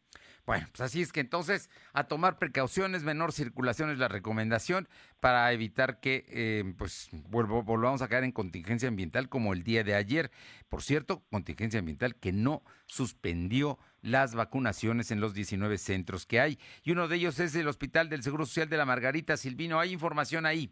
Bueno, 0.46 0.68
pues 0.72 0.82
así 0.82 1.02
es 1.02 1.12
que 1.12 1.22
entonces 1.22 1.72
a 1.94 2.04
tomar 2.04 2.38
precauciones, 2.38 3.04
menor 3.04 3.32
circulación 3.32 3.90
es 3.90 3.98
la 3.98 4.08
recomendación 4.08 4.88
para 5.20 5.52
evitar 5.52 6.00
que 6.00 6.24
eh, 6.30 6.74
pues 6.78 7.10
volvamos 7.12 8.04
a 8.04 8.08
caer 8.08 8.24
en 8.26 8.32
contingencia 8.32 8.88
ambiental 8.88 9.28
como 9.28 9.54
el 9.54 9.64
día 9.64 9.84
de 9.84 9.96
ayer. 9.96 10.32
Por 10.70 10.84
cierto, 10.84 11.24
contingencia 11.32 11.80
ambiental 11.80 12.16
que 12.16 12.32
no 12.32 12.64
suspendió 12.86 13.80
las 14.02 14.36
vacunaciones 14.36 15.10
en 15.10 15.20
los 15.20 15.34
19 15.34 15.80
centros 15.80 16.28
que 16.28 16.40
hay. 16.40 16.60
Y 16.84 16.92
uno 16.92 17.08
de 17.08 17.16
ellos 17.16 17.40
es 17.40 17.56
el 17.56 17.68
Hospital 17.68 18.10
del 18.10 18.22
Seguro 18.22 18.46
Social 18.46 18.70
de 18.70 18.78
la 18.78 18.86
Margarita 18.86 19.38
Silvino. 19.38 19.80
¿Hay 19.80 19.94
información 19.94 20.46
ahí? 20.46 20.72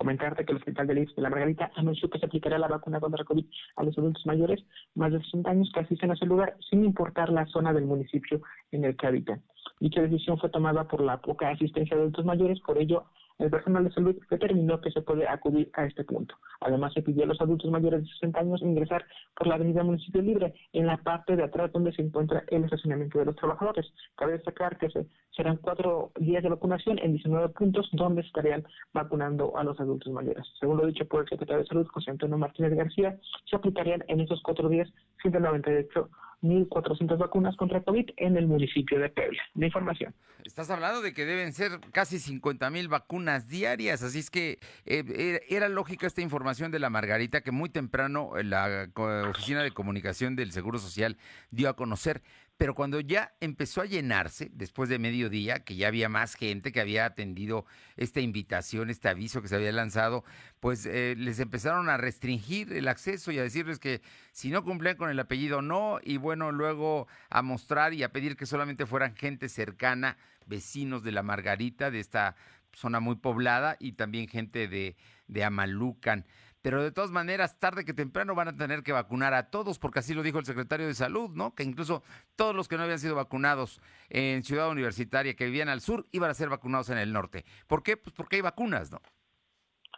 Comentarte 0.00 0.46
que 0.46 0.52
el 0.52 0.56
Hospital 0.56 0.86
de 0.86 0.94
de 0.94 1.22
la 1.22 1.28
Margarita 1.28 1.70
anunció 1.76 2.08
que 2.08 2.18
se 2.18 2.24
aplicará 2.24 2.58
la 2.58 2.68
vacuna 2.68 3.00
contra 3.00 3.22
COVID 3.22 3.44
a 3.76 3.84
los 3.84 3.98
adultos 3.98 4.24
mayores 4.24 4.64
más 4.94 5.12
de 5.12 5.22
60 5.22 5.50
años 5.50 5.70
que 5.74 5.80
asisten 5.80 6.10
a 6.10 6.14
ese 6.14 6.24
lugar, 6.24 6.56
sin 6.70 6.86
importar 6.86 7.28
la 7.28 7.44
zona 7.44 7.74
del 7.74 7.84
municipio 7.84 8.40
en 8.72 8.84
el 8.84 8.96
que 8.96 9.06
habitan. 9.06 9.42
Dicha 9.78 10.00
decisión 10.00 10.38
fue 10.38 10.48
tomada 10.48 10.88
por 10.88 11.02
la 11.02 11.20
poca 11.20 11.50
asistencia 11.50 11.96
de 11.96 12.02
adultos 12.04 12.24
mayores, 12.24 12.60
por 12.60 12.78
ello 12.78 13.04
el 13.40 13.50
personal 13.50 13.84
de 13.84 13.92
salud 13.92 14.16
determinó 14.30 14.80
que 14.80 14.90
se 14.90 15.02
puede 15.02 15.26
acudir 15.26 15.70
a 15.74 15.86
este 15.86 16.04
punto. 16.04 16.36
Además, 16.60 16.92
se 16.92 17.02
pidió 17.02 17.24
a 17.24 17.26
los 17.26 17.40
adultos 17.40 17.70
mayores 17.70 18.02
de 18.02 18.08
60 18.08 18.40
años 18.40 18.62
ingresar 18.62 19.04
por 19.34 19.46
la 19.46 19.54
avenida 19.54 19.82
Municipio 19.82 20.22
Libre, 20.22 20.54
en 20.72 20.86
la 20.86 20.98
parte 20.98 21.36
de 21.36 21.44
atrás 21.44 21.72
donde 21.72 21.92
se 21.92 22.02
encuentra 22.02 22.44
el 22.48 22.64
estacionamiento 22.64 23.18
de 23.18 23.24
los 23.24 23.36
trabajadores. 23.36 23.86
Cabe 24.16 24.32
destacar 24.32 24.76
que 24.78 24.90
se, 24.90 25.06
serán 25.30 25.56
cuatro 25.56 26.12
días 26.18 26.42
de 26.42 26.50
vacunación 26.50 26.98
en 26.98 27.12
19 27.12 27.48
puntos 27.50 27.88
donde 27.92 28.22
estarían 28.22 28.64
vacunando 28.92 29.56
a 29.56 29.64
los 29.64 29.80
adultos 29.80 30.12
mayores. 30.12 30.46
Según 30.58 30.76
lo 30.76 30.86
dicho 30.86 31.06
por 31.06 31.22
el 31.22 31.28
secretario 31.28 31.62
de 31.62 31.68
Salud, 31.68 31.86
José 31.88 32.10
Antonio 32.10 32.36
Martínez 32.36 32.74
García, 32.74 33.18
se 33.48 33.56
aplicarían 33.56 34.04
en 34.08 34.20
esos 34.20 34.42
cuatro 34.42 34.68
días 34.68 34.88
198 35.22 36.08
1.400 36.42 37.18
vacunas 37.18 37.56
contra 37.56 37.82
COVID 37.82 38.10
en 38.16 38.36
el 38.36 38.46
municipio 38.46 38.98
de 38.98 39.08
Puebla. 39.10 39.42
La 39.54 39.66
información. 39.66 40.14
Estás 40.44 40.70
hablando 40.70 41.02
de 41.02 41.12
que 41.12 41.26
deben 41.26 41.52
ser 41.52 41.80
casi 41.92 42.18
50 42.18 42.70
mil 42.70 42.88
vacunas 42.88 43.48
diarias, 43.48 44.02
así 44.02 44.20
es 44.20 44.30
que 44.30 44.58
eh, 44.86 45.40
era 45.48 45.68
lógica 45.68 46.06
esta 46.06 46.22
información 46.22 46.70
de 46.70 46.78
la 46.78 46.90
Margarita 46.90 47.42
que 47.42 47.52
muy 47.52 47.68
temprano 47.68 48.32
la 48.42 48.88
Oficina 49.28 49.62
de 49.62 49.70
Comunicación 49.70 50.36
del 50.36 50.52
Seguro 50.52 50.78
Social 50.78 51.18
dio 51.50 51.68
a 51.68 51.76
conocer. 51.76 52.22
Pero 52.60 52.74
cuando 52.74 53.00
ya 53.00 53.32
empezó 53.40 53.80
a 53.80 53.86
llenarse, 53.86 54.50
después 54.52 54.90
de 54.90 54.98
mediodía, 54.98 55.60
que 55.60 55.76
ya 55.76 55.88
había 55.88 56.10
más 56.10 56.34
gente 56.34 56.72
que 56.72 56.82
había 56.82 57.06
atendido 57.06 57.64
esta 57.96 58.20
invitación, 58.20 58.90
este 58.90 59.08
aviso 59.08 59.40
que 59.40 59.48
se 59.48 59.56
había 59.56 59.72
lanzado, 59.72 60.24
pues 60.60 60.84
eh, 60.84 61.14
les 61.16 61.40
empezaron 61.40 61.88
a 61.88 61.96
restringir 61.96 62.74
el 62.74 62.88
acceso 62.88 63.32
y 63.32 63.38
a 63.38 63.42
decirles 63.42 63.78
que 63.78 64.02
si 64.32 64.50
no 64.50 64.62
cumplían 64.62 64.98
con 64.98 65.08
el 65.08 65.18
apellido 65.18 65.62
no, 65.62 66.00
y 66.02 66.18
bueno, 66.18 66.52
luego 66.52 67.08
a 67.30 67.40
mostrar 67.40 67.94
y 67.94 68.02
a 68.02 68.12
pedir 68.12 68.36
que 68.36 68.44
solamente 68.44 68.84
fueran 68.84 69.16
gente 69.16 69.48
cercana, 69.48 70.18
vecinos 70.44 71.02
de 71.02 71.12
la 71.12 71.22
Margarita, 71.22 71.90
de 71.90 72.00
esta 72.00 72.36
zona 72.74 73.00
muy 73.00 73.16
poblada, 73.16 73.78
y 73.80 73.92
también 73.92 74.28
gente 74.28 74.68
de, 74.68 74.96
de 75.28 75.44
Amalucan 75.44 76.26
pero 76.62 76.82
de 76.82 76.92
todas 76.92 77.10
maneras, 77.10 77.58
tarde 77.58 77.84
que 77.84 77.94
temprano 77.94 78.34
van 78.34 78.48
a 78.48 78.56
tener 78.56 78.82
que 78.82 78.92
vacunar 78.92 79.34
a 79.34 79.50
todos, 79.50 79.78
porque 79.78 80.00
así 80.00 80.14
lo 80.14 80.22
dijo 80.22 80.38
el 80.38 80.44
secretario 80.44 80.86
de 80.86 80.94
Salud, 80.94 81.30
¿no? 81.30 81.54
Que 81.54 81.62
incluso 81.62 82.02
todos 82.36 82.54
los 82.54 82.68
que 82.68 82.76
no 82.76 82.82
habían 82.82 82.98
sido 82.98 83.14
vacunados 83.14 83.80
en 84.08 84.42
Ciudad 84.42 84.70
Universitaria, 84.70 85.34
que 85.34 85.46
vivían 85.46 85.68
al 85.68 85.80
sur, 85.80 86.06
iban 86.12 86.30
a 86.30 86.34
ser 86.34 86.48
vacunados 86.48 86.90
en 86.90 86.98
el 86.98 87.12
norte. 87.12 87.44
¿Por 87.66 87.82
qué? 87.82 87.96
Pues 87.96 88.14
porque 88.14 88.36
hay 88.36 88.42
vacunas, 88.42 88.90
¿no? 88.92 89.00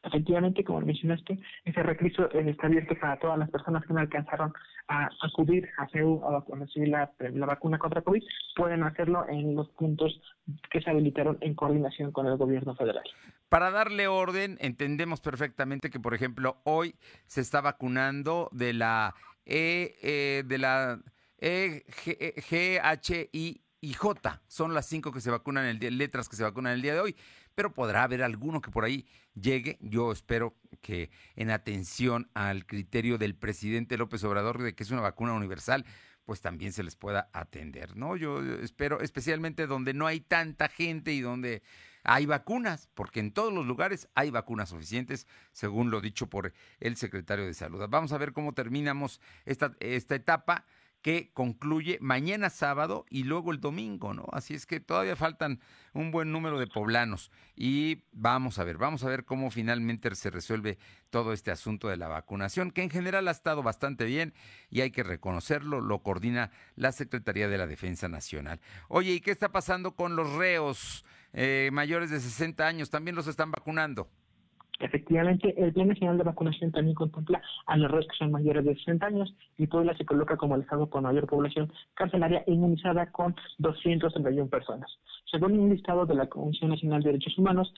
Efectivamente, 0.04 0.64
como 0.64 0.80
mencionaste, 0.80 1.38
ese 1.64 1.82
recurso 1.82 2.28
está 2.32 2.66
abierto 2.66 2.94
para 3.00 3.18
todas 3.18 3.38
las 3.38 3.48
personas 3.50 3.84
que 3.86 3.92
no 3.92 4.00
alcanzaron 4.00 4.52
a 4.88 5.08
acudir 5.22 5.68
a 5.78 5.86
CEU 5.88 6.20
a 6.24 6.44
recibir 6.56 6.88
la, 6.88 7.12
vacuna 7.46 7.78
contra 7.78 8.02
COVID, 8.02 8.22
pueden 8.56 8.82
hacerlo 8.82 9.28
en 9.28 9.54
los 9.54 9.68
puntos 9.70 10.20
que 10.70 10.80
se 10.80 10.90
habilitaron 10.90 11.38
en 11.40 11.54
coordinación 11.54 12.10
con 12.10 12.26
el 12.26 12.36
gobierno 12.36 12.74
federal. 12.74 13.04
Para 13.52 13.70
darle 13.70 14.08
orden, 14.08 14.56
entendemos 14.62 15.20
perfectamente 15.20 15.90
que, 15.90 16.00
por 16.00 16.14
ejemplo, 16.14 16.62
hoy 16.64 16.94
se 17.26 17.42
está 17.42 17.60
vacunando 17.60 18.48
de 18.50 18.72
la 18.72 19.14
E, 19.44 19.98
eh, 20.02 20.42
de 20.46 20.56
la 20.56 21.02
E, 21.36 21.84
G, 21.86 22.80
H, 22.82 23.28
I 23.30 23.60
y 23.82 23.92
J. 23.92 24.40
Son 24.48 24.72
las 24.72 24.86
cinco 24.86 25.12
que 25.12 25.20
se 25.20 25.30
vacunan 25.30 25.66
el 25.66 25.78
día, 25.78 25.90
letras 25.90 26.30
que 26.30 26.36
se 26.36 26.44
vacunan 26.44 26.72
el 26.72 26.80
día 26.80 26.94
de 26.94 27.00
hoy 27.00 27.16
pero 27.54 27.74
podrá 27.74 28.04
haber 28.04 28.22
alguno 28.22 28.62
que 28.62 28.70
por 28.70 28.84
ahí 28.84 29.06
llegue. 29.34 29.76
Yo 29.82 30.10
espero 30.10 30.56
que 30.80 31.10
en 31.36 31.50
atención 31.50 32.30
al 32.32 32.64
criterio 32.64 33.18
del 33.18 33.34
presidente 33.34 33.98
López 33.98 34.24
Obrador 34.24 34.62
de 34.62 34.74
que 34.74 34.82
es 34.82 34.90
una 34.90 35.02
vacuna 35.02 35.34
universal, 35.34 35.84
pues 36.24 36.40
también 36.40 36.72
se 36.72 36.82
les 36.82 36.96
pueda 36.96 37.28
atender, 37.34 37.96
¿no? 37.96 38.16
Yo 38.16 38.40
espero, 38.62 39.00
especialmente 39.00 39.66
donde 39.66 39.92
no 39.92 40.06
hay 40.06 40.20
tanta 40.20 40.68
gente 40.68 41.12
y 41.12 41.20
donde 41.20 41.62
hay 42.04 42.26
vacunas, 42.26 42.88
porque 42.94 43.20
en 43.20 43.32
todos 43.32 43.52
los 43.52 43.66
lugares 43.66 44.08
hay 44.14 44.30
vacunas 44.30 44.70
suficientes, 44.70 45.26
según 45.52 45.90
lo 45.90 46.00
dicho 46.00 46.28
por 46.28 46.52
el 46.80 46.96
secretario 46.96 47.44
de 47.44 47.54
Salud. 47.54 47.84
Vamos 47.88 48.12
a 48.12 48.18
ver 48.18 48.32
cómo 48.32 48.54
terminamos 48.54 49.20
esta, 49.44 49.76
esta 49.80 50.14
etapa 50.14 50.64
que 51.02 51.32
concluye 51.34 51.98
mañana 52.00 52.48
sábado 52.48 53.04
y 53.10 53.24
luego 53.24 53.50
el 53.50 53.60
domingo, 53.60 54.14
¿no? 54.14 54.26
Así 54.32 54.54
es 54.54 54.66
que 54.66 54.78
todavía 54.78 55.16
faltan 55.16 55.60
un 55.92 56.12
buen 56.12 56.30
número 56.30 56.60
de 56.60 56.68
poblanos 56.68 57.32
y 57.56 58.04
vamos 58.12 58.60
a 58.60 58.64
ver, 58.64 58.78
vamos 58.78 59.02
a 59.02 59.08
ver 59.08 59.24
cómo 59.24 59.50
finalmente 59.50 60.14
se 60.14 60.30
resuelve 60.30 60.78
todo 61.10 61.32
este 61.32 61.50
asunto 61.50 61.88
de 61.88 61.96
la 61.96 62.06
vacunación, 62.06 62.70
que 62.70 62.84
en 62.84 62.90
general 62.90 63.26
ha 63.26 63.32
estado 63.32 63.64
bastante 63.64 64.04
bien 64.04 64.32
y 64.70 64.80
hay 64.80 64.92
que 64.92 65.02
reconocerlo, 65.02 65.80
lo 65.80 66.02
coordina 66.02 66.52
la 66.76 66.92
Secretaría 66.92 67.48
de 67.48 67.58
la 67.58 67.66
Defensa 67.66 68.08
Nacional. 68.08 68.60
Oye, 68.88 69.12
¿y 69.12 69.20
qué 69.20 69.32
está 69.32 69.50
pasando 69.50 69.96
con 69.96 70.14
los 70.14 70.32
reos 70.34 71.04
eh, 71.32 71.70
mayores 71.72 72.10
de 72.10 72.20
60 72.20 72.66
años? 72.66 72.90
¿También 72.90 73.16
los 73.16 73.26
están 73.26 73.50
vacunando? 73.50 74.08
Efectivamente, 74.82 75.54
el 75.56 75.72
Plan 75.72 75.88
Nacional 75.88 76.18
de 76.18 76.24
Vacunación 76.24 76.72
también 76.72 76.96
contempla 76.96 77.40
a 77.66 77.76
los 77.76 77.88
reos 77.88 78.06
que 78.08 78.16
son 78.16 78.32
mayores 78.32 78.64
de 78.64 78.74
60 78.74 79.06
años 79.06 79.32
y 79.56 79.68
Puebla 79.68 79.96
se 79.96 80.04
coloca 80.04 80.36
como 80.36 80.56
el 80.56 80.62
estado 80.62 80.90
con 80.90 81.04
mayor 81.04 81.28
población 81.28 81.72
carcelaria 81.94 82.42
inmunizada 82.48 83.06
con 83.12 83.36
231 83.58 84.50
personas. 84.50 84.90
Según 85.30 85.56
un 85.58 85.70
listado 85.70 86.04
de 86.04 86.16
la 86.16 86.26
Comisión 86.26 86.70
Nacional 86.70 87.00
de 87.02 87.12
Derechos 87.12 87.38
Humanos, 87.38 87.72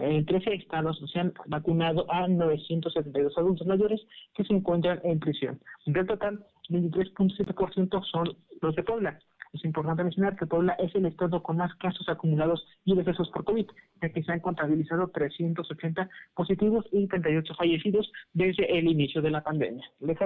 en 0.00 0.24
13 0.24 0.54
estados 0.54 1.02
se 1.12 1.18
han 1.18 1.34
vacunado 1.46 2.10
a 2.10 2.28
972 2.28 3.36
adultos 3.36 3.66
mayores 3.66 4.00
que 4.34 4.44
se 4.44 4.54
encuentran 4.54 5.00
en 5.02 5.18
prisión. 5.18 5.60
Del 5.86 6.06
total, 6.06 6.44
23.7% 6.70 8.04
son 8.04 8.36
los 8.62 8.74
de 8.76 8.82
Puebla. 8.82 9.18
Es 9.54 9.64
importante 9.64 10.02
mencionar 10.02 10.36
que 10.36 10.46
Puebla 10.46 10.72
es 10.80 10.92
el 10.96 11.06
estado 11.06 11.40
con 11.40 11.58
más 11.58 11.72
casos 11.76 12.08
acumulados 12.08 12.66
y 12.84 12.96
decesos 12.96 13.30
por 13.30 13.44
COVID, 13.44 13.66
ya 14.02 14.08
que 14.08 14.22
se 14.24 14.32
han 14.32 14.40
contabilizado 14.40 15.08
380 15.08 16.10
positivos 16.34 16.84
y 16.90 17.06
38 17.06 17.54
fallecidos 17.54 18.10
desde 18.32 18.76
el 18.76 18.88
inicio 18.88 19.22
de 19.22 19.30
la 19.30 19.44
pandemia. 19.44 19.88
Les 20.00 20.18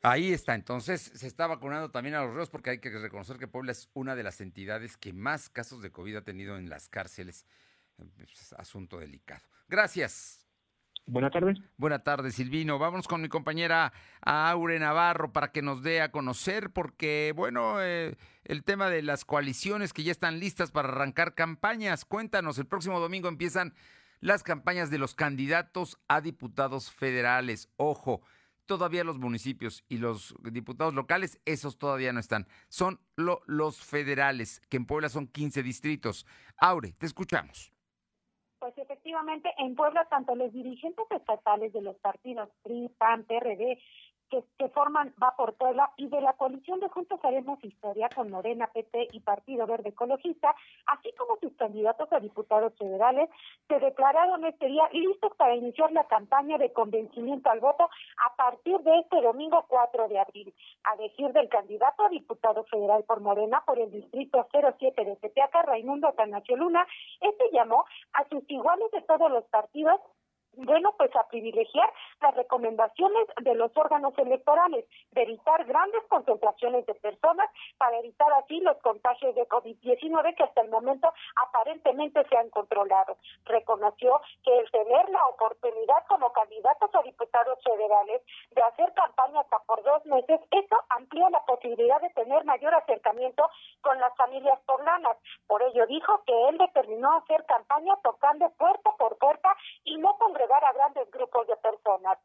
Ahí 0.00 0.32
está, 0.32 0.54
entonces 0.54 1.02
se 1.02 1.26
está 1.26 1.46
vacunando 1.46 1.90
también 1.90 2.14
a 2.14 2.24
los 2.24 2.34
reos 2.34 2.48
porque 2.48 2.70
hay 2.70 2.78
que 2.78 2.90
reconocer 2.90 3.36
que 3.36 3.46
Puebla 3.46 3.72
es 3.72 3.90
una 3.92 4.16
de 4.16 4.22
las 4.22 4.40
entidades 4.40 4.96
que 4.96 5.12
más 5.12 5.50
casos 5.50 5.82
de 5.82 5.92
COVID 5.92 6.16
ha 6.16 6.24
tenido 6.24 6.56
en 6.56 6.70
las 6.70 6.88
cárceles. 6.88 7.46
Es 8.18 8.54
asunto 8.54 8.98
delicado. 8.98 9.42
Gracias. 9.68 10.48
Buenas 11.06 11.32
tardes. 11.32 11.58
Buenas 11.76 12.04
tardes, 12.04 12.34
Silvino. 12.36 12.78
Vamos 12.78 13.08
con 13.08 13.22
mi 13.22 13.28
compañera 13.28 13.92
Aure 14.20 14.78
Navarro 14.78 15.32
para 15.32 15.50
que 15.50 15.60
nos 15.60 15.82
dé 15.82 16.00
a 16.00 16.12
conocer, 16.12 16.70
porque, 16.70 17.32
bueno, 17.34 17.82
eh, 17.82 18.16
el 18.44 18.62
tema 18.62 18.88
de 18.88 19.02
las 19.02 19.24
coaliciones 19.24 19.92
que 19.92 20.04
ya 20.04 20.12
están 20.12 20.38
listas 20.38 20.70
para 20.70 20.88
arrancar 20.88 21.34
campañas. 21.34 22.04
Cuéntanos, 22.04 22.58
el 22.58 22.66
próximo 22.66 23.00
domingo 23.00 23.28
empiezan 23.28 23.74
las 24.20 24.44
campañas 24.44 24.90
de 24.90 24.98
los 24.98 25.14
candidatos 25.14 25.98
a 26.06 26.20
diputados 26.20 26.92
federales. 26.92 27.68
Ojo, 27.76 28.22
todavía 28.66 29.02
los 29.02 29.18
municipios 29.18 29.84
y 29.88 29.98
los 29.98 30.34
diputados 30.40 30.94
locales, 30.94 31.40
esos 31.44 31.78
todavía 31.78 32.12
no 32.12 32.20
están. 32.20 32.46
Son 32.68 33.00
los 33.16 33.84
federales, 33.84 34.62
que 34.68 34.76
en 34.76 34.86
Puebla 34.86 35.08
son 35.08 35.26
15 35.26 35.64
distritos. 35.64 36.26
Aure, 36.58 36.92
te 36.92 37.06
escuchamos. 37.06 37.72
En 39.58 39.74
Puebla, 39.74 40.06
tanto 40.10 40.34
los 40.34 40.52
dirigentes 40.52 41.04
estatales 41.10 41.72
de 41.72 41.82
los 41.82 41.96
partidos 41.96 42.48
PRI, 42.62 42.88
PAN, 42.98 43.24
PRD, 43.24 43.78
que, 44.32 44.42
que 44.58 44.68
forman 44.70 45.12
Va 45.22 45.36
por 45.36 45.54
Puebla 45.54 45.92
y 45.98 46.08
de 46.08 46.20
la 46.22 46.32
coalición 46.32 46.80
de 46.80 46.88
Juntos 46.88 47.20
Haremos 47.22 47.62
Historia 47.62 48.08
con 48.08 48.30
Morena, 48.30 48.66
PT 48.72 49.08
y 49.12 49.20
Partido 49.20 49.66
Verde 49.66 49.90
Ecologista, 49.90 50.56
así 50.86 51.12
como 51.18 51.36
sus 51.36 51.52
candidatos 51.56 52.10
a 52.12 52.18
diputados 52.18 52.72
federales, 52.78 53.28
se 53.68 53.78
declararon 53.78 54.44
este 54.46 54.66
día 54.66 54.88
listos 54.92 55.32
para 55.36 55.54
iniciar 55.54 55.92
la 55.92 56.04
campaña 56.04 56.56
de 56.56 56.72
convencimiento 56.72 57.50
al 57.50 57.60
voto 57.60 57.90
a 58.24 58.34
partir 58.34 58.78
de 58.78 59.00
este 59.00 59.20
domingo 59.20 59.66
4 59.68 60.08
de 60.08 60.18
abril. 60.18 60.54
A 60.84 60.96
decir 60.96 61.30
del 61.32 61.50
candidato 61.50 62.04
a 62.04 62.08
diputado 62.08 62.64
federal 62.64 63.04
por 63.04 63.20
Morena 63.20 63.62
por 63.66 63.78
el 63.78 63.90
distrito 63.90 64.48
07 64.50 65.04
de 65.04 65.16
Tepeaca, 65.16 65.62
Raimundo 65.62 66.12
Tanacho 66.16 66.56
Luna, 66.56 66.86
este 67.20 67.44
llamó 67.52 67.84
a 68.14 68.26
sus 68.30 68.48
iguales 68.48 68.90
de 68.92 69.02
todos 69.02 69.30
los 69.30 69.44
partidos 69.44 70.00
bueno, 70.54 70.94
pues 70.98 71.14
a 71.16 71.26
privilegiar 71.28 71.90
las 72.20 72.34
recomendaciones 72.34 73.26
de 73.42 73.54
los 73.54 73.70
órganos 73.76 74.16
electorales, 74.18 74.84
de 75.12 75.22
evitar 75.22 75.64
grandes 75.64 76.02
concentraciones 76.08 76.86
de 76.86 76.94
personas 76.94 77.48
para 77.78 77.98
evitar 77.98 78.32
así 78.34 78.60
los 78.60 78.76
contagios 78.78 79.34
de 79.34 79.48
COVID-19 79.48 80.36
que 80.36 80.44
hasta 80.44 80.60
el 80.60 80.70
momento 80.70 81.12
aparentemente 81.36 82.24
se 82.28 82.36
han 82.36 82.50
controlado. 82.50 83.16
Reconoció 83.44 84.20
que 84.44 84.58
el 84.58 84.70
tener 84.70 85.08
la 85.08 85.26
oportunidad 85.26 86.06
como 86.08 86.32
candidatos 86.32 86.94
a 86.94 87.02
diputados 87.02 87.58
federales 87.62 88.22
de 88.50 88.62
hacer 88.62 88.92
campaña 88.94 89.40
hasta 89.40 89.58
por 89.60 89.82
dos 89.82 90.04
meses, 90.06 90.40
eso 90.50 90.76
amplía 90.90 91.30
la 91.30 91.44
posibilidad 91.44 92.00
de 92.00 92.10
tener 92.10 92.44
mayor 92.44 92.74
acercamiento 92.74 93.48
con 93.80 93.98
las 93.98 94.14
familias 94.16 94.58
poblanas. 94.66 95.16
Por 95.46 95.62
ello 95.62 95.86
dijo 95.86 96.22
que 96.26 96.48
él 96.48 96.58
determinó 96.58 97.16
hacer 97.18 97.44
campaña 97.46 97.94
tocando 98.02 98.50
puerta 98.50 98.90
por 98.98 99.16
puerta 99.18 99.56
y 99.84 99.96
no 99.98 100.16
con 100.18 100.34
a 100.50 100.72
grandes 100.72 101.10
grupos 101.10 101.46
de 101.46 101.56
personas. 101.56 102.18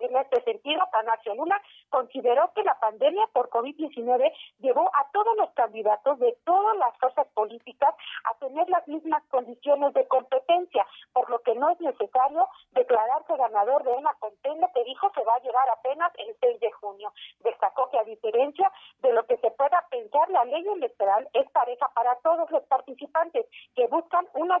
En 0.00 0.16
este 0.16 0.42
sentido, 0.42 0.82
Panacio 0.90 1.34
Luna 1.34 1.60
consideró 1.88 2.52
que 2.54 2.64
la 2.64 2.78
pandemia 2.80 3.26
por 3.32 3.48
COVID-19 3.48 4.32
llevó 4.58 4.90
a 4.94 5.08
todos 5.12 5.36
los 5.36 5.50
candidatos 5.52 6.18
de 6.18 6.36
todas 6.44 6.76
las 6.76 6.96
fuerzas 6.98 7.26
políticas 7.28 7.94
a 8.24 8.34
tener 8.38 8.68
las 8.68 8.86
mismas 8.88 9.22
condiciones 9.30 9.94
de 9.94 10.06
competencia, 10.08 10.86
por 11.12 11.30
lo 11.30 11.38
que 11.40 11.54
no 11.54 11.70
es 11.70 11.80
necesario 11.80 12.48
declararse 12.72 13.36
ganador 13.36 13.84
de 13.84 13.92
una 13.92 14.12
contienda 14.14 14.70
que 14.74 14.84
dijo 14.84 15.10
se 15.14 15.22
va 15.22 15.34
a 15.36 15.42
llevar 15.42 15.68
apenas 15.70 16.12
el 16.18 16.36
6 16.40 16.60
de 16.60 16.72
junio. 16.72 17.12
Destacó 17.40 17.88
que 17.90 17.98
a 17.98 18.04
diferencia 18.04 18.70
de 19.00 19.12
lo 19.12 19.24
que 19.26 19.36
se 19.38 19.52
pueda 19.52 19.86
pensar, 19.90 20.28
la 20.30 20.44
ley 20.44 20.66
electoral 20.66 21.28
es 21.32 21.48
pareja 21.52 21.88
para 21.94 22.16
todos 22.16 22.50
los 22.50 22.64
participantes 22.64 23.46
que 23.76 23.86
buscan 23.86 24.26
una 24.34 24.58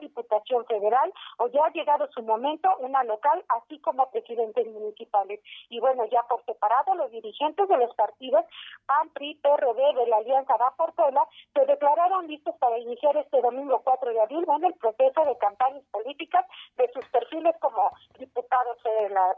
federal 0.66 1.12
o 1.38 1.48
ya 1.48 1.66
ha 1.66 1.72
llegado 1.72 2.08
su 2.12 2.22
momento 2.22 2.68
una 2.78 3.02
local, 3.04 3.44
así 3.48 3.78
como 3.80 4.10
presidentes 4.10 4.66
municipales. 4.68 5.40
Y 5.68 5.80
bueno, 5.80 6.04
ya 6.06 6.22
por 6.28 6.44
separado, 6.44 6.94
los 6.94 7.10
dirigentes 7.10 7.68
de 7.68 7.76
los 7.76 7.94
partidos 7.96 8.44
PAN, 8.86 9.08
PRI, 9.10 9.34
PRD 9.42 9.94
de 9.94 10.06
la 10.06 10.16
Alianza 10.18 10.56
Va 10.56 10.74
por 10.76 10.94
Puebla 10.94 11.26
se 11.52 11.64
declararon 11.66 12.26
listos 12.26 12.54
para 12.60 12.78
iniciar 12.78 13.16
este 13.16 13.40
domingo 13.40 13.80
4 13.84 14.10
de 14.12 14.20
abril 14.20 14.44
en 14.56 14.64
el 14.64 14.74
proceso 14.74 15.24
de 15.24 15.38
campañas 15.38 15.82
políticas 15.90 16.44
de 16.76 16.90
sus 16.92 17.04
perfiles 17.06 17.54
como 17.60 17.90
diputados 18.18 18.78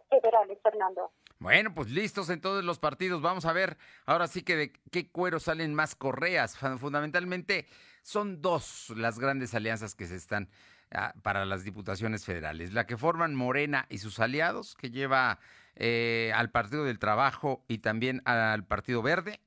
federales, 0.09 0.59
Fernando. 0.63 1.11
Bueno, 1.39 1.73
pues 1.75 1.91
listos 1.91 2.31
en 2.31 2.41
todos 2.41 2.65
los 2.65 2.79
partidos. 2.79 3.23
Vamos 3.23 3.45
a 3.45 3.53
ver 3.53 3.77
ahora 4.07 4.27
sí 4.27 4.43
que 4.43 4.57
de 4.57 4.73
qué 4.91 5.11
cuero 5.11 5.39
salen 5.39 5.75
más 5.75 5.95
correas. 5.95 6.57
Fundamentalmente 6.79 7.67
son 8.03 8.41
dos 8.41 8.91
las 8.97 9.19
grandes 9.19 9.55
alianzas 9.55 9.95
que 9.95 10.07
se 10.07 10.17
están 10.17 10.49
para 11.23 11.45
las 11.45 11.65
diputaciones 11.65 12.25
federales. 12.25 12.73
La 12.73 12.87
que 12.87 12.97
forman 12.97 13.35
Morena 13.35 13.87
y 13.89 13.99
sus 13.99 14.19
aliados, 14.19 14.75
que 14.77 14.91
lleva 14.91 15.39
eh, 15.75 16.33
al 16.35 16.51
Partido 16.51 16.85
del 16.85 16.99
Trabajo 16.99 17.65
y 17.69 17.79
también 17.79 18.23
al 18.25 18.65
Partido 18.65 19.03
Verde, 19.03 19.41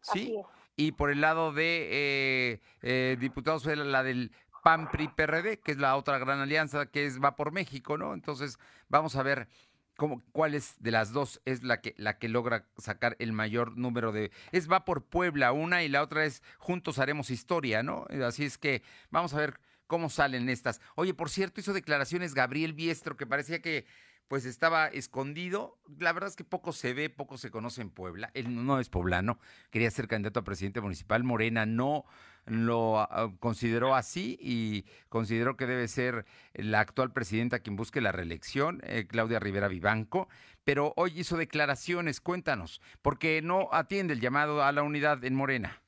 ¿sí? 0.00 0.36
Y 0.76 0.92
por 0.92 1.10
el 1.10 1.20
lado 1.20 1.52
de 1.52 1.88
eh, 1.92 2.60
eh, 2.82 3.16
diputados 3.20 3.66
la 3.66 4.02
del 4.02 4.32
PAN 4.62 4.90
PRI 4.90 5.08
PRD, 5.08 5.60
que 5.60 5.72
es 5.72 5.78
la 5.78 5.96
otra 5.96 6.18
gran 6.18 6.40
alianza 6.40 6.86
que 6.86 7.06
es 7.06 7.22
va 7.22 7.36
por 7.36 7.52
México, 7.52 7.98
¿no? 7.98 8.14
Entonces, 8.14 8.58
vamos 8.88 9.16
a 9.16 9.22
ver 9.22 9.48
cómo 9.96 10.22
cuál 10.32 10.54
es 10.54 10.76
de 10.80 10.90
las 10.90 11.12
dos 11.12 11.40
es 11.44 11.62
la 11.62 11.80
que 11.80 11.94
la 11.98 12.18
que 12.18 12.28
logra 12.28 12.66
sacar 12.78 13.14
el 13.18 13.32
mayor 13.32 13.76
número 13.76 14.10
de 14.10 14.32
es 14.50 14.70
va 14.70 14.84
por 14.84 15.04
Puebla 15.04 15.52
una 15.52 15.82
y 15.82 15.88
la 15.88 16.02
otra 16.02 16.24
es 16.24 16.42
juntos 16.58 16.98
haremos 16.98 17.30
historia, 17.30 17.82
¿no? 17.82 18.06
Así 18.24 18.44
es 18.44 18.56
que 18.58 18.82
vamos 19.10 19.34
a 19.34 19.38
ver 19.38 19.60
cómo 19.92 20.08
salen 20.08 20.48
estas. 20.48 20.80
Oye, 20.94 21.12
por 21.12 21.28
cierto, 21.28 21.60
hizo 21.60 21.74
declaraciones 21.74 22.32
Gabriel 22.32 22.72
Biestro 22.72 23.18
que 23.18 23.26
parecía 23.26 23.60
que 23.60 23.84
pues 24.26 24.46
estaba 24.46 24.86
escondido. 24.86 25.78
La 25.98 26.14
verdad 26.14 26.30
es 26.30 26.36
que 26.36 26.44
poco 26.44 26.72
se 26.72 26.94
ve, 26.94 27.10
poco 27.10 27.36
se 27.36 27.50
conoce 27.50 27.82
en 27.82 27.90
Puebla. 27.90 28.30
Él 28.32 28.64
no 28.64 28.80
es 28.80 28.88
poblano, 28.88 29.38
quería 29.70 29.90
ser 29.90 30.08
candidato 30.08 30.40
a 30.40 30.44
presidente 30.44 30.80
municipal. 30.80 31.24
Morena 31.24 31.66
no 31.66 32.06
lo 32.46 33.00
ah, 33.00 33.34
consideró 33.38 33.94
así 33.94 34.38
y 34.40 34.86
consideró 35.10 35.58
que 35.58 35.66
debe 35.66 35.86
ser 35.88 36.24
la 36.54 36.80
actual 36.80 37.12
presidenta 37.12 37.58
quien 37.58 37.76
busque 37.76 38.00
la 38.00 38.12
reelección, 38.12 38.80
eh, 38.84 39.06
Claudia 39.06 39.40
Rivera 39.40 39.68
Vivanco. 39.68 40.26
Pero 40.64 40.94
hoy 40.96 41.12
hizo 41.20 41.36
declaraciones, 41.36 42.22
cuéntanos, 42.22 42.80
porque 43.02 43.42
no 43.42 43.68
atiende 43.72 44.14
el 44.14 44.20
llamado 44.20 44.64
a 44.64 44.72
la 44.72 44.82
unidad 44.82 45.22
en 45.22 45.34
Morena. 45.34 45.81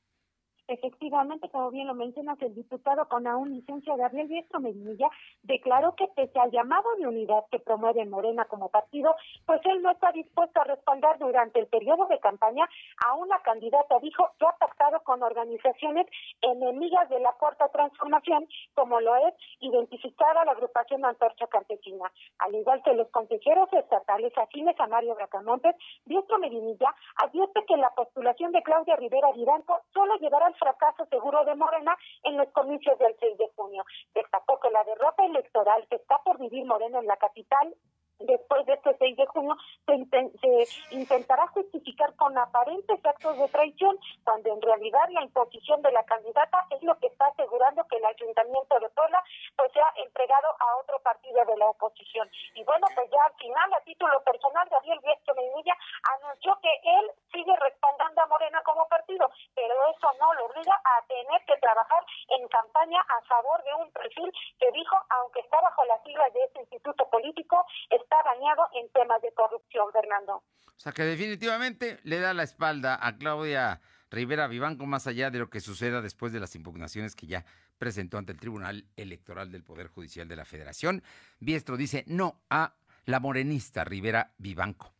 Efectivamente, 0.67 1.47
como 1.49 1.69
bien 1.69 1.85
lo 1.85 1.93
mencionas, 1.93 2.41
el 2.41 2.55
diputado 2.55 3.07
con 3.07 3.27
aún 3.27 3.51
licencia 3.51 3.95
Gabriel 3.95 4.27
Biestro 4.27 4.59
Medinilla 4.59 5.09
declaró 5.43 5.93
que 5.95 6.07
pese 6.15 6.39
al 6.39 6.49
llamado 6.49 6.89
de 6.97 7.07
unidad 7.07 7.45
que 7.51 7.59
promueve 7.59 8.03
Morena 8.07 8.45
como 8.45 8.69
partido, 8.69 9.15
pues 9.45 9.61
él 9.65 9.83
no 9.83 9.91
está 9.91 10.11
dispuesto 10.11 10.59
a 10.59 10.63
respaldar 10.63 11.19
durante 11.19 11.59
el 11.59 11.67
periodo 11.67 12.07
de 12.07 12.19
campaña 12.19 12.67
a 13.05 13.13
una 13.13 13.39
candidata, 13.43 13.99
dijo, 13.99 14.31
que 14.39 14.47
ha 14.47 14.57
pactado 14.57 15.01
con 15.03 15.21
organizaciones 15.21 16.07
enemigas 16.41 17.09
de 17.09 17.19
la 17.19 17.33
cuarta 17.33 17.67
transformación, 17.69 18.47
como 18.73 18.99
lo 18.99 19.15
es 19.17 19.35
identificada 19.59 20.45
la 20.45 20.53
agrupación 20.53 21.05
Antorcha 21.05 21.45
Campesina. 21.45 22.11
Al 22.39 22.55
igual 22.55 22.81
que 22.81 22.93
los 22.95 23.09
consejeros 23.09 23.71
estatales 23.71 24.35
afines 24.35 24.79
a 24.79 24.87
Mario 24.87 25.13
Bracamontes, 25.13 25.75
Biestro 26.05 26.39
Medinilla 26.39 26.95
advierte 27.17 27.63
que 27.67 27.77
la 27.77 27.91
postulación 27.91 28.51
de 28.51 28.63
Claudia 28.63 28.95
Rivera 28.95 29.31
Viranco 29.31 29.81
solo 29.93 30.15
llevará 30.15 30.54
fracaso 30.55 31.05
seguro 31.07 31.43
de 31.45 31.55
Morena 31.55 31.97
en 32.23 32.37
los 32.37 32.47
comicios 32.49 32.97
del 32.99 33.15
6 33.19 33.37
de 33.37 33.49
junio. 33.55 33.85
Destacó 34.13 34.59
que 34.59 34.69
la 34.69 34.83
derrota 34.83 35.25
electoral 35.25 35.85
que 35.89 35.97
está 35.97 36.17
por 36.23 36.39
vivir 36.39 36.65
Morena 36.65 36.99
en 36.99 37.07
la 37.07 37.17
capital 37.17 37.75
después 38.19 38.65
de 38.65 38.73
este 38.73 38.95
6 38.97 39.17
de 39.17 39.25
junio 39.27 39.55
se, 39.85 40.95
intentará 40.95 41.47
justificar 41.47 42.15
con 42.15 42.37
aparentes 42.37 43.03
actos 43.05 43.37
de 43.37 43.47
traición, 43.49 43.97
cuando 44.23 44.53
en 44.53 44.61
realidad 44.61 45.07
la 45.11 45.23
imposición 45.23 45.81
de 45.81 45.91
la 45.91 46.03
candidata 46.03 46.65
es 46.71 46.81
lo 46.83 46.97
que 46.99 47.07
está 47.07 47.27
asegurando 47.27 47.85
que 47.87 47.97
el 47.97 48.05
ayuntamiento 48.05 48.79
de 48.79 48.89
Puebla 48.89 49.23
pues 49.55 49.71
sea 49.73 49.91
entregado 49.97 50.47
a 50.59 50.77
otro 50.77 50.99
partido 50.99 51.43
de 51.45 51.57
la 51.57 51.67
oposición. 51.67 52.29
Y 52.55 52.63
bueno, 52.63 52.87
pues 52.95 53.09
ya 53.11 53.23
al 53.25 53.35
final, 53.35 53.73
a 53.73 53.81
título 53.81 54.21
personal, 54.23 54.67
Gabriel 54.69 54.99
Viesco 55.03 55.33
Medinilla 55.35 55.77
anunció 56.19 56.57
que 56.61 56.71
él 56.83 57.11
sigue 57.31 57.55
respaldando 57.57 58.21
a 58.21 58.27
Morena 58.27 58.61
como 58.63 58.87
partido, 58.87 59.29
pero 59.53 59.73
eso 59.95 60.07
no 60.19 60.33
lo 60.33 60.45
obliga 60.45 60.79
a 60.83 61.01
tener 61.07 61.41
que 61.45 61.57
trabajar 61.57 62.03
en 62.29 62.47
campaña 62.47 63.01
a 63.01 63.21
favor 63.21 63.63
de 63.63 63.73
un 63.75 63.91
perfil 63.91 64.31
que 64.59 64.71
dijo, 64.71 64.95
aunque 65.09 65.41
está 65.41 65.61
bajo 65.61 65.83
las 65.85 66.01
siglas 66.03 66.31
de 66.33 66.43
este 66.43 66.59
instituto 66.61 67.09
político, 67.09 67.65
está 68.05 68.23
dañado 68.23 68.67
en 68.73 68.89
temas 68.89 69.21
de 69.21 69.31
corrupción, 69.33 69.91
Fernando. 69.91 70.43
O 70.67 70.79
sea 70.79 70.91
que 70.91 71.03
definitivamente 71.03 71.99
le 72.03 72.19
da 72.19 72.33
la 72.33 72.43
espalda 72.43 72.99
a 73.01 73.17
Claudia 73.17 73.81
Rivera 74.11 74.47
Vivanco 74.47 74.85
más 74.85 75.07
allá 75.07 75.31
de 75.31 75.39
lo 75.39 75.49
que 75.49 75.59
suceda 75.59 76.01
después 76.01 76.31
de 76.31 76.39
las 76.39 76.55
impugnaciones 76.55 77.15
que 77.15 77.27
ya 77.27 77.45
presentó 77.77 78.17
ante 78.17 78.31
el 78.31 78.39
Tribunal 78.39 78.85
Electoral 78.95 79.51
del 79.51 79.63
Poder 79.63 79.87
Judicial 79.87 80.27
de 80.27 80.35
la 80.35 80.45
Federación. 80.45 81.03
Biestro 81.39 81.77
dice 81.77 82.03
no 82.07 82.41
a 82.49 82.73
la 83.05 83.19
morenista 83.19 83.83
Rivera 83.83 84.31
Vivanco. 84.37 84.91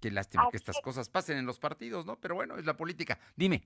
Qué 0.00 0.10
lástima 0.10 0.48
que 0.50 0.56
estas 0.56 0.80
cosas 0.80 1.08
pasen 1.08 1.38
en 1.38 1.46
los 1.46 1.58
partidos, 1.58 2.06
¿no? 2.06 2.16
Pero 2.16 2.34
bueno, 2.36 2.56
es 2.56 2.64
la 2.64 2.76
política. 2.76 3.18
Dime. 3.34 3.62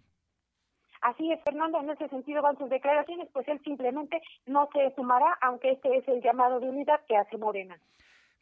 Así 1.03 1.31
es, 1.33 1.43
Fernando, 1.43 1.81
en 1.81 1.91
ese 1.91 2.09
sentido 2.09 2.43
van 2.43 2.57
sus 2.57 2.71
declaraciones, 2.71 3.29
pues 3.33 3.47
él 3.49 3.61
simplemente 3.65 4.23
no 4.47 4.69
se 4.73 4.95
sumará, 4.95 5.37
aunque 5.41 5.73
este 5.73 5.97
es 5.97 6.07
el 6.07 6.23
llamado 6.23 6.61
de 6.61 6.69
unidad 6.69 7.01
que 7.07 7.17
hace 7.17 7.37
Morena. 7.37 7.77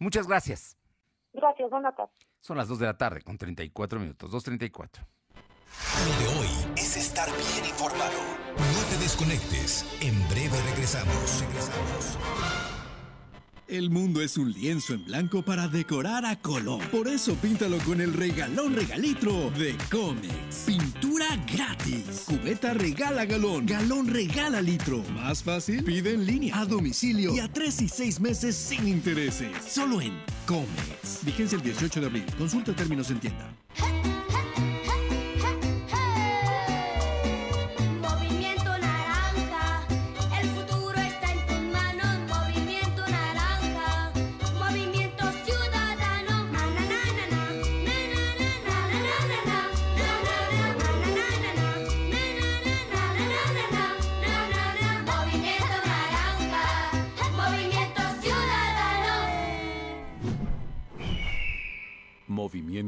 Muchas 0.00 0.26
gracias. 0.26 0.76
Gracias, 1.32 1.70
buenas 1.70 1.94
tardes. 1.94 2.14
Son 2.40 2.56
las 2.56 2.68
2 2.68 2.78
de 2.78 2.86
la 2.86 2.96
tarde 2.96 3.20
con 3.20 3.36
34 3.36 4.00
minutos, 4.00 4.32
2.34. 4.32 5.06
Lo 6.06 6.18
de 6.18 6.40
hoy 6.40 6.48
es 6.76 6.96
estar 6.96 7.28
bien 7.28 7.66
informado. 7.66 8.18
No 8.56 8.90
te 8.90 8.96
desconectes. 9.02 9.84
En 10.00 10.28
breve 10.28 10.60
regresamos. 10.70 11.40
Regresamos. 11.40 12.69
El 13.70 13.88
mundo 13.88 14.20
es 14.20 14.37
un 14.37 14.52
lienzo 14.52 14.94
en 14.94 15.04
blanco 15.04 15.42
para 15.42 15.68
decorar 15.68 16.26
a 16.26 16.35
color. 16.40 16.85
Por 16.88 17.06
eso 17.06 17.37
píntalo 17.37 17.78
con 17.78 18.00
el 18.00 18.12
regalón 18.12 18.74
regalitro 18.74 19.48
de 19.52 19.76
Comex. 19.88 20.64
Pintura 20.66 21.37
gratis. 21.46 22.24
Cubeta 22.26 22.74
regala 22.74 23.24
galón. 23.26 23.66
Galón 23.66 24.09
regala 24.09 24.61
litro. 24.61 25.04
Más 25.14 25.44
fácil, 25.44 25.85
pide 25.85 26.14
en 26.14 26.26
línea, 26.26 26.59
a 26.59 26.66
domicilio 26.66 27.33
y 27.33 27.38
a 27.38 27.46
tres 27.46 27.80
y 27.80 27.88
seis 27.88 28.18
meses 28.18 28.56
sin 28.56 28.88
intereses. 28.88 29.52
Solo 29.68 30.00
en 30.00 30.18
Comex. 30.46 31.25
Vigencia 31.25 31.54
el 31.54 31.62
18 31.62 32.00
de 32.00 32.06
abril. 32.06 32.25
Consulta 32.37 32.75
términos 32.75 33.08
en 33.12 33.21
tienda. 33.21 33.54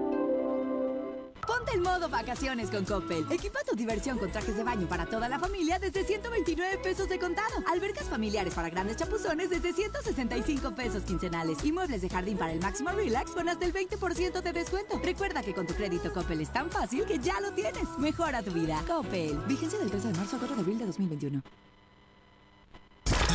Ponte 1.51 1.73
en 1.73 1.83
modo 1.83 2.07
vacaciones 2.07 2.69
con 2.69 2.85
Coppel. 2.85 3.25
Equipa 3.29 3.59
tu 3.69 3.75
diversión 3.75 4.17
con 4.17 4.31
trajes 4.31 4.55
de 4.55 4.63
baño 4.63 4.87
para 4.87 5.05
toda 5.05 5.27
la 5.27 5.37
familia 5.37 5.79
desde 5.79 6.05
129 6.05 6.77
pesos 6.77 7.09
de 7.09 7.19
contado. 7.19 7.55
Albercas 7.69 8.07
familiares 8.07 8.53
para 8.53 8.69
grandes 8.69 8.95
chapuzones 8.95 9.49
desde 9.49 9.73
165 9.73 10.73
pesos 10.73 11.03
quincenales. 11.03 11.57
Y 11.65 11.73
muebles 11.73 12.03
de 12.03 12.09
jardín 12.09 12.37
para 12.37 12.53
el 12.53 12.61
máximo 12.61 12.91
relax 12.91 13.31
con 13.31 13.49
hasta 13.49 13.65
el 13.65 13.73
20% 13.73 14.41
de 14.41 14.53
descuento. 14.53 14.97
Recuerda 15.03 15.43
que 15.43 15.53
con 15.53 15.67
tu 15.67 15.73
crédito 15.73 16.13
Coppel 16.13 16.39
es 16.39 16.53
tan 16.53 16.71
fácil 16.71 17.03
que 17.03 17.19
ya 17.19 17.41
lo 17.41 17.51
tienes. 17.51 17.83
Mejora 17.97 18.41
tu 18.41 18.51
vida. 18.51 18.81
Coppel. 18.87 19.37
Vigencia 19.45 19.77
del 19.77 19.91
13 19.91 20.07
de 20.07 20.17
marzo 20.17 20.37
a 20.37 20.39
4 20.39 20.55
de 20.55 20.61
abril 20.61 20.77
de 20.79 20.85
2021. 20.85 21.41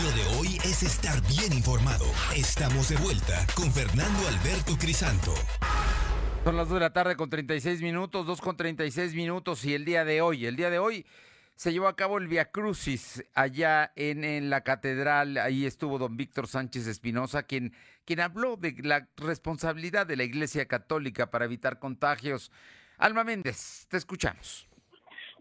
Lo 0.03 0.11
de 0.13 0.39
hoy 0.39 0.59
es 0.65 0.83
estar 0.83 1.21
bien 1.29 1.53
informado. 1.53 2.07
Estamos 2.35 2.89
de 2.89 2.97
vuelta 2.97 3.47
con 3.55 3.71
Fernando 3.71 4.27
Alberto 4.27 4.75
Crisanto. 4.79 5.35
Son 6.47 6.57
las 6.57 6.69
2 6.69 6.77
de 6.77 6.81
la 6.81 6.93
tarde 6.93 7.17
con 7.17 7.29
36 7.29 7.83
minutos, 7.83 8.25
2 8.25 8.41
con 8.41 8.57
36 8.57 9.17
minutos 9.17 9.65
y 9.65 9.75
el 9.75 9.85
día 9.85 10.05
de 10.05 10.21
hoy, 10.21 10.47
el 10.47 10.55
día 10.55 10.71
de 10.71 10.79
hoy 10.79 11.05
se 11.57 11.73
llevó 11.73 11.89
a 11.89 11.97
cabo 11.97 12.19
el 12.19 12.29
Via 12.29 12.53
Crucis 12.53 13.25
allá 13.35 13.91
en, 13.97 14.23
en 14.23 14.49
la 14.49 14.61
catedral, 14.61 15.39
ahí 15.39 15.67
estuvo 15.67 15.99
don 15.99 16.17
Víctor 16.17 16.47
Sánchez 16.47 16.87
Espinosa, 16.87 17.43
quien, 17.43 17.73
quien 18.05 18.21
habló 18.21 18.57
de 18.57 18.77
la 18.85 19.09
responsabilidad 19.17 20.07
de 20.07 20.15
la 20.15 20.23
Iglesia 20.23 20.67
Católica 20.67 21.33
para 21.33 21.47
evitar 21.47 21.81
contagios. 21.81 22.53
Alma 22.97 23.25
Méndez, 23.25 23.89
te 23.89 23.97
escuchamos. 23.97 24.66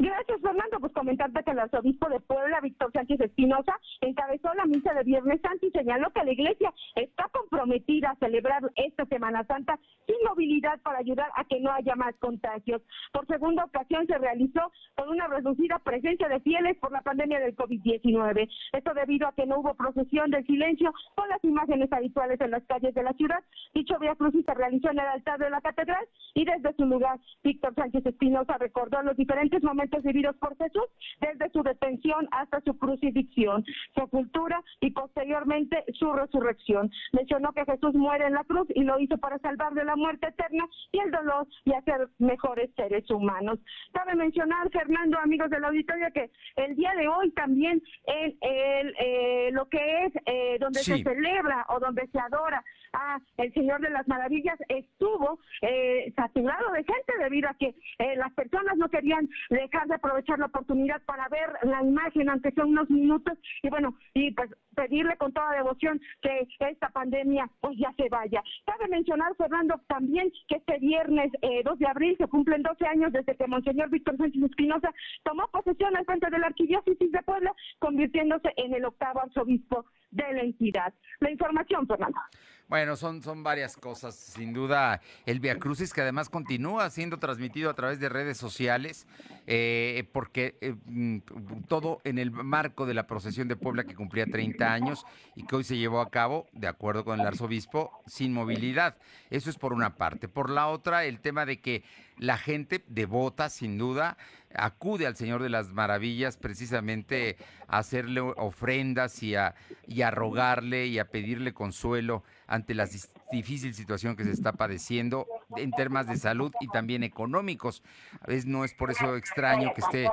Gracias, 0.06 0.40
Fernando. 0.40 0.80
Pues 0.80 0.94
comentarte 0.94 1.44
que 1.44 1.50
el 1.50 1.58
arzobispo 1.58 2.08
de 2.10 2.20
Puebla, 2.20 2.62
Víctor 2.62 2.92
Sánchez 2.94 3.20
Espinosa, 3.22 3.74
encabezó 4.02 4.54
la 4.54 4.68
misa 4.68 4.94
de 4.94 5.04
Viernes 5.04 5.42
Santo 5.42 5.66
y 5.66 5.72
señaló 5.72 6.12
que 6.12 6.24
la 6.24 6.32
iglesia 6.32 6.72
está 6.94 7.28
comprometida 7.30 8.12
a 8.12 8.16
celebrar 8.18 8.62
esta 8.76 9.06
Semana 9.08 9.44
Santa 9.46 9.80
sin 10.06 10.18
movilidad 10.30 10.80
para 10.84 11.00
ayudar 11.00 11.32
a 11.36 11.44
que 11.46 11.60
no 11.60 11.72
haya 11.72 11.96
más 11.96 12.14
contagios. 12.18 12.84
Por 13.12 13.26
segunda 13.26 13.66
ocasión 13.66 14.06
se 14.06 14.16
realizó 14.20 14.72
con 14.96 15.10
una 15.10 15.26
reducida 15.28 15.80
presencia 15.80 16.30
de 16.30 16.40
fieles 16.42 16.78
por 16.78 16.92
la 16.92 17.02
pandemia 17.02 17.40
del 17.40 17.56
COVID-19. 17.56 18.48
Esto 18.74 18.94
debido 18.94 19.28
a 19.28 19.34
que 19.34 19.48
no 19.48 19.62
hubo 19.62 19.74
procesión 19.74 20.30
del 20.30 20.46
silencio 20.46 20.94
con 21.16 21.28
las 21.30 21.44
imágenes 21.44 21.92
habituales 21.92 22.40
en 22.42 22.52
las 22.52 22.64
calles 22.66 22.94
de 22.94 23.02
la 23.02 23.14
ciudad. 23.14 23.44
Dicho 23.74 23.98
Via 23.98 24.14
Crucis 24.14 24.46
se 24.46 24.54
realizó 24.54 24.92
en 24.92 25.00
el 25.00 25.08
altar 25.08 25.40
de 25.40 25.50
la 25.50 25.62
catedral 25.62 26.06
y 26.36 26.46
desde 26.46 26.76
su 26.76 26.86
lugar, 26.86 27.20
Víctor 27.44 27.74
Sánchez 27.74 28.06
Espinosa 28.06 28.60
recordó 28.60 29.02
los 29.02 29.18
diferentes 29.18 29.64
momentos 29.64 29.95
vividos 30.04 30.36
por 30.38 30.56
Jesús, 30.58 30.86
desde 31.22 31.50
su 31.52 31.64
detención 31.64 32.28
hasta 32.32 32.62
su 32.62 32.78
crucifixión, 32.78 33.64
su 33.94 34.02
sepultura 34.02 34.62
y 34.80 34.92
posteriormente 34.92 35.84
su 35.94 36.12
resurrección. 36.14 36.92
Mencionó 37.14 37.52
que 37.54 37.66
Jesús 37.66 37.94
muere 37.96 38.28
en 38.28 38.34
la 38.34 38.44
cruz 38.44 38.68
y 38.76 38.84
lo 38.84 39.00
hizo 39.00 39.18
para 39.18 39.40
salvar 39.40 39.74
de 39.74 39.84
la 39.86 39.96
muerte 39.96 40.28
eterna 40.28 40.66
y 40.92 41.00
el 41.00 41.12
dolor 41.12 41.48
y 41.66 41.74
hacer 41.74 42.08
mejores 42.20 42.70
seres 42.76 43.10
humanos. 43.10 43.60
Cabe 43.94 44.16
mencionar, 44.16 44.70
Fernando, 44.72 45.18
amigos 45.20 45.50
del 45.50 45.64
auditorio, 45.66 46.08
que 46.14 46.30
el 46.56 46.76
día 46.76 46.94
de 46.96 47.08
hoy 47.08 47.32
también 47.32 47.82
en 48.06 48.38
el, 48.42 48.96
eh, 49.00 49.50
lo 49.52 49.68
que 49.68 50.06
es 50.06 50.14
eh, 50.26 50.58
donde 50.60 50.80
Sí. 50.80 50.98
se 50.98 51.04
celebra 51.04 51.66
o 51.70 51.80
donde 51.80 52.08
se 52.08 52.20
adora 52.20 52.64
a 52.96 53.20
el 53.38 53.54
Señor 53.54 53.82
de 53.82 53.90
las 53.90 54.08
Maravillas 54.08 54.58
estuvo 54.70 55.40
eh, 55.62 56.14
saturado 56.16 56.72
de 56.72 56.84
gente 56.84 57.14
debido 57.20 57.50
a 57.50 57.54
que 57.56 57.76
eh, 58.00 58.16
las 58.16 58.34
personas 58.34 58.78
no 58.78 58.90
querían 58.90 59.30
dejar 59.50 59.88
de 59.88 59.96
aprovechar 59.96 60.40
la 60.40 60.48
oportunidad 60.48 61.02
para 61.04 61.28
ver 61.30 61.50
la 61.64 61.82
imagen, 61.84 62.30
aunque 62.30 62.52
sea 62.52 62.66
unos 62.66 62.90
minutos, 62.90 63.38
y 63.62 63.70
bueno, 63.70 63.96
y 64.14 64.32
pues 64.32 64.50
pedirle 64.76 65.16
con 65.18 65.34
toda 65.34 65.54
devoción 65.54 66.00
que 66.22 66.48
esta 66.60 66.90
pandemia 66.90 67.50
pues 67.62 67.78
ya 67.78 67.92
se 67.98 68.10
vaya. 68.10 68.44
Cabe 68.66 68.88
mencionar, 68.90 69.36
Fernando, 69.36 69.80
también 69.88 70.32
que 70.48 70.58
este 70.58 70.80
viernes 70.80 71.32
eh, 71.42 71.62
2 71.64 71.80
de 71.80 71.88
abril 71.88 72.16
se 72.18 72.28
cumplen 72.28 72.62
12 72.62 72.86
años 72.86 73.12
desde 73.12 73.36
que 73.36 73.48
Monseñor 73.48 73.90
Víctor 73.90 74.18
Sánchez 74.18 74.44
Espinosa 74.44 74.94
tomó 75.24 75.48
posesión 75.52 75.96
al 75.96 76.06
frente 76.06 76.30
de 76.30 76.40
la 76.40 76.48
Arquidiócesis 76.48 77.12
de 77.12 77.24
Puebla, 77.24 77.54
convirtiéndose 77.80 78.54
en 78.58 78.74
el 78.74 78.86
octavo 78.86 79.22
arzobispo 79.22 79.86
de 80.12 80.34
la 80.34 80.42
entidad. 80.42 80.94
La 81.20 81.32
información, 81.32 81.88
Fernando. 81.88 82.20
Bueno, 82.68 82.96
son, 82.96 83.22
son 83.22 83.44
varias 83.44 83.78
cosas, 83.78 84.16
sin 84.16 84.52
duda. 84.52 85.00
El 85.28 85.40
Via 85.40 85.60
Crucis, 85.60 85.94
que 85.94 86.02
además 86.02 86.30
continúa 86.30 86.90
siendo 86.90 87.20
transmitido 87.20 87.70
a 87.70 87.76
través 87.76 88.00
de 88.00 88.10
redes 88.10 88.38
sociales, 88.38 89.06
eh, 89.46 90.10
porque 90.12 90.58
eh, 90.62 90.74
mm, 90.86 91.20
todo 91.68 92.02
en 92.04 92.18
el 92.18 92.32
marco 92.32 92.88
de 92.88 92.96
la 92.96 93.06
procesión 93.06 93.48
de 93.48 93.56
Puebla 93.56 93.84
que 93.84 93.94
cumplía 93.94 94.26
30 94.26 94.74
años 94.74 95.06
y 95.36 95.46
que 95.46 95.58
hoy 95.58 95.64
se 95.64 95.78
llevó 95.78 96.02
a 96.02 96.10
cabo, 96.10 96.48
de 96.54 96.68
acuerdo 96.68 97.06
con 97.06 97.20
el 97.20 97.28
arzobispo, 97.28 97.92
sin 98.08 98.34
movilidad. 98.34 98.98
Eso 99.30 99.52
es 99.52 99.58
por 99.58 99.72
una 99.72 99.96
parte. 99.96 100.28
Por 100.28 100.50
la 100.50 100.68
otra, 100.68 101.06
el 101.06 101.20
tema 101.20 101.46
de 101.46 101.62
que 101.62 101.84
la 102.18 102.38
gente 102.38 102.84
devota, 102.88 103.50
sin 103.50 103.78
duda, 103.78 104.18
acude 104.56 105.06
al 105.06 105.16
Señor 105.16 105.44
de 105.44 105.50
las 105.50 105.72
Maravillas 105.72 106.38
precisamente 106.38 107.38
a 107.68 107.80
hacerle 107.80 108.22
ofrendas 108.22 109.22
y 109.22 109.36
a, 109.36 109.54
y 109.86 110.02
a 110.02 110.10
rogarle 110.10 110.88
y 110.88 110.98
a 110.98 111.12
pedirle 111.12 111.54
consuelo 111.54 112.24
ante 112.48 112.74
la 112.76 112.88
difícil 113.32 113.74
situación 113.74 114.16
que 114.16 114.24
se 114.24 114.32
está 114.32 114.54
padeciendo 114.54 115.28
en 115.58 115.72
temas 115.72 116.08
de 116.08 116.18
salud 116.18 116.52
y 116.60 116.68
también 116.68 117.04
económicos. 117.04 117.84
Veces 118.28 118.46
no 118.46 118.64
es 118.64 118.74
por 118.74 118.92
eso 118.92 119.16
extraño 119.16 119.74
que 119.74 119.82
esté 119.82 120.10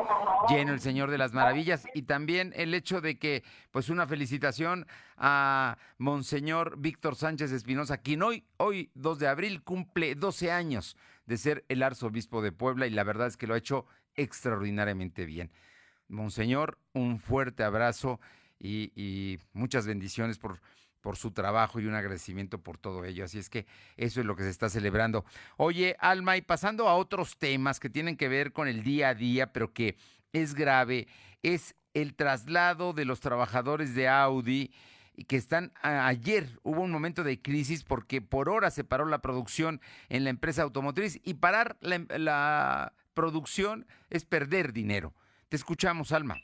lleno 0.49 0.72
el 0.72 0.80
Señor 0.80 1.11
de 1.11 1.18
las 1.18 1.33
Maravillas 1.33 1.87
y 1.95 2.03
también 2.03 2.53
el 2.57 2.74
hecho 2.74 3.01
de 3.01 3.18
que, 3.18 3.45
pues 3.70 3.91
una 3.91 4.07
felicitación 4.07 4.87
a 5.16 5.78
Monseñor 5.99 6.78
Víctor 6.78 7.16
Sánchez 7.16 7.53
Espinosa, 7.53 7.99
quien 7.99 8.22
hoy, 8.22 8.45
hoy 8.57 8.91
2 8.95 9.18
de 9.18 9.28
abril, 9.28 9.62
cumple 9.62 10.14
12 10.14 10.51
años 10.51 10.97
de 11.26 11.37
ser 11.37 11.64
el 11.68 11.83
arzobispo 11.83 12.43
de 12.43 12.53
Puebla 12.53 12.87
y 12.87 12.91
la 12.91 13.05
verdad 13.05 13.28
es 13.28 13.37
que 13.37 13.47
lo 13.47 13.55
ha 13.55 13.59
hecho 13.59 13.87
extraordinariamente 14.16 15.26
bien. 15.26 15.51
Monseñor, 16.09 16.78
un 16.93 17.18
fuerte 17.18 17.62
abrazo 17.62 18.20
y 18.59 19.41
muchas 19.55 19.89
bendiciones 19.89 20.39
por, 20.39 20.61
por 21.03 21.16
su 21.16 21.32
trabajo 21.32 21.80
y 21.80 21.86
un 21.86 21.94
agradecimiento 21.94 22.62
por 22.62 22.78
todo 22.78 23.05
ello. 23.05 23.26
Así 23.26 23.38
es 23.38 23.50
que 23.50 23.66
eso 23.98 24.20
es 24.20 24.26
lo 24.26 24.34
que 24.36 24.44
se 24.44 24.50
está 24.50 24.70
celebrando. 24.70 25.26
Oye, 25.59 25.96
Alma, 25.98 26.38
y 26.38 26.42
pasando 26.42 26.88
a 26.88 26.94
otros 26.94 27.36
temas 27.36 27.78
que 27.78 27.90
tienen 27.90 28.16
que 28.16 28.28
ver 28.28 28.53
con 28.53 28.68
el 28.68 28.82
día 28.82 29.11
a 29.11 29.14
día, 29.14 29.53
pero 29.53 29.74
que 29.74 29.96
es 30.32 30.55
grave, 30.55 31.09
es 31.42 31.74
el 31.92 32.14
traslado 32.14 32.94
de 32.94 33.05
los 33.05 33.20
trabajadores 33.20 33.94
de 33.94 34.09
Audi 34.09 34.72
que 35.28 35.36
están 35.36 35.72
ayer 35.82 36.59
hubo 36.62 36.80
un 36.80 36.90
momento 36.90 37.22
de 37.22 37.40
crisis 37.40 37.84
porque 37.84 38.22
por 38.22 38.48
horas 38.48 38.72
se 38.72 38.82
paró 38.82 39.05
la 39.05 39.20
producción 39.20 39.80
en 40.09 40.24
la 40.24 40.30
empresa 40.30 40.62
automotriz 40.62 41.20
y 41.22 41.34
parar 41.34 41.76
la, 41.80 41.96
em- 41.96 42.09
la 42.16 42.94
producción 43.12 43.86
es 44.09 44.24
perder 44.24 44.72
dinero. 44.72 45.12
Te 45.50 45.57
escuchamos, 45.57 46.12
Alma. 46.12 46.40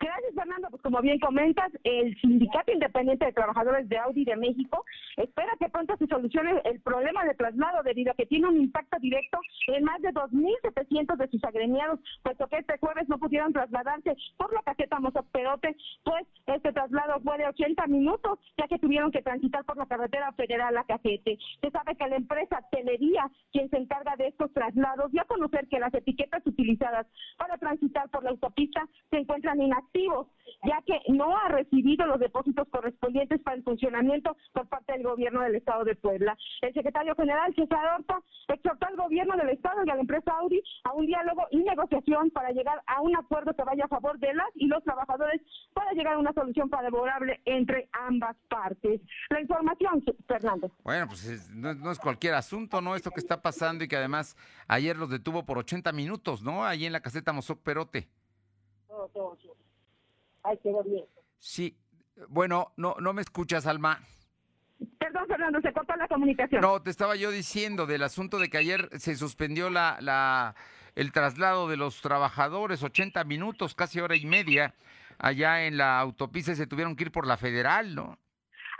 Gracias, 0.00 0.34
Fernando. 0.34 0.68
Pues 0.70 0.82
como 0.82 1.02
bien 1.02 1.18
comentas, 1.18 1.70
el 1.84 2.18
Sindicato 2.22 2.72
Independiente 2.72 3.26
de 3.26 3.32
Trabajadores 3.32 3.86
de 3.86 3.98
Audi 3.98 4.24
de 4.24 4.34
México 4.34 4.82
espera 5.16 5.52
que 5.58 5.68
pronto 5.68 5.94
se 5.98 6.06
solucione 6.06 6.62
el 6.64 6.80
problema 6.80 7.22
de 7.24 7.34
traslado 7.34 7.82
debido 7.82 8.12
a 8.12 8.14
que 8.14 8.24
tiene 8.24 8.48
un 8.48 8.62
impacto 8.62 8.98
directo 8.98 9.38
en 9.66 9.84
más 9.84 10.00
de 10.00 10.08
2.700 10.08 11.16
de 11.16 11.28
sus 11.28 11.44
agremiados, 11.44 12.00
puesto 12.22 12.46
que 12.48 12.58
este 12.58 12.78
jueves 12.78 13.08
no 13.10 13.18
pudieron 13.18 13.52
trasladarse 13.52 14.16
por 14.38 14.50
la 14.54 14.62
caseta 14.62 15.00
Mozart 15.00 15.26
Perote, 15.32 15.76
pues 16.02 16.26
este 16.46 16.72
traslado 16.72 17.20
fue 17.20 17.36
de 17.36 17.48
80 17.48 17.86
minutos, 17.88 18.38
ya 18.56 18.68
que 18.68 18.78
tuvieron 18.78 19.10
que 19.10 19.20
transitar 19.20 19.64
por 19.64 19.76
la 19.76 19.86
carretera 19.86 20.32
federal 20.32 20.78
a 20.78 20.84
Cajete. 20.84 21.38
Se 21.60 21.70
sabe 21.70 21.94
que 21.96 22.08
la 22.08 22.16
empresa 22.16 22.62
Telería, 22.70 23.30
quien 23.52 23.68
se 23.68 23.76
encarga 23.76 24.16
de 24.16 24.28
estos 24.28 24.50
traslados, 24.54 25.12
dio 25.12 25.20
a 25.20 25.26
conocer 25.26 25.68
que 25.68 25.78
las 25.78 25.92
etiquetas 25.92 26.46
utilizadas 26.46 27.06
para 27.36 27.58
transitar 27.58 28.08
por 28.08 28.24
la 28.24 28.30
autopista 28.30 28.88
se 29.10 29.18
encuentran 29.18 29.60
ya 30.64 30.82
que 30.86 31.00
no 31.12 31.36
ha 31.36 31.48
recibido 31.48 32.06
los 32.06 32.18
depósitos 32.20 32.68
correspondientes 32.68 33.40
para 33.42 33.56
el 33.56 33.62
funcionamiento 33.62 34.36
por 34.52 34.68
parte 34.68 34.92
del 34.92 35.02
gobierno 35.02 35.40
del 35.42 35.54
Estado 35.56 35.84
de 35.84 35.94
Puebla. 35.96 36.36
El 36.60 36.72
secretario 36.74 37.14
general, 37.14 37.54
César 37.54 37.94
Horta, 37.96 38.20
exhortó 38.48 38.86
al 38.86 38.96
gobierno 38.96 39.36
del 39.36 39.50
Estado 39.50 39.82
y 39.84 39.90
a 39.90 39.94
la 39.94 40.00
empresa 40.00 40.32
Audi 40.38 40.62
a 40.84 40.92
un 40.92 41.06
diálogo 41.06 41.46
y 41.50 41.58
negociación 41.58 42.30
para 42.30 42.50
llegar 42.50 42.82
a 42.86 43.00
un 43.00 43.16
acuerdo 43.16 43.54
que 43.54 43.62
vaya 43.64 43.84
a 43.84 43.88
favor 43.88 44.18
de 44.18 44.34
las 44.34 44.46
y 44.54 44.66
los 44.66 44.82
trabajadores 44.84 45.40
para 45.72 45.92
llegar 45.92 46.14
a 46.14 46.18
una 46.18 46.32
solución 46.32 46.68
favorable 46.68 47.40
entre 47.44 47.88
ambas 47.92 48.36
partes. 48.48 49.00
La 49.30 49.40
información, 49.40 50.04
Fernando. 50.26 50.70
Bueno, 50.84 51.06
pues 51.08 51.24
es- 51.26 51.50
no, 51.50 51.70
es- 51.70 51.78
no 51.78 51.90
es 51.90 51.98
cualquier 51.98 52.34
asunto, 52.34 52.80
¿no? 52.80 52.94
Esto 52.96 53.10
que 53.10 53.20
está 53.20 53.40
pasando 53.40 53.84
y 53.84 53.88
que 53.88 53.96
además 53.96 54.36
ayer 54.68 54.96
los 54.96 55.10
detuvo 55.10 55.44
por 55.44 55.58
80 55.58 55.92
minutos, 55.92 56.42
¿no? 56.42 56.64
Ahí 56.64 56.84
en 56.86 56.92
la 56.92 57.00
caseta 57.00 57.32
Mozoc 57.32 57.62
Perote. 57.62 58.08
Sí. 59.40 59.49
Ahí 60.42 60.58
quedó 60.62 60.82
bien. 60.82 61.04
Sí. 61.38 61.76
Bueno, 62.28 62.72
no, 62.76 62.96
no 63.00 63.12
me 63.12 63.22
escuchas, 63.22 63.66
Alma. 63.66 64.00
Perdón, 64.98 65.26
Fernando, 65.28 65.60
se 65.60 65.72
cortó 65.72 65.94
la 65.96 66.08
comunicación. 66.08 66.60
No, 66.60 66.82
te 66.82 66.90
estaba 66.90 67.16
yo 67.16 67.30
diciendo 67.30 67.86
del 67.86 68.02
asunto 68.02 68.38
de 68.38 68.48
que 68.48 68.58
ayer 68.58 68.88
se 68.98 69.16
suspendió 69.16 69.68
la, 69.68 69.98
la, 70.00 70.54
el 70.94 71.12
traslado 71.12 71.68
de 71.68 71.76
los 71.76 72.00
trabajadores, 72.00 72.82
80 72.82 73.24
minutos, 73.24 73.74
casi 73.74 74.00
hora 74.00 74.16
y 74.16 74.24
media, 74.24 74.74
allá 75.18 75.66
en 75.66 75.76
la 75.76 75.98
autopista 75.98 76.52
y 76.52 76.56
se 76.56 76.66
tuvieron 76.66 76.96
que 76.96 77.04
ir 77.04 77.12
por 77.12 77.26
la 77.26 77.36
federal, 77.36 77.94
¿no? 77.94 78.18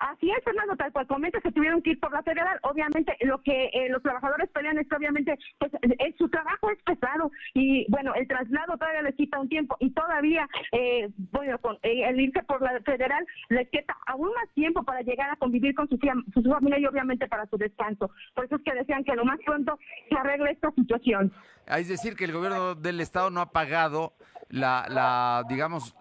Así 0.01 0.31
es, 0.31 0.43
Fernando, 0.43 0.77
tal 0.77 0.93
cual 0.93 1.07
comenta, 1.07 1.41
se 1.43 1.53
tuvieron 1.53 1.83
que 1.83 1.91
ir 1.91 2.01
por 2.01 2.11
la 2.11 2.23
federal. 2.23 2.59
Obviamente, 2.63 3.15
lo 3.21 3.43
que 3.43 3.67
eh, 3.67 3.89
los 3.91 4.03
trabajadores 4.03 4.49
pelean 4.49 4.79
es 4.79 4.89
que 4.89 4.97
obviamente 4.97 5.39
pues, 5.59 5.71
su 6.17 6.27
trabajo 6.31 6.71
es 6.71 6.83
pesado 6.83 7.31
y 7.53 7.85
bueno, 7.91 8.15
el 8.15 8.27
traslado 8.27 8.79
todavía 8.79 9.03
les 9.03 9.15
quita 9.15 9.39
un 9.39 9.51
tiempo 9.51 9.77
y 9.79 9.91
todavía, 9.91 10.49
eh, 10.73 11.11
bueno, 11.31 11.59
con, 11.59 11.77
eh, 11.83 12.09
el 12.09 12.19
irse 12.19 12.43
por 12.45 12.63
la 12.63 12.81
federal 12.81 13.27
les 13.51 13.69
quita 13.69 13.95
aún 14.07 14.29
más 14.35 14.49
tiempo 14.55 14.83
para 14.85 15.03
llegar 15.03 15.29
a 15.31 15.37
convivir 15.37 15.75
con 15.75 15.87
su, 15.89 15.99
fam- 15.99 16.25
su 16.33 16.43
familia 16.51 16.79
y 16.79 16.87
obviamente 16.87 17.29
para 17.29 17.45
su 17.47 17.59
descanso. 17.59 18.11
Por 18.35 18.47
eso 18.47 18.57
es 18.57 18.63
que 18.63 18.73
desean 18.73 19.05
que 19.05 19.15
lo 19.15 19.27
más 19.27 19.39
pronto 19.45 19.79
se 20.09 20.17
arregle 20.17 20.53
esta 20.53 20.71
situación. 20.73 21.31
Es 21.67 21.89
decir, 21.89 22.17
que 22.17 22.25
el 22.25 22.33
gobierno 22.33 22.75
del 22.75 23.01
estado 23.03 23.29
no 23.31 23.43
ha 23.43 23.53
pagado 23.53 24.15
la 24.49 25.45
digamos, 25.49 25.95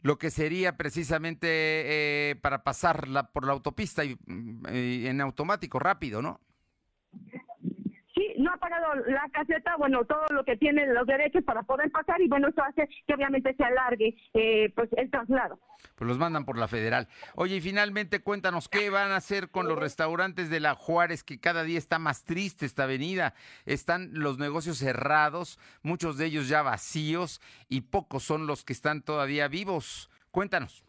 lo 0.00 0.18
que 0.18 0.30
sería 0.30 0.76
precisamente 0.76 1.48
eh, 1.50 2.36
para 2.36 2.62
pasar 2.62 3.08
la, 3.08 3.32
por 3.32 3.46
la 3.46 3.52
autopista 3.52 4.02
mm, 4.04 4.66
y 4.72 5.06
en 5.06 5.20
automático, 5.20 5.78
rápido, 5.78 6.22
¿no? 6.22 6.40
La 9.06 9.28
caseta, 9.32 9.76
bueno, 9.76 10.04
todo 10.04 10.24
lo 10.30 10.44
que 10.44 10.56
tiene 10.56 10.86
los 10.86 11.06
derechos 11.06 11.44
para 11.44 11.62
poder 11.62 11.90
pasar 11.90 12.20
y 12.20 12.28
bueno, 12.28 12.48
eso 12.48 12.62
hace 12.62 12.88
que 13.06 13.14
obviamente 13.14 13.54
se 13.54 13.64
alargue 13.64 14.16
eh, 14.34 14.72
pues 14.74 14.88
el 14.96 15.10
traslado. 15.10 15.58
Pues 15.94 16.08
los 16.08 16.18
mandan 16.18 16.44
por 16.44 16.58
la 16.58 16.68
federal. 16.68 17.08
Oye, 17.34 17.56
y 17.56 17.60
finalmente 17.60 18.20
cuéntanos 18.20 18.68
qué 18.68 18.90
van 18.90 19.10
a 19.10 19.16
hacer 19.16 19.50
con 19.50 19.68
los 19.68 19.78
restaurantes 19.78 20.50
de 20.50 20.60
la 20.60 20.74
Juárez, 20.74 21.24
que 21.24 21.40
cada 21.40 21.62
día 21.64 21.78
está 21.78 21.98
más 21.98 22.24
triste 22.24 22.66
esta 22.66 22.84
avenida. 22.84 23.34
Están 23.66 24.10
los 24.12 24.38
negocios 24.38 24.78
cerrados, 24.78 25.58
muchos 25.82 26.18
de 26.18 26.26
ellos 26.26 26.48
ya 26.48 26.62
vacíos 26.62 27.40
y 27.68 27.82
pocos 27.82 28.22
son 28.22 28.46
los 28.46 28.64
que 28.64 28.72
están 28.72 29.02
todavía 29.02 29.48
vivos. 29.48 30.10
Cuéntanos. 30.30 30.84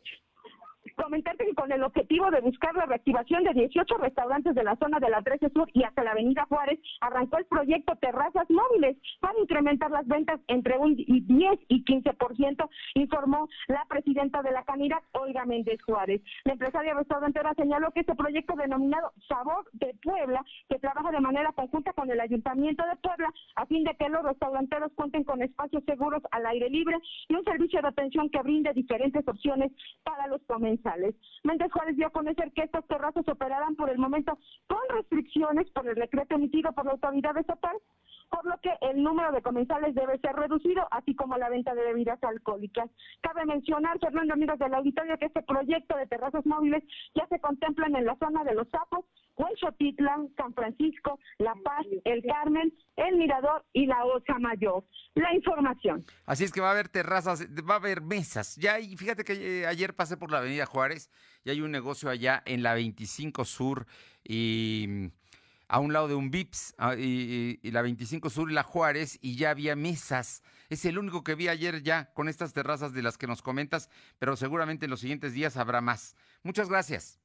Comentarte 1.01 1.45
que 1.45 1.55
con 1.55 1.71
el 1.71 1.81
objetivo 1.81 2.29
de 2.29 2.41
buscar 2.41 2.75
la 2.75 2.85
reactivación 2.85 3.45
de 3.45 3.53
18 3.53 3.97
restaurantes 3.99 4.53
de 4.53 4.63
la 4.65 4.75
zona 4.75 4.99
de 4.99 5.09
la 5.09 5.21
13 5.21 5.49
Sur 5.51 5.69
y 5.73 5.83
hasta 5.83 6.03
la 6.03 6.11
Avenida 6.11 6.45
Juárez, 6.49 6.77
arrancó 6.99 7.37
el 7.37 7.45
proyecto 7.45 7.95
Terrazas 7.95 8.49
Móviles 8.49 8.97
para 9.21 9.39
incrementar 9.39 9.91
las 9.91 10.05
ventas 10.07 10.41
entre 10.47 10.77
un 10.77 10.95
y 10.97 11.21
10 11.21 11.59
y 11.69 11.85
15%, 11.85 12.69
informó 12.95 13.47
la 13.69 13.85
presidenta 13.87 14.41
de 14.41 14.51
la 14.51 14.63
Canidad, 14.63 14.97
Olga 15.13 15.45
Méndez 15.45 15.81
Juárez. 15.83 16.21
La 16.43 16.53
empresaria 16.53 16.93
restaurantera 16.93 17.53
señaló 17.53 17.91
que 17.91 18.01
este 18.01 18.15
proyecto 18.15 18.55
denominado 18.57 19.13
Sabor 19.29 19.69
de 19.71 19.95
Puebla, 20.03 20.43
que 20.67 20.79
trabaja 20.79 21.11
de 21.11 21.21
manera 21.21 21.53
conjunta 21.53 21.93
con 21.93 22.11
el 22.11 22.19
Ayuntamiento 22.19 22.83
de 22.85 22.97
Puebla, 22.97 23.31
a 23.55 23.65
fin 23.67 23.85
de 23.85 23.95
que 23.95 24.09
los 24.09 24.23
restauranteros 24.23 24.91
cuenten 24.95 25.23
con 25.23 25.41
espacios 25.41 25.81
seguros 25.85 26.21
al 26.31 26.45
aire 26.47 26.69
libre 26.69 26.97
y 27.29 27.35
un 27.35 27.43
servicio 27.45 27.81
de 27.81 27.87
atención 27.87 28.29
que 28.29 28.41
brinde 28.41 28.73
diferentes 28.73 29.25
opciones 29.25 29.71
para 30.03 30.27
los 30.27 30.41
comensales. 30.43 30.88
Méndez 31.43 31.71
Juárez 31.71 31.95
dio 31.95 32.07
a 32.07 32.11
conocer 32.11 32.51
que 32.53 32.63
estas 32.63 32.85
terrazas 32.87 33.27
operarán 33.27 33.75
por 33.75 33.89
el 33.89 33.97
momento 33.97 34.37
con 34.67 34.79
restricciones 34.89 35.69
por 35.71 35.87
el 35.87 35.95
decreto 35.95 36.35
emitido 36.35 36.71
por 36.73 36.85
la 36.85 36.91
autoridad 36.93 37.37
estatal, 37.37 37.77
por 38.29 38.45
lo 38.45 38.57
que 38.59 38.71
el 38.81 39.01
número 39.01 39.31
de 39.31 39.41
comensales 39.41 39.95
debe 39.95 40.19
ser 40.19 40.35
reducido, 40.35 40.87
así 40.91 41.15
como 41.15 41.37
la 41.37 41.49
venta 41.49 41.73
de 41.73 41.83
bebidas 41.83 42.23
alcohólicas. 42.23 42.89
Cabe 43.21 43.45
mencionar, 43.45 43.99
Fernando, 43.99 44.33
amigos 44.33 44.59
del 44.59 44.73
auditorio, 44.73 45.17
que 45.17 45.25
este 45.25 45.41
proyecto 45.43 45.97
de 45.97 46.07
terrazas 46.07 46.45
móviles 46.45 46.83
ya 47.15 47.27
se 47.27 47.39
contemplan 47.39 47.95
en 47.95 48.05
la 48.05 48.15
zona 48.17 48.43
de 48.43 48.55
Los 48.55 48.69
Sapos, 48.69 49.05
Huenchotitlán, 49.39 50.29
San 50.37 50.53
Francisco, 50.53 51.17
La 51.37 51.53
Paz, 51.63 51.85
El 52.03 52.21
Carmen, 52.23 52.73
El 52.97 53.15
Mirador 53.17 53.65
y 53.73 53.85
la 53.85 54.03
Osa 54.05 54.37
Mayor. 54.39 54.83
La 55.15 55.33
información. 55.33 56.05
Así 56.25 56.43
es 56.43 56.51
que 56.51 56.61
va 56.61 56.67
a 56.67 56.71
haber 56.71 56.89
terrazas, 56.89 57.47
va 57.67 57.75
a 57.75 57.77
haber 57.77 58.01
mesas. 58.01 58.55
Ya 58.57 58.75
hay, 58.75 58.95
fíjate 58.97 59.23
que 59.23 59.61
eh, 59.61 59.65
ayer 59.65 59.95
pasé 59.95 60.17
por 60.17 60.29
la 60.31 60.39
Avenida 60.39 60.65
Juárez 60.65 61.09
y 61.43 61.49
hay 61.49 61.61
un 61.61 61.71
negocio 61.71 62.09
allá 62.09 62.43
en 62.45 62.61
la 62.63 62.73
25 62.73 63.45
Sur 63.45 63.85
y 64.23 64.85
mm, 64.87 65.05
a 65.69 65.79
un 65.79 65.93
lado 65.93 66.07
de 66.09 66.15
un 66.15 66.31
Vips 66.31 66.75
ah, 66.77 66.95
y, 66.95 67.01
y- 67.63 67.67
y 67.67 67.71
la 67.71 67.81
25 67.81 68.29
Sur 68.29 68.51
y 68.51 68.53
la 68.53 68.63
Juárez 68.63 69.17
y 69.21 69.37
ya 69.37 69.51
había 69.51 69.75
mesas. 69.75 70.43
Es 70.69 70.85
el 70.85 70.97
único 70.99 71.23
que 71.23 71.35
vi 71.35 71.47
ayer 71.47 71.81
ya 71.81 72.11
con 72.13 72.27
estas 72.29 72.53
terrazas 72.53 72.93
de 72.93 73.01
las 73.03 73.17
que 73.17 73.25
nos 73.27 73.41
comentas, 73.41 73.89
pero 74.19 74.35
seguramente 74.35 74.85
en 74.85 74.91
los 74.91 74.99
siguientes 74.99 75.33
días 75.33 75.57
habrá 75.57 75.81
más. 75.81 76.15
Muchas 76.43 76.69
gracias. 76.69 77.19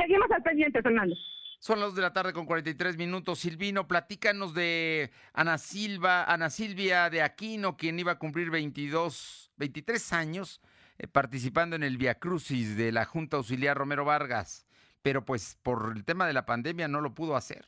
Seguimos 0.00 0.30
al 0.30 0.42
pendiente, 0.42 0.80
Fernando. 0.82 1.14
Son 1.58 1.80
las 1.80 1.88
dos 1.88 1.96
de 1.96 2.02
la 2.02 2.12
tarde 2.12 2.32
con 2.32 2.46
43 2.46 2.96
minutos. 2.96 3.40
Silvino, 3.40 3.88
platícanos 3.88 4.54
de 4.54 5.10
Ana 5.32 5.58
Silva, 5.58 6.24
Ana 6.24 6.50
Silvia 6.50 7.10
de 7.10 7.22
Aquino, 7.22 7.76
quien 7.76 7.98
iba 7.98 8.12
a 8.12 8.18
cumplir 8.18 8.50
22, 8.50 9.50
23 9.56 10.12
años 10.12 10.60
eh, 10.98 11.08
participando 11.08 11.74
en 11.74 11.82
el 11.82 11.96
Via 11.96 12.18
Crucis 12.18 12.76
de 12.76 12.92
la 12.92 13.04
Junta 13.04 13.38
Auxiliar 13.38 13.76
Romero 13.76 14.04
Vargas, 14.04 14.66
pero 15.02 15.24
pues 15.24 15.58
por 15.62 15.92
el 15.96 16.04
tema 16.04 16.28
de 16.28 16.32
la 16.32 16.46
pandemia 16.46 16.86
no 16.86 17.00
lo 17.00 17.14
pudo 17.14 17.34
hacer. 17.34 17.66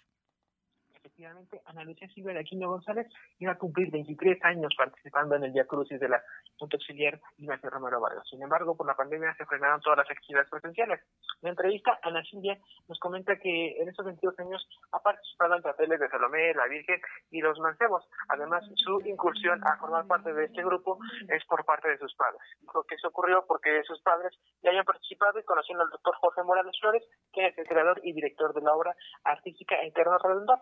Efectivamente, 1.21 1.61
Ana 1.67 1.85
Lucía 1.85 2.09
Silva 2.09 2.33
de 2.33 2.41
Aquino 2.41 2.71
González 2.71 3.07
iba 3.39 3.53
a 3.53 3.59
cumplir 3.59 3.91
23 3.91 4.43
años 4.43 4.73
participando 4.75 5.37
en 5.37 5.45
el 5.45 5.53
Via 5.53 5.67
Crucis 5.67 6.01
de 6.01 6.09
la 6.09 6.23
Junta 6.57 6.79
Auxiliar 6.79 7.21
Ignacio 7.37 7.69
Romero 7.69 8.01
Vargas. 8.01 8.27
Sin 8.27 8.43
embargo, 8.43 8.75
por 8.75 8.87
la 8.87 8.97
pandemia 8.97 9.35
se 9.37 9.45
frenaron 9.45 9.83
todas 9.83 9.99
las 9.99 10.11
actividades 10.11 10.49
presenciales. 10.49 11.01
En 11.43 11.43
la 11.43 11.51
entrevista, 11.51 11.99
Ana 12.03 12.23
Silvia 12.25 12.57
nos 12.89 12.99
comenta 13.01 13.37
que 13.37 13.77
en 13.83 13.91
estos 13.91 14.07
22 14.07 14.39
años 14.39 14.67
ha 14.93 15.01
participado 15.01 15.57
en 15.57 15.63
papeles 15.63 16.01
de 16.01 16.09
Salomé, 16.09 16.55
la 16.55 16.67
Virgen 16.69 16.99
y 17.31 17.43
los 17.43 17.59
mancebos. 17.59 18.03
Además, 18.29 18.65
su 18.77 19.03
incursión 19.05 19.61
a 19.67 19.77
formar 19.77 20.07
parte 20.07 20.33
de 20.33 20.47
este 20.47 20.65
grupo 20.65 21.01
es 21.29 21.45
por 21.45 21.67
parte 21.67 21.91
de 21.91 21.99
sus 21.99 22.15
padres. 22.15 22.41
Dijo 22.63 22.83
que 22.85 22.95
eso 22.95 23.09
ocurrió 23.09 23.45
porque 23.47 23.83
sus 23.85 24.01
padres 24.01 24.33
ya 24.63 24.71
habían 24.71 24.87
participado 24.87 25.39
y 25.39 25.45
conocieron 25.45 25.83
al 25.83 25.91
doctor 25.91 26.15
Jorge 26.17 26.43
Morales 26.45 26.81
Flores, 26.81 27.05
que 27.31 27.49
es 27.49 27.59
el 27.59 27.67
creador 27.67 28.01
y 28.05 28.15
director 28.15 28.55
de 28.55 28.63
la 28.63 28.73
obra 28.73 28.97
artística 29.25 29.77
Eterno 29.83 30.17
Redondor. 30.17 30.61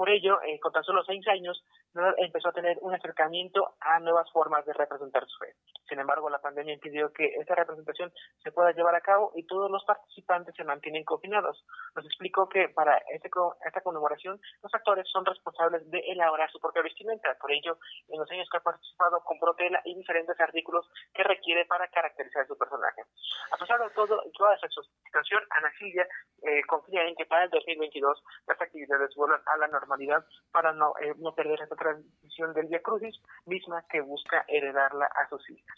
Por 0.00 0.08
ello, 0.08 0.40
eh, 0.40 0.58
con 0.60 0.72
tan 0.72 0.82
solo 0.82 1.04
seis 1.04 1.28
años, 1.28 1.62
empezó 2.16 2.48
a 2.48 2.52
tener 2.52 2.78
un 2.80 2.94
acercamiento 2.94 3.74
a 3.80 3.98
nuevas 4.00 4.32
formas 4.32 4.64
de 4.64 4.72
representar 4.72 5.26
su 5.26 5.36
fe. 5.44 5.52
Sin 5.86 5.98
embargo, 5.98 6.30
la 6.30 6.38
pandemia 6.38 6.72
impidió 6.72 7.12
que 7.12 7.26
esta 7.34 7.54
representación 7.54 8.10
se 8.42 8.50
pueda 8.50 8.72
llevar 8.72 8.94
a 8.94 9.02
cabo 9.02 9.32
y 9.34 9.44
todos 9.46 9.70
los 9.70 9.84
participantes 9.84 10.54
se 10.56 10.64
mantienen 10.64 11.04
confinados. 11.04 11.66
Nos 11.94 12.06
explicó 12.06 12.48
que 12.48 12.70
para 12.70 12.96
este, 13.12 13.28
esta 13.66 13.82
conmemoración 13.82 14.40
los 14.62 14.72
actores 14.72 15.06
son 15.10 15.26
responsables 15.26 15.90
de 15.90 15.98
elaborar 15.98 16.50
su 16.50 16.60
propia 16.60 16.80
vestimenta. 16.80 17.36
Por 17.38 17.52
ello, 17.52 17.76
en 18.08 18.20
los 18.20 18.30
años 18.30 18.48
que 18.50 18.56
ha 18.56 18.62
participado 18.62 19.20
compró 19.24 19.52
tela 19.52 19.82
y 19.84 19.94
diferentes 19.96 20.40
artículos 20.40 20.88
que 21.12 21.24
requiere 21.24 21.66
para 21.66 21.88
caracterizar 21.88 22.46
su 22.46 22.56
personaje. 22.56 23.02
A 23.52 23.56
pesar 23.58 23.78
de 23.80 23.90
todo 23.90 24.22
toda 24.32 24.54
esa 24.54 24.68
situación, 24.68 25.42
Ana 25.50 25.70
Silvia 25.78 26.06
eh, 26.42 26.62
confía 26.66 27.04
en 27.04 27.14
que 27.16 27.26
para 27.26 27.44
el 27.44 27.50
2022 27.50 28.22
las 28.46 28.60
actividades 28.62 29.14
vuelvan 29.14 29.42
a 29.44 29.56
la 29.58 29.66
normalidad 29.66 29.89
para 30.52 30.72
no, 30.72 30.92
eh, 31.00 31.14
perder 31.36 31.60
esta 31.62 31.76
tradición 31.76 32.52
del 32.54 32.66
Via 32.66 32.80
Crucis, 32.82 33.16
misma 33.46 33.84
que 33.90 34.00
busca 34.00 34.44
heredarla 34.48 35.06
a 35.06 35.28
sus 35.28 35.48
hijas. 35.50 35.76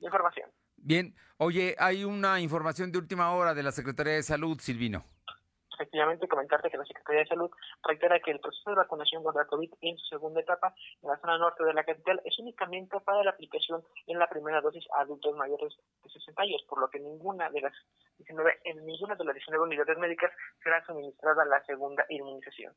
Información. 0.00 0.50
Bien, 0.76 1.14
oye, 1.38 1.74
hay 1.78 2.04
una 2.04 2.40
información 2.40 2.92
de 2.92 2.98
última 2.98 3.32
hora 3.32 3.54
de 3.54 3.62
la 3.62 3.72
Secretaría 3.72 4.14
de 4.14 4.22
Salud, 4.22 4.58
Silvino. 4.60 5.04
Efectivamente, 5.74 6.28
comentarte 6.28 6.70
que 6.70 6.76
la 6.78 6.84
Secretaría 6.84 7.22
de 7.22 7.28
Salud 7.28 7.50
reitera 7.82 8.20
que 8.20 8.30
el 8.30 8.40
proceso 8.40 8.70
de 8.70 8.76
vacunación 8.76 9.22
contra 9.22 9.44
COVID 9.46 9.72
en 9.80 9.98
su 9.98 10.06
segunda 10.06 10.40
etapa 10.40 10.74
en 11.02 11.08
la 11.10 11.18
zona 11.18 11.36
norte 11.38 11.64
de 11.64 11.74
la 11.74 11.84
capital 11.84 12.20
es 12.24 12.38
únicamente 12.38 12.98
para 13.00 13.22
la 13.24 13.30
aplicación 13.30 13.82
en 14.06 14.18
la 14.18 14.28
primera 14.28 14.60
dosis 14.60 14.84
a 14.94 15.00
adultos 15.00 15.34
mayores 15.36 15.74
de 16.02 16.10
60 16.10 16.42
años, 16.42 16.62
por 16.68 16.80
lo 16.80 16.88
que 16.88 17.00
ninguna 17.00 17.50
de 17.50 17.60
las 17.60 17.72
19, 18.18 18.60
en 18.64 18.86
ninguna 18.86 19.14
de 19.16 19.24
las 19.24 19.34
19 19.34 19.64
unidades 19.64 19.98
médicas 19.98 20.30
será 20.62 20.84
suministrada 20.86 21.44
la 21.44 21.62
segunda 21.64 22.04
inmunización. 22.08 22.72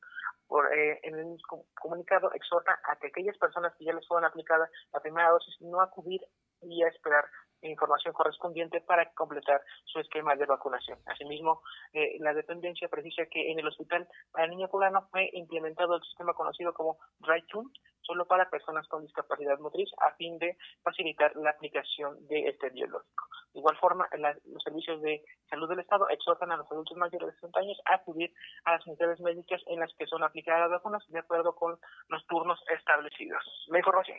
Por, 0.48 0.74
eh, 0.74 1.00
en 1.04 1.16
el 1.20 1.38
com- 1.48 1.64
comunicado 1.80 2.32
exhorta 2.34 2.80
a 2.84 2.96
que 2.96 3.08
aquellas 3.08 3.38
personas 3.38 3.76
que 3.78 3.86
ya 3.86 3.94
les 3.94 4.08
fueron 4.08 4.26
aplicada 4.26 4.70
la 4.94 5.00
primera 5.00 5.30
dosis 5.30 5.56
no 5.62 5.82
acudir 5.82 6.22
y 6.62 6.82
a 6.84 6.88
esperar 6.88 7.26
información 7.62 8.14
correspondiente 8.14 8.82
para 8.82 9.12
completar 9.14 9.62
su 9.86 10.00
esquema 10.00 10.36
de 10.36 10.46
vacunación. 10.46 11.00
Asimismo, 11.06 11.62
eh, 11.94 12.18
la 12.20 12.34
dependencia 12.34 12.88
precisa 12.88 13.26
que 13.26 13.52
en 13.52 13.60
el 13.60 13.68
hospital 13.68 14.08
para 14.32 14.48
niño 14.48 14.68
poblano 14.68 15.08
fue 15.12 15.30
implementado 15.34 15.96
el 15.96 16.04
sistema 16.04 16.34
conocido 16.34 16.74
como 16.74 16.98
Drive-Thru, 17.20 17.72
solo 18.08 18.26
para 18.26 18.50
personas 18.50 18.88
con 18.88 19.04
discapacidad 19.04 19.60
motriz, 19.60 19.90
a 20.00 20.16
fin 20.16 20.40
de 20.40 20.58
facilitar 20.82 21.36
la 21.36 21.52
aplicación 21.52 22.26
de 22.28 22.48
este 22.48 22.70
biológico. 22.70 23.26
De 23.54 23.60
igual 23.60 23.78
forma, 23.78 24.08
la- 24.18 24.38
los 24.46 24.64
servicios 24.64 25.02
de 25.02 25.24
salud 25.50 25.68
del 25.70 25.80
Estado 25.80 26.08
exhortan 26.10 26.52
a 26.52 26.58
los 26.58 26.72
adultos 26.72 26.98
mayores 26.98 27.28
de 27.28 27.34
60 27.34 27.60
años 27.60 27.78
a 27.86 27.96
acudir 27.96 28.34
a 28.66 28.72
las 28.74 28.88
unidades 28.88 29.20
médicas 29.20 29.62
en 29.68 29.80
las 29.80 29.94
que 29.96 30.08
son 30.08 30.24
aplicadas 30.24 30.62
las 30.62 30.72
vacunas 30.72 31.04
de 31.10 31.20
acuerdo 31.20 31.54
con 31.56 31.78
los 32.08 32.26
turnos 32.28 32.60
establecidos. 32.76 33.44
La 33.68 33.80
información. 33.80 34.18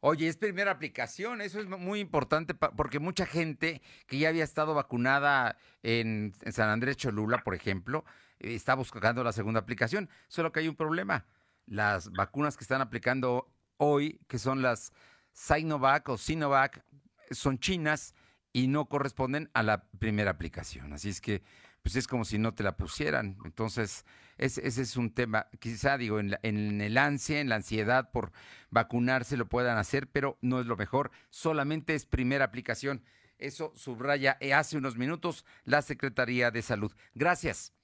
Oye, 0.00 0.28
es 0.28 0.36
primera 0.36 0.70
aplicación, 0.70 1.40
eso 1.40 1.58
es 1.58 1.66
muy 1.66 2.00
importante 2.00 2.54
porque 2.54 2.98
mucha 3.00 3.26
gente 3.26 3.80
que 4.06 4.18
ya 4.18 4.28
había 4.28 4.44
estado 4.44 4.74
vacunada 4.74 5.56
en, 5.82 6.32
en 6.42 6.52
San 6.52 6.68
Andrés 6.68 6.96
Cholula, 6.98 7.38
por 7.42 7.54
ejemplo, 7.54 8.04
eh, 8.38 8.54
está 8.54 8.74
buscando 8.74 9.24
la 9.24 9.32
segunda 9.32 9.60
aplicación, 9.60 10.08
solo 10.28 10.52
que 10.52 10.60
hay 10.60 10.68
un 10.68 10.76
problema. 10.76 11.24
Las 11.66 12.10
vacunas 12.12 12.56
que 12.56 12.64
están 12.64 12.80
aplicando 12.80 13.52
hoy, 13.76 14.20
que 14.28 14.38
son 14.38 14.62
las 14.62 14.92
Sinovac 15.32 16.08
o 16.08 16.16
Sinovac, 16.16 16.84
son 17.30 17.58
chinas 17.58 18.14
y 18.52 18.68
no 18.68 18.86
corresponden 18.88 19.50
a 19.52 19.62
la 19.62 19.84
primera 19.98 20.30
aplicación. 20.30 20.92
Así 20.92 21.10
es 21.10 21.20
que, 21.20 21.42
pues 21.82 21.96
es 21.96 22.06
como 22.06 22.24
si 22.24 22.38
no 22.38 22.54
te 22.54 22.62
la 22.62 22.76
pusieran. 22.76 23.36
Entonces, 23.44 24.06
ese, 24.38 24.66
es 24.66 24.96
un 24.96 25.12
tema, 25.12 25.48
quizá 25.60 25.98
digo, 25.98 26.20
en, 26.20 26.30
la- 26.30 26.40
en 26.42 26.80
el 26.80 26.96
ansia, 26.96 27.40
en 27.40 27.48
la 27.48 27.56
ansiedad 27.56 28.10
por 28.12 28.32
vacunarse 28.70 29.36
lo 29.36 29.46
puedan 29.48 29.76
hacer, 29.76 30.08
pero 30.10 30.38
no 30.40 30.60
es 30.60 30.66
lo 30.66 30.76
mejor, 30.76 31.10
solamente 31.30 31.94
es 31.94 32.06
primera 32.06 32.44
aplicación. 32.46 33.04
Eso 33.38 33.72
subraya 33.74 34.38
eh, 34.40 34.54
hace 34.54 34.78
unos 34.78 34.96
minutos 34.96 35.44
la 35.64 35.82
Secretaría 35.82 36.50
de 36.50 36.62
Salud. 36.62 36.92
Gracias. 37.14 37.74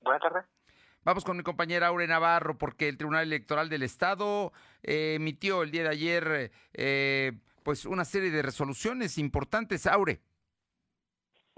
Buenas 0.00 0.22
tardes. 0.22 0.55
Vamos 1.06 1.24
con 1.24 1.36
mi 1.36 1.44
compañera 1.44 1.86
Aure 1.86 2.08
Navarro, 2.08 2.58
porque 2.58 2.88
el 2.88 2.96
Tribunal 2.96 3.22
Electoral 3.22 3.68
del 3.68 3.84
Estado 3.84 4.52
eh, 4.82 5.14
emitió 5.14 5.62
el 5.62 5.70
día 5.70 5.84
de 5.84 5.88
ayer 5.88 6.50
eh, 6.74 7.30
pues 7.62 7.84
una 7.84 8.04
serie 8.04 8.32
de 8.32 8.42
resoluciones 8.42 9.16
importantes. 9.16 9.86
Aure. 9.86 10.20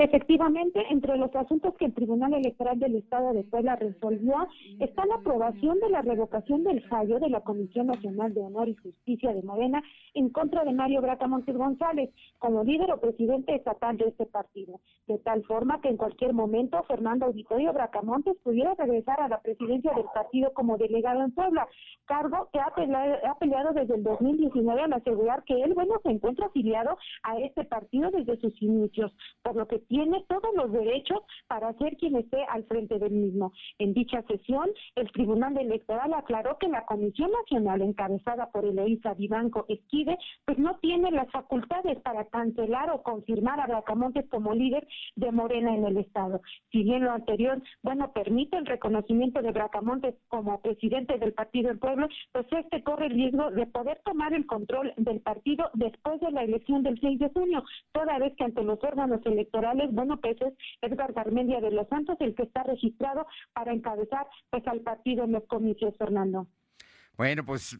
Efectivamente, 0.00 0.80
entre 0.90 1.16
los 1.16 1.34
asuntos 1.34 1.74
que 1.74 1.86
el 1.86 1.92
Tribunal 1.92 2.32
Electoral 2.32 2.78
del 2.78 2.94
Estado 2.94 3.32
de 3.32 3.42
Puebla 3.42 3.74
resolvió 3.74 4.46
está 4.78 5.04
la 5.06 5.16
aprobación 5.16 5.80
de 5.80 5.90
la 5.90 6.02
revocación 6.02 6.62
del 6.62 6.86
fallo 6.86 7.18
de 7.18 7.28
la 7.28 7.40
Comisión 7.40 7.88
Nacional 7.88 8.32
de 8.32 8.42
Honor 8.42 8.68
y 8.68 8.76
Justicia 8.76 9.34
de 9.34 9.42
Morena 9.42 9.82
en 10.14 10.30
contra 10.30 10.64
de 10.64 10.72
Mario 10.72 11.02
Bracamontes 11.02 11.56
González 11.56 12.10
como 12.38 12.62
líder 12.62 12.92
o 12.92 13.00
presidente 13.00 13.56
estatal 13.56 13.96
de 13.96 14.06
este 14.06 14.26
partido, 14.26 14.78
de 15.08 15.18
tal 15.18 15.42
forma 15.42 15.80
que 15.80 15.88
en 15.88 15.96
cualquier 15.96 16.32
momento 16.32 16.80
Fernando 16.84 17.26
Auditorio 17.26 17.72
Bracamontes 17.72 18.36
pudiera 18.44 18.74
regresar 18.74 19.20
a 19.20 19.28
la 19.28 19.40
presidencia 19.40 19.92
del 19.94 20.06
partido 20.14 20.52
como 20.52 20.78
delegado 20.78 21.24
en 21.24 21.32
Puebla, 21.32 21.66
cargo 22.06 22.48
que 22.52 22.60
ha 22.60 22.72
peleado, 22.72 23.16
ha 23.26 23.36
peleado 23.40 23.72
desde 23.72 23.96
el 23.96 24.04
2019 24.04 24.80
al 24.80 24.92
asegurar 24.92 25.42
que 25.42 25.60
él, 25.60 25.74
bueno, 25.74 25.94
se 26.04 26.10
encuentra 26.10 26.46
afiliado 26.46 26.96
a 27.24 27.36
este 27.40 27.64
partido 27.64 28.12
desde 28.12 28.40
sus 28.40 28.62
inicios, 28.62 29.12
por 29.42 29.56
lo 29.56 29.66
que 29.66 29.87
tiene 29.88 30.24
todos 30.28 30.54
los 30.54 30.70
derechos 30.72 31.20
para 31.46 31.72
ser 31.74 31.96
quien 31.96 32.16
esté 32.16 32.44
al 32.44 32.64
frente 32.64 32.98
del 32.98 33.12
mismo. 33.12 33.52
En 33.78 33.94
dicha 33.94 34.22
sesión, 34.22 34.70
el 34.94 35.10
Tribunal 35.12 35.56
Electoral 35.58 36.14
aclaró 36.14 36.58
que 36.58 36.68
la 36.68 36.84
Comisión 36.84 37.30
Nacional 37.32 37.82
encabezada 37.82 38.50
por 38.50 38.64
Eloísa 38.64 39.14
Vivanco 39.14 39.64
Esquide, 39.68 40.18
pues 40.44 40.58
no 40.58 40.76
tiene 40.78 41.10
las 41.10 41.30
facultades 41.30 42.00
para 42.02 42.24
cancelar 42.26 42.90
o 42.90 43.02
confirmar 43.02 43.60
a 43.60 43.66
Bracamontes 43.66 44.28
como 44.28 44.54
líder 44.54 44.86
de 45.16 45.32
Morena 45.32 45.74
en 45.74 45.84
el 45.84 45.98
Estado. 45.98 46.40
Si 46.70 46.82
bien 46.82 47.04
lo 47.04 47.12
anterior, 47.12 47.60
bueno, 47.82 48.12
permite 48.12 48.56
el 48.56 48.66
reconocimiento 48.66 49.42
de 49.42 49.52
Bracamontes 49.52 50.14
como 50.28 50.60
presidente 50.60 51.18
del 51.18 51.32
partido 51.32 51.68
del 51.68 51.78
pueblo, 51.78 52.08
pues 52.32 52.46
este 52.50 52.82
corre 52.82 53.06
el 53.06 53.14
riesgo 53.14 53.50
de 53.50 53.66
poder 53.66 54.00
tomar 54.04 54.32
el 54.34 54.46
control 54.46 54.92
del 54.96 55.20
partido 55.20 55.70
después 55.74 56.20
de 56.20 56.30
la 56.30 56.42
elección 56.42 56.82
del 56.82 56.98
6 57.00 57.18
de 57.18 57.30
junio, 57.30 57.64
toda 57.92 58.18
vez 58.18 58.34
que 58.36 58.44
ante 58.44 58.62
los 58.62 58.82
órganos 58.82 59.24
electorales, 59.24 59.77
bueno, 59.86 60.20
pues 60.20 60.36
es 60.40 60.54
Edgar 60.82 61.12
Garmendia 61.12 61.60
de 61.60 61.70
los 61.70 61.88
Santos 61.88 62.16
el 62.20 62.34
que 62.34 62.44
está 62.44 62.62
registrado 62.62 63.26
para 63.52 63.72
encabezar 63.72 64.26
pues 64.50 64.66
al 64.66 64.80
partido 64.80 65.24
en 65.24 65.32
los 65.32 65.44
comicios, 65.46 65.96
Fernando. 65.96 66.48
Bueno, 67.16 67.44
pues 67.44 67.78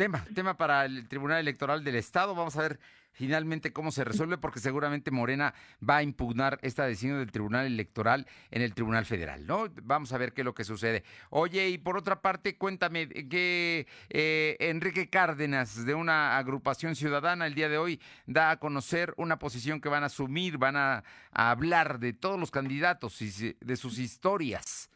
tema, 0.00 0.24
tema 0.34 0.56
para 0.56 0.86
el 0.86 1.06
Tribunal 1.08 1.40
Electoral 1.40 1.84
del 1.84 1.96
Estado. 1.96 2.34
Vamos 2.34 2.56
a 2.56 2.62
ver 2.62 2.80
finalmente 3.12 3.70
cómo 3.70 3.92
se 3.92 4.02
resuelve, 4.02 4.38
porque 4.38 4.58
seguramente 4.58 5.10
Morena 5.10 5.52
va 5.86 5.98
a 5.98 6.02
impugnar 6.02 6.58
esta 6.62 6.86
decisión 6.86 7.18
del 7.18 7.30
Tribunal 7.30 7.66
Electoral 7.66 8.26
en 8.50 8.62
el 8.62 8.72
Tribunal 8.72 9.04
Federal, 9.04 9.46
¿no? 9.46 9.68
Vamos 9.82 10.14
a 10.14 10.16
ver 10.16 10.32
qué 10.32 10.40
es 10.40 10.46
lo 10.46 10.54
que 10.54 10.64
sucede. 10.64 11.04
Oye, 11.28 11.68
y 11.68 11.76
por 11.76 11.98
otra 11.98 12.22
parte, 12.22 12.56
cuéntame 12.56 13.10
que 13.10 13.86
eh, 14.08 14.56
Enrique 14.58 15.10
Cárdenas, 15.10 15.84
de 15.84 15.92
una 15.92 16.38
agrupación 16.38 16.96
ciudadana, 16.96 17.46
el 17.46 17.54
día 17.54 17.68
de 17.68 17.76
hoy 17.76 18.00
da 18.24 18.52
a 18.52 18.58
conocer 18.58 19.12
una 19.18 19.38
posición 19.38 19.82
que 19.82 19.90
van 19.90 20.02
a 20.02 20.06
asumir, 20.06 20.56
van 20.56 20.76
a, 20.76 21.04
a 21.30 21.50
hablar 21.50 21.98
de 21.98 22.14
todos 22.14 22.40
los 22.40 22.50
candidatos 22.50 23.20
y 23.20 23.54
de 23.60 23.76
sus 23.76 23.98
historias. 23.98 24.88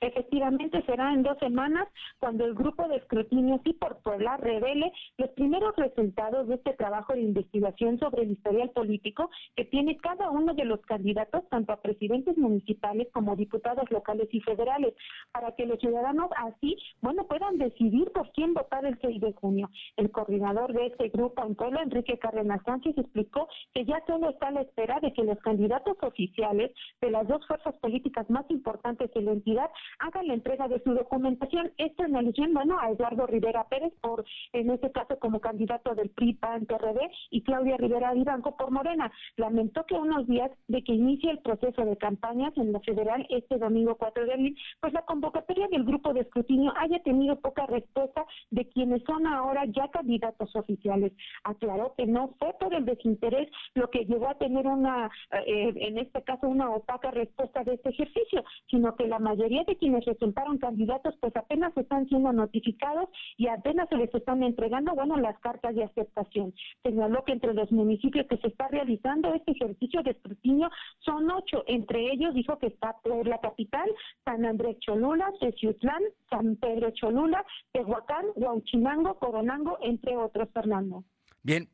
Efectivamente, 0.00 0.82
será 0.86 1.12
en 1.12 1.22
dos 1.22 1.38
semanas 1.38 1.88
cuando 2.18 2.44
el 2.44 2.54
grupo 2.54 2.86
de 2.88 2.96
escrutinio 2.96 3.60
Sí 3.64 3.72
por 3.72 3.98
Puebla 4.02 4.36
revele 4.36 4.92
los 5.18 5.30
primeros 5.30 5.74
resultados 5.76 6.48
de 6.48 6.56
este 6.56 6.74
trabajo 6.74 7.12
de 7.12 7.22
investigación 7.22 7.98
sobre 7.98 8.22
el 8.22 8.32
historial 8.32 8.70
político 8.70 9.30
que 9.56 9.64
tiene 9.64 9.96
cada 9.96 10.30
uno 10.30 10.54
de 10.54 10.64
los 10.64 10.80
candidatos, 10.82 11.48
tanto 11.48 11.72
a 11.72 11.80
presidentes 11.80 12.36
municipales 12.36 13.08
como 13.12 13.36
diputados 13.36 13.90
locales 13.90 14.28
y 14.32 14.40
federales, 14.40 14.94
para 15.32 15.52
que 15.52 15.66
los 15.66 15.78
ciudadanos 15.80 16.30
así, 16.36 16.76
bueno, 17.00 17.26
puedan 17.26 17.58
decidir 17.58 18.10
por 18.12 18.30
quién 18.32 18.54
votar 18.54 18.84
el 18.84 18.98
6 19.00 19.20
de 19.20 19.32
junio. 19.32 19.70
El 19.96 20.10
coordinador 20.10 20.72
de 20.72 20.86
este 20.86 21.08
grupo 21.08 21.42
en 21.44 21.76
Enrique 21.76 22.18
Cárdenas 22.18 22.62
Sánchez, 22.64 22.96
explicó 22.98 23.48
que 23.72 23.84
ya 23.84 24.02
solo 24.06 24.30
está 24.30 24.48
a 24.48 24.52
la 24.52 24.62
espera 24.62 25.00
de 25.00 25.12
que 25.12 25.24
los 25.24 25.38
candidatos 25.40 25.96
oficiales 26.02 26.72
de 27.00 27.10
las 27.10 27.26
dos 27.28 27.46
fuerzas 27.46 27.76
políticas 27.78 28.28
más 28.30 28.44
importantes 28.50 29.12
de 29.14 29.22
la 29.22 29.32
entidad 29.32 29.70
hagan 29.98 30.28
la 30.28 30.34
entrega 30.34 30.68
de 30.68 30.82
su 30.82 30.94
documentación. 30.94 31.72
Esto 31.78 32.04
en 32.04 32.16
alusión, 32.16 32.54
bueno, 32.54 32.78
a 32.78 32.90
Eduardo 32.90 33.26
Rivera 33.26 33.64
Pérez, 33.68 33.92
por 34.00 34.24
en 34.52 34.70
este 34.70 34.90
caso 34.92 35.18
como 35.18 35.40
candidato 35.40 35.94
del 35.94 36.10
PRI, 36.10 36.34
PAN, 36.34 36.66
PRD, 36.66 37.10
y 37.30 37.42
Claudia 37.42 37.76
Rivera 37.76 38.14
Vivanco 38.14 38.56
por 38.56 38.70
Morena. 38.70 39.10
Lamentó 39.36 39.84
que 39.86 39.94
unos 39.94 40.26
días 40.26 40.50
de 40.68 40.82
que 40.82 40.92
inicie 40.92 41.30
el 41.30 41.38
proceso 41.40 41.84
de 41.84 41.96
campañas 41.96 42.56
en 42.56 42.72
la 42.72 42.80
federal 42.80 43.26
este 43.30 43.58
domingo 43.58 43.96
4 43.96 44.24
de 44.26 44.32
abril, 44.32 44.58
pues 44.80 44.92
la 44.92 45.02
convocatoria 45.02 45.68
del 45.68 45.84
grupo 45.84 46.12
de 46.12 46.20
escrutinio 46.20 46.72
haya 46.76 47.02
tenido 47.02 47.40
poca 47.40 47.66
respuesta 47.66 48.24
de 48.50 48.68
quienes 48.68 49.02
son 49.04 49.26
ahora 49.26 49.64
ya 49.66 49.88
candidatos 49.88 50.54
oficiales. 50.54 51.12
Aclaró 51.44 51.94
que 51.96 52.06
no 52.06 52.34
fue 52.38 52.54
por 52.58 52.74
el 52.74 52.84
desinterés 52.84 53.48
lo 53.74 53.90
que 53.90 54.04
llevó 54.04 54.28
a 54.28 54.38
tener 54.38 54.66
una, 54.66 55.10
eh, 55.46 55.72
en 55.76 55.98
este 55.98 56.22
caso, 56.22 56.48
una 56.48 56.70
opaca 56.70 57.10
respuesta 57.10 57.64
de 57.64 57.74
este 57.74 57.90
ejercicio, 57.90 58.44
sino 58.70 58.94
que 58.96 59.06
la 59.06 59.18
mayoría 59.18 59.64
de 59.64 59.73
Finalmente, 59.74 59.78
quienes 59.78 60.04
resultaron 60.04 60.58
candidatos, 60.58 61.14
pues 61.20 61.34
apenas 61.36 61.76
están 61.76 62.08
siendo 62.08 62.32
notificados 62.32 63.08
y 63.36 63.48
apenas 63.48 63.88
se 63.88 63.96
les 63.96 64.14
están 64.14 64.42
entregando, 64.42 64.94
bueno, 64.94 65.16
las 65.16 65.38
cartas 65.40 65.74
de 65.74 65.84
aceptación. 65.84 66.54
Señaló 66.82 67.24
que 67.24 67.32
entre 67.32 67.54
los 67.54 67.70
municipios 67.70 68.26
que 68.28 68.36
se 68.38 68.48
está 68.48 68.68
realizando 68.68 69.32
este 69.34 69.52
ejercicio 69.52 70.02
de 70.02 70.12
escrutinio 70.12 70.70
son 71.00 71.30
ocho. 71.30 71.64
Entre 71.66 72.12
ellos 72.12 72.34
dijo 72.34 72.58
que 72.58 72.68
está 72.68 72.96
la 73.24 73.38
capital, 73.40 73.88
San 74.24 74.44
Andrés 74.44 74.78
Cholula, 74.80 75.32
Teciutlán, 75.40 76.02
San 76.30 76.56
Pedro 76.56 76.90
Cholula, 76.90 77.44
Tehuacán, 77.72 78.26
Huauchinango, 78.34 79.18
Coronango, 79.18 79.78
entre 79.82 80.16
otros, 80.16 80.48
Fernando. 80.52 81.04
Bien. 81.42 81.68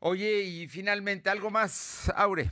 Oye, 0.00 0.42
y 0.42 0.68
finalmente, 0.68 1.30
algo 1.30 1.50
más, 1.50 2.12
Aure. 2.16 2.50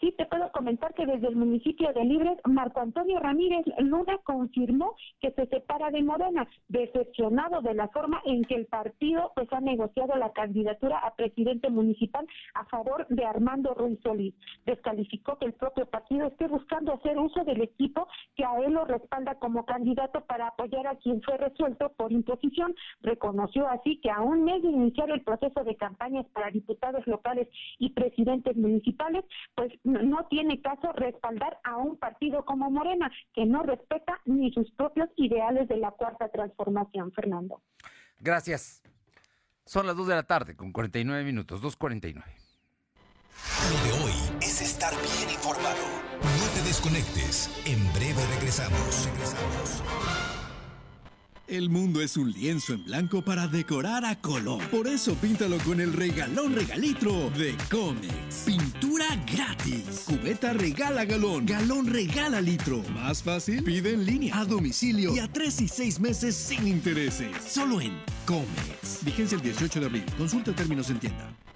Sí, 0.00 0.14
te 0.16 0.24
puedo 0.24 0.50
comentar 0.52 0.94
que 0.94 1.04
desde 1.04 1.28
el 1.28 1.36
municipio 1.36 1.92
de 1.92 2.04
Libres, 2.06 2.38
Marco 2.46 2.80
Antonio 2.80 3.20
Ramírez 3.20 3.66
Luna 3.80 4.16
confirmó 4.24 4.94
que 5.20 5.30
se 5.32 5.46
separa 5.48 5.90
de 5.90 6.02
Morena, 6.02 6.48
decepcionado 6.68 7.60
de 7.60 7.74
la 7.74 7.88
forma 7.88 8.22
en 8.24 8.42
que 8.44 8.54
el 8.54 8.64
partido 8.64 9.30
pues 9.34 9.52
ha 9.52 9.60
negociado 9.60 10.16
la 10.16 10.32
candidatura 10.32 11.00
a 11.00 11.14
presidente 11.14 11.68
municipal 11.68 12.26
a 12.54 12.64
favor 12.64 13.06
de 13.08 13.26
Armando 13.26 13.74
Ruiz 13.74 14.00
Solís. 14.02 14.34
Descalificó 14.64 15.36
que 15.36 15.44
el 15.44 15.52
propio 15.52 15.84
partido 15.84 16.28
esté 16.28 16.48
buscando 16.48 16.94
hacer 16.94 17.18
uso 17.18 17.44
del 17.44 17.60
equipo 17.60 18.08
que 18.36 18.44
a 18.46 18.58
él 18.60 18.72
lo 18.72 18.86
respalda 18.86 19.34
como 19.34 19.66
candidato 19.66 20.22
para 20.22 20.48
apoyar 20.48 20.86
a 20.86 20.96
quien 20.96 21.20
fue 21.20 21.36
resuelto 21.36 21.92
por 21.98 22.10
imposición. 22.10 22.74
Reconoció 23.02 23.68
así 23.68 24.00
que 24.00 24.10
a 24.10 24.22
un 24.22 24.44
mes 24.44 24.62
de 24.62 24.70
iniciar 24.70 25.10
el 25.10 25.20
proceso 25.20 25.62
de 25.62 25.76
campañas 25.76 26.24
para 26.32 26.50
diputados 26.50 27.06
locales 27.06 27.48
y 27.78 27.90
presidentes 27.90 28.56
municipales, 28.56 29.26
pues 29.54 29.70
no 29.92 30.26
tiene 30.26 30.60
caso 30.60 30.92
respaldar 30.92 31.58
a 31.64 31.76
un 31.76 31.96
partido 31.96 32.44
como 32.44 32.70
Morena, 32.70 33.10
que 33.34 33.44
no 33.46 33.62
respeta 33.62 34.20
ni 34.24 34.52
sus 34.52 34.70
propios 34.72 35.08
ideales 35.16 35.68
de 35.68 35.76
la 35.76 35.90
cuarta 35.92 36.28
transformación, 36.28 37.12
Fernando. 37.12 37.62
Gracias. 38.18 38.82
Son 39.64 39.86
las 39.86 39.96
2 39.96 40.08
de 40.08 40.14
la 40.14 40.22
tarde 40.24 40.56
con 40.56 40.72
49 40.72 41.24
minutos, 41.24 41.62
2.49. 41.62 42.24
Lo 43.70 43.84
de 43.84 44.04
hoy 44.04 44.12
es 44.40 44.60
estar 44.60 44.92
bien 44.92 45.30
informado. 45.30 45.78
No 46.20 46.48
te 46.54 46.62
desconectes. 46.66 47.48
En 47.66 47.80
breve 47.92 48.20
regresamos. 48.34 49.06
Regresamos. 49.06 50.29
El 51.50 51.68
mundo 51.68 52.00
es 52.00 52.16
un 52.16 52.30
lienzo 52.30 52.74
en 52.74 52.84
blanco 52.84 53.22
para 53.22 53.48
decorar 53.48 54.04
a 54.04 54.20
color. 54.20 54.64
Por 54.68 54.86
eso 54.86 55.16
píntalo 55.16 55.58
con 55.58 55.80
el 55.80 55.92
regalón 55.92 56.54
regalitro 56.54 57.28
de 57.30 57.56
Comex. 57.68 58.44
Pintura 58.46 59.06
gratis. 59.26 60.04
Cubeta 60.06 60.52
regala 60.52 61.04
galón. 61.04 61.46
Galón 61.46 61.88
regala 61.88 62.40
litro. 62.40 62.84
Más 62.94 63.24
fácil, 63.24 63.64
pide 63.64 63.94
en 63.94 64.06
línea, 64.06 64.38
a 64.38 64.44
domicilio 64.44 65.12
y 65.12 65.18
a 65.18 65.26
tres 65.26 65.60
y 65.60 65.66
seis 65.66 65.98
meses 65.98 66.36
sin 66.36 66.68
intereses. 66.68 67.32
Solo 67.44 67.80
en 67.80 67.98
Comex. 68.26 69.04
Vigencia 69.04 69.34
el 69.34 69.42
18 69.42 69.80
de 69.80 69.86
abril. 69.86 70.04
Consulta 70.16 70.54
términos 70.54 70.88
en 70.90 71.00
tienda. 71.00 71.34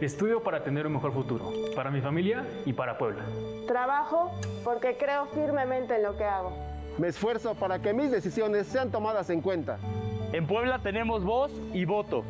Estudio 0.00 0.40
para 0.44 0.62
tener 0.62 0.86
un 0.86 0.92
mejor 0.92 1.12
futuro, 1.12 1.50
para 1.74 1.90
mi 1.90 2.00
familia 2.00 2.46
y 2.64 2.72
para 2.72 2.96
Puebla. 2.96 3.24
Trabajo 3.66 4.30
porque 4.62 4.96
creo 4.96 5.26
firmemente 5.26 5.96
en 5.96 6.04
lo 6.04 6.16
que 6.16 6.22
hago. 6.22 6.56
Me 6.98 7.08
esfuerzo 7.08 7.56
para 7.56 7.80
que 7.80 7.92
mis 7.92 8.12
decisiones 8.12 8.68
sean 8.68 8.92
tomadas 8.92 9.28
en 9.30 9.40
cuenta. 9.40 9.78
En 10.32 10.46
Puebla 10.46 10.78
tenemos 10.78 11.24
voz 11.24 11.50
y 11.72 11.84
voto. 11.84 12.22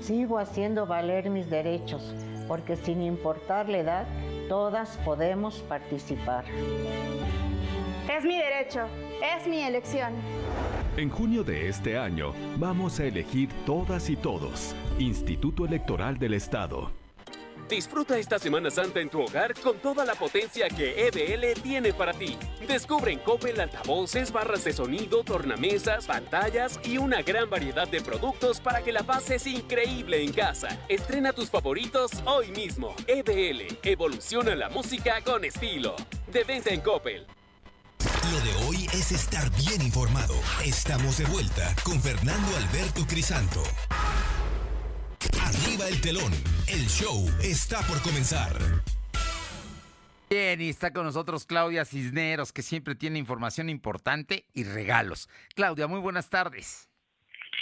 Sigo 0.00 0.38
haciendo 0.38 0.84
valer 0.84 1.30
mis 1.30 1.48
derechos, 1.48 2.14
porque 2.46 2.76
sin 2.76 3.00
importar 3.00 3.70
la 3.70 3.78
edad, 3.78 4.06
todas 4.50 4.98
podemos 4.98 5.60
participar. 5.60 6.44
Es 8.14 8.22
mi 8.22 8.36
derecho, 8.36 8.80
es 9.38 9.46
mi 9.46 9.62
elección. 9.62 10.12
En 10.98 11.08
junio 11.08 11.42
de 11.42 11.70
este 11.70 11.96
año 11.96 12.34
vamos 12.58 13.00
a 13.00 13.04
elegir 13.04 13.48
todas 13.64 14.10
y 14.10 14.16
todos. 14.16 14.76
Instituto 14.98 15.66
Electoral 15.66 16.18
del 16.18 16.34
Estado. 16.34 16.92
Disfruta 17.68 18.16
esta 18.16 18.38
Semana 18.38 18.70
Santa 18.70 19.00
en 19.00 19.08
tu 19.08 19.22
hogar 19.22 19.54
con 19.54 19.78
toda 19.78 20.04
la 20.04 20.14
potencia 20.14 20.68
que 20.68 21.08
EBL 21.08 21.60
tiene 21.62 21.92
para 21.92 22.12
ti. 22.12 22.36
Descubre 22.68 23.10
en 23.10 23.18
Coppel 23.18 23.58
altavoces, 23.58 24.30
barras 24.30 24.62
de 24.64 24.72
sonido, 24.72 25.24
tornamesas, 25.24 26.06
pantallas 26.06 26.78
y 26.84 26.98
una 26.98 27.22
gran 27.22 27.50
variedad 27.50 27.88
de 27.88 28.02
productos 28.02 28.60
para 28.60 28.82
que 28.82 28.92
la 28.92 29.02
pases 29.02 29.46
increíble 29.46 30.22
en 30.22 30.32
casa. 30.32 30.78
Estrena 30.88 31.32
tus 31.32 31.50
favoritos 31.50 32.12
hoy 32.26 32.52
mismo. 32.52 32.94
EBL, 33.08 33.78
evoluciona 33.82 34.54
la 34.54 34.68
música 34.68 35.22
con 35.24 35.44
estilo. 35.44 35.96
De 36.30 36.44
venta 36.44 36.70
en 36.70 36.82
Coppel. 36.82 37.26
Lo 38.30 38.40
de 38.40 38.66
hoy 38.66 38.86
es 38.92 39.10
estar 39.10 39.50
bien 39.56 39.82
informado. 39.82 40.34
Estamos 40.64 41.18
de 41.18 41.24
vuelta 41.24 41.74
con 41.82 42.00
Fernando 42.00 42.56
Alberto 42.56 43.06
Crisanto. 43.08 43.62
El 45.88 46.00
telón. 46.00 46.32
El 46.66 46.86
show 46.88 47.30
está 47.42 47.82
por 47.82 48.00
comenzar. 48.00 48.58
Bien, 50.30 50.58
y 50.60 50.70
está 50.70 50.94
con 50.94 51.04
nosotros 51.04 51.44
Claudia 51.44 51.84
Cisneros, 51.84 52.52
que 52.52 52.62
siempre 52.62 52.94
tiene 52.94 53.18
información 53.18 53.68
importante 53.68 54.46
y 54.54 54.64
regalos. 54.64 55.28
Claudia, 55.54 55.86
muy 55.86 56.00
buenas 56.00 56.30
tardes. 56.30 56.88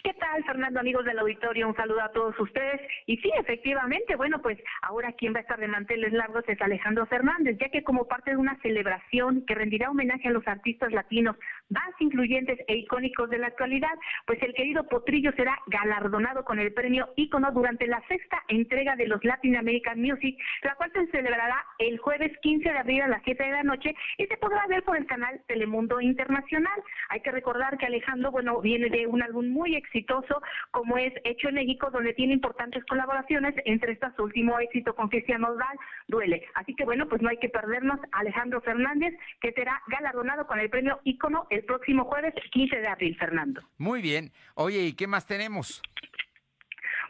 ¿Qué 0.05 0.15
tal, 0.15 0.43
Fernando, 0.43 0.81
amigos 0.81 1.05
del 1.05 1.21
auditorio? 1.21 1.69
Un 1.69 1.77
saludo 1.77 2.03
a 2.03 2.11
todos 2.11 2.35
ustedes. 2.41 2.81
Y 3.07 3.19
sí, 3.19 3.31
efectivamente, 3.39 4.17
bueno, 4.17 4.43
pues 4.43 4.59
ahora 4.83 5.13
quien 5.13 5.33
va 5.33 5.39
a 5.39 5.43
estar 5.43 5.61
de 5.61 5.69
manteles 5.69 6.13
largos 6.13 6.43
es 6.49 6.61
Alejandro 6.61 7.07
Fernández, 7.07 7.57
ya 7.61 7.69
que 7.69 7.85
como 7.85 8.09
parte 8.09 8.33
de 8.33 8.37
una 8.37 8.59
celebración 8.63 9.45
que 9.47 9.55
rendirá 9.55 9.93
homenaje 9.93 10.27
a 10.27 10.33
los 10.33 10.47
artistas 10.49 10.91
latinos 10.91 11.37
más 11.71 11.89
influyentes 12.01 12.59
e 12.67 12.79
icónicos 12.79 13.31
de 13.31 13.39
la 13.39 13.47
actualidad, 13.47 13.93
pues 14.27 14.43
el 14.43 14.55
querido 14.55 14.89
Potrillo 14.89 15.31
será 15.37 15.57
galardonado 15.69 16.45
con 16.45 16.59
el 16.59 16.75
premio 16.75 17.11
Ícono 17.15 17.53
durante 17.53 17.87
la 17.87 18.03
sexta 18.09 18.43
entrega 18.49 18.97
de 18.97 19.07
los 19.07 19.25
Latin 19.25 19.55
American 19.55 20.01
Music, 20.01 20.37
la 20.65 20.75
cual 20.75 20.91
se 20.95 21.07
celebrará 21.13 21.65
el 21.79 21.99
jueves 21.99 22.37
15 22.43 22.69
de 22.69 22.79
abril 22.79 23.03
a 23.03 23.09
las 23.09 23.23
7 23.23 23.41
de 23.41 23.53
la 23.53 23.63
noche 23.63 23.95
y 24.19 24.27
se 24.27 24.37
podrá 24.37 24.67
ver 24.67 24.83
por 24.83 24.97
el 24.97 25.07
canal 25.07 25.41
Telemundo 25.47 26.01
Internacional. 26.01 26.83
Hay 27.11 27.21
que 27.21 27.31
recordar 27.31 27.79
que 27.79 27.87
Alejandro, 27.87 28.33
bueno, 28.33 28.61
viene 28.61 28.89
de 28.89 29.07
un 29.07 29.23
álbum 29.23 29.47
muy 29.47 29.77
exitoso 29.93 30.41
como 30.71 30.97
es 30.97 31.13
Hecho 31.25 31.49
en 31.49 31.57
México, 31.57 31.91
donde 31.91 32.15
tiene 32.15 32.33
importantes 32.33 32.85
colaboraciones, 32.87 33.55
entre 33.65 33.93
estas 33.93 34.15
su 34.17 34.25
último 34.25 34.59
éxito 34.59 34.95
con 34.95 35.09
Cristian 35.09 35.43
Nodal, 35.43 35.79
Duele. 36.09 36.45
Así 36.55 36.75
que 36.75 36.85
bueno, 36.85 37.09
pues 37.09 37.21
no 37.21 37.29
hay 37.29 37.37
que 37.37 37.49
perdernos 37.49 38.01
Alejandro 38.13 38.61
Fernández, 38.63 39.15
que 39.41 39.53
será 39.53 39.81
galardonado 39.89 40.47
con 40.47 40.59
el 40.59 40.71
premio 40.71 41.01
Ícono 41.05 41.47
el 41.51 41.65
próximo 41.65 42.05
jueves 42.05 42.35
15 42.51 42.77
de 42.77 42.89
abril, 42.89 43.17
Fernando. 43.19 43.63
Muy 43.79 44.01
bien. 44.01 44.33
Oye, 44.55 44.81
¿y 44.81 44.93
qué 44.95 45.07
más 45.07 45.27
tenemos? 45.27 45.83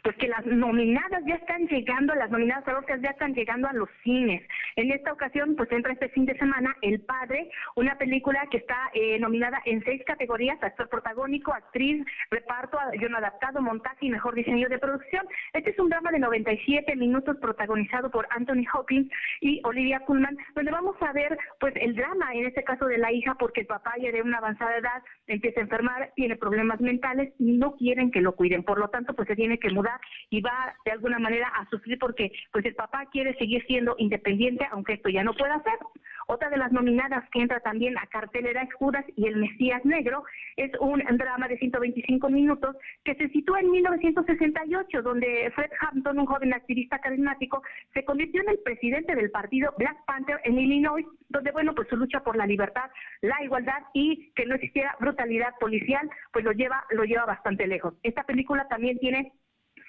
Pues 0.03 0.17
que 0.17 0.27
las 0.27 0.45
nominadas 0.45 1.23
ya 1.25 1.35
están 1.35 1.65
llegando, 1.67 2.13
las 2.13 2.29
nominadas 2.29 2.67
a 2.67 2.77
Oscar 2.77 2.99
ya 2.99 3.11
están 3.11 3.33
llegando 3.33 3.69
a 3.69 3.73
los 3.73 3.89
cines. 4.03 4.45
En 4.75 4.91
esta 4.91 5.13
ocasión, 5.13 5.55
pues 5.55 5.71
entra 5.71 5.93
este 5.93 6.09
fin 6.09 6.25
de 6.25 6.37
semana 6.37 6.75
El 6.81 6.99
Padre, 7.01 7.49
una 7.75 7.97
película 7.97 8.45
que 8.51 8.57
está 8.57 8.91
eh, 8.93 9.17
nominada 9.19 9.61
en 9.65 9.81
seis 9.85 10.01
categorías, 10.05 10.61
actor 10.61 10.89
protagónico, 10.89 11.53
actriz, 11.53 12.05
reparto, 12.29 12.77
guion 12.99 13.15
adaptado, 13.15 13.61
montaje 13.61 14.07
y 14.07 14.09
mejor 14.09 14.35
diseño 14.35 14.67
de 14.67 14.77
producción. 14.77 15.25
Este 15.53 15.69
es 15.69 15.79
un 15.79 15.89
drama 15.89 16.11
de 16.11 16.19
97 16.19 16.97
minutos 16.97 17.37
protagonizado 17.37 18.11
por 18.11 18.27
Anthony 18.31 18.65
Hopkins 18.73 19.09
y 19.39 19.61
Olivia 19.63 20.01
Colman, 20.01 20.37
donde 20.53 20.71
vamos 20.71 20.97
a 21.01 21.13
ver 21.13 21.37
pues 21.61 21.73
el 21.77 21.95
drama, 21.95 22.33
en 22.33 22.45
este 22.45 22.65
caso 22.65 22.87
de 22.87 22.97
la 22.97 23.13
hija, 23.13 23.35
porque 23.35 23.61
el 23.61 23.67
papá 23.67 23.93
ya 24.01 24.11
de 24.11 24.21
una 24.21 24.39
avanzada 24.39 24.77
edad 24.77 25.01
empieza 25.27 25.61
a 25.61 25.63
enfermar, 25.63 26.11
tiene 26.17 26.35
problemas 26.35 26.81
mentales 26.81 27.33
y 27.39 27.53
no 27.53 27.77
quieren 27.77 28.11
que 28.11 28.19
lo 28.19 28.35
cuiden. 28.35 28.63
Por 28.63 28.79
lo 28.79 28.89
tanto, 28.89 29.13
pues 29.13 29.29
se 29.29 29.35
tiene 29.37 29.59
que 29.59 29.69
mudar 29.69 29.92
y 30.29 30.41
va 30.41 30.75
de 30.85 30.91
alguna 30.91 31.19
manera 31.19 31.47
a 31.47 31.69
sufrir 31.69 31.97
porque 31.99 32.31
pues 32.51 32.65
el 32.65 32.75
papá 32.75 33.05
quiere 33.11 33.35
seguir 33.37 33.63
siendo 33.65 33.95
independiente 33.97 34.67
aunque 34.71 34.93
esto 34.93 35.09
ya 35.09 35.23
no 35.23 35.33
pueda 35.33 35.61
ser. 35.63 35.79
Otra 36.27 36.49
de 36.49 36.57
las 36.57 36.71
nominadas 36.71 37.29
que 37.31 37.41
entra 37.41 37.59
también 37.59 37.97
a 37.97 38.07
cartelera 38.07 38.63
es 38.63 38.73
Judas 38.75 39.05
y 39.15 39.27
el 39.27 39.37
Mesías 39.37 39.83
Negro. 39.83 40.23
Es 40.55 40.71
un 40.79 41.01
drama 41.17 41.47
de 41.47 41.57
125 41.57 42.29
minutos 42.29 42.75
que 43.03 43.15
se 43.15 43.29
sitúa 43.29 43.59
en 43.59 43.71
1968, 43.71 45.01
donde 45.01 45.51
Fred 45.53 45.71
Hampton, 45.81 46.19
un 46.19 46.25
joven 46.25 46.53
activista 46.53 46.99
carismático, 46.99 47.61
se 47.93 48.05
convirtió 48.05 48.41
en 48.41 48.49
el 48.49 48.59
presidente 48.59 49.15
del 49.15 49.31
partido 49.31 49.73
Black 49.77 49.97
Panther 50.05 50.39
en 50.45 50.57
Illinois, 50.57 51.05
donde, 51.29 51.51
bueno, 51.51 51.75
pues 51.75 51.87
su 51.89 51.97
lucha 51.97 52.21
por 52.21 52.37
la 52.37 52.45
libertad, 52.45 52.89
la 53.21 53.43
igualdad 53.43 53.83
y 53.93 54.31
que 54.35 54.45
no 54.45 54.55
existiera 54.55 54.95
brutalidad 54.99 55.53
policial, 55.59 56.09
pues 56.31 56.45
lo 56.45 56.51
lleva, 56.51 56.85
lo 56.91 57.03
lleva 57.03 57.25
bastante 57.25 57.67
lejos. 57.67 57.95
Esta 58.03 58.23
película 58.23 58.67
también 58.67 58.97
tiene 58.99 59.33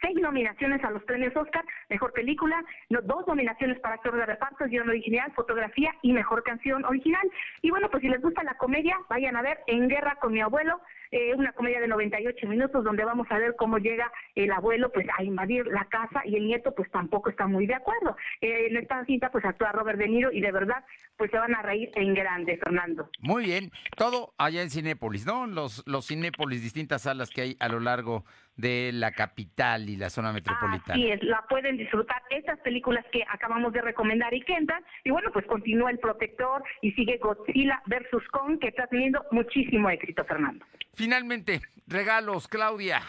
seis 0.00 0.16
nominaciones 0.20 0.82
a 0.84 0.90
los 0.90 1.02
premios 1.04 1.36
Oscar, 1.36 1.64
mejor 1.88 2.12
película, 2.12 2.62
no, 2.90 3.00
dos 3.02 3.26
nominaciones 3.26 3.78
para 3.80 3.96
actor 3.96 4.16
de 4.16 4.26
reparto, 4.26 4.66
guion 4.66 4.88
original, 4.88 5.32
fotografía 5.34 5.94
y 6.02 6.12
mejor 6.12 6.42
canción 6.42 6.84
original. 6.84 7.30
Y 7.62 7.70
bueno, 7.70 7.88
pues 7.90 8.02
si 8.02 8.08
les 8.08 8.20
gusta 8.20 8.42
la 8.42 8.54
comedia, 8.54 8.96
vayan 9.08 9.36
a 9.36 9.42
ver 9.42 9.58
En 9.66 9.88
Guerra 9.88 10.16
con 10.20 10.32
mi 10.32 10.40
abuelo, 10.40 10.80
eh, 11.10 11.34
una 11.34 11.52
comedia 11.52 11.80
de 11.80 11.88
98 11.88 12.46
minutos 12.46 12.84
donde 12.84 13.04
vamos 13.04 13.26
a 13.30 13.38
ver 13.38 13.54
cómo 13.56 13.78
llega 13.78 14.10
el 14.34 14.50
abuelo 14.52 14.90
pues 14.92 15.06
a 15.16 15.22
invadir 15.22 15.66
la 15.66 15.84
casa 15.86 16.22
y 16.24 16.36
el 16.36 16.46
nieto 16.46 16.74
pues 16.74 16.90
tampoco 16.90 17.30
está 17.30 17.46
muy 17.46 17.66
de 17.66 17.74
acuerdo. 17.74 18.16
Eh, 18.40 18.66
en 18.70 18.76
esta 18.76 19.04
cinta 19.04 19.30
pues 19.30 19.44
actúa 19.44 19.72
Robert 19.72 19.98
De 19.98 20.08
Niro 20.08 20.32
y 20.32 20.40
de 20.40 20.52
verdad 20.52 20.84
pues 21.16 21.30
se 21.30 21.38
van 21.38 21.54
a 21.54 21.62
reír 21.62 21.90
en 21.94 22.14
grande, 22.14 22.56
Fernando. 22.56 23.08
Muy 23.20 23.44
bien, 23.44 23.70
todo 23.96 24.34
allá 24.38 24.62
en 24.62 24.70
Cinépolis, 24.70 25.26
¿no? 25.26 25.46
Los, 25.46 25.82
los 25.86 26.06
Cinépolis, 26.06 26.62
distintas 26.62 27.02
salas 27.02 27.30
que 27.30 27.42
hay 27.42 27.56
a 27.60 27.68
lo 27.68 27.80
largo 27.80 28.24
de 28.56 28.90
la 28.92 29.12
capital 29.12 29.88
y 29.88 29.96
la 29.96 30.10
zona 30.10 30.32
metropolitana. 30.32 30.94
Así 30.94 31.10
es, 31.10 31.22
la 31.22 31.44
pueden 31.48 31.76
disfrutar 31.76 32.22
estas 32.30 32.58
películas 32.60 33.04
que 33.12 33.24
acabamos 33.28 33.72
de 33.72 33.80
recomendar 33.80 34.32
y 34.34 34.40
que 34.42 34.54
entran. 34.54 34.84
Y 35.04 35.10
bueno, 35.10 35.30
pues 35.32 35.46
continúa 35.46 35.90
El 35.90 35.98
Protector 35.98 36.62
y 36.82 36.92
sigue 36.92 37.18
Godzilla 37.18 37.82
versus 37.86 38.26
Kong, 38.28 38.58
que 38.60 38.68
está 38.68 38.86
teniendo 38.86 39.24
muchísimo 39.30 39.90
éxito, 39.90 40.24
Fernando. 40.24 40.64
Finalmente, 40.94 41.60
regalos, 41.86 42.46
Claudia. 42.48 43.02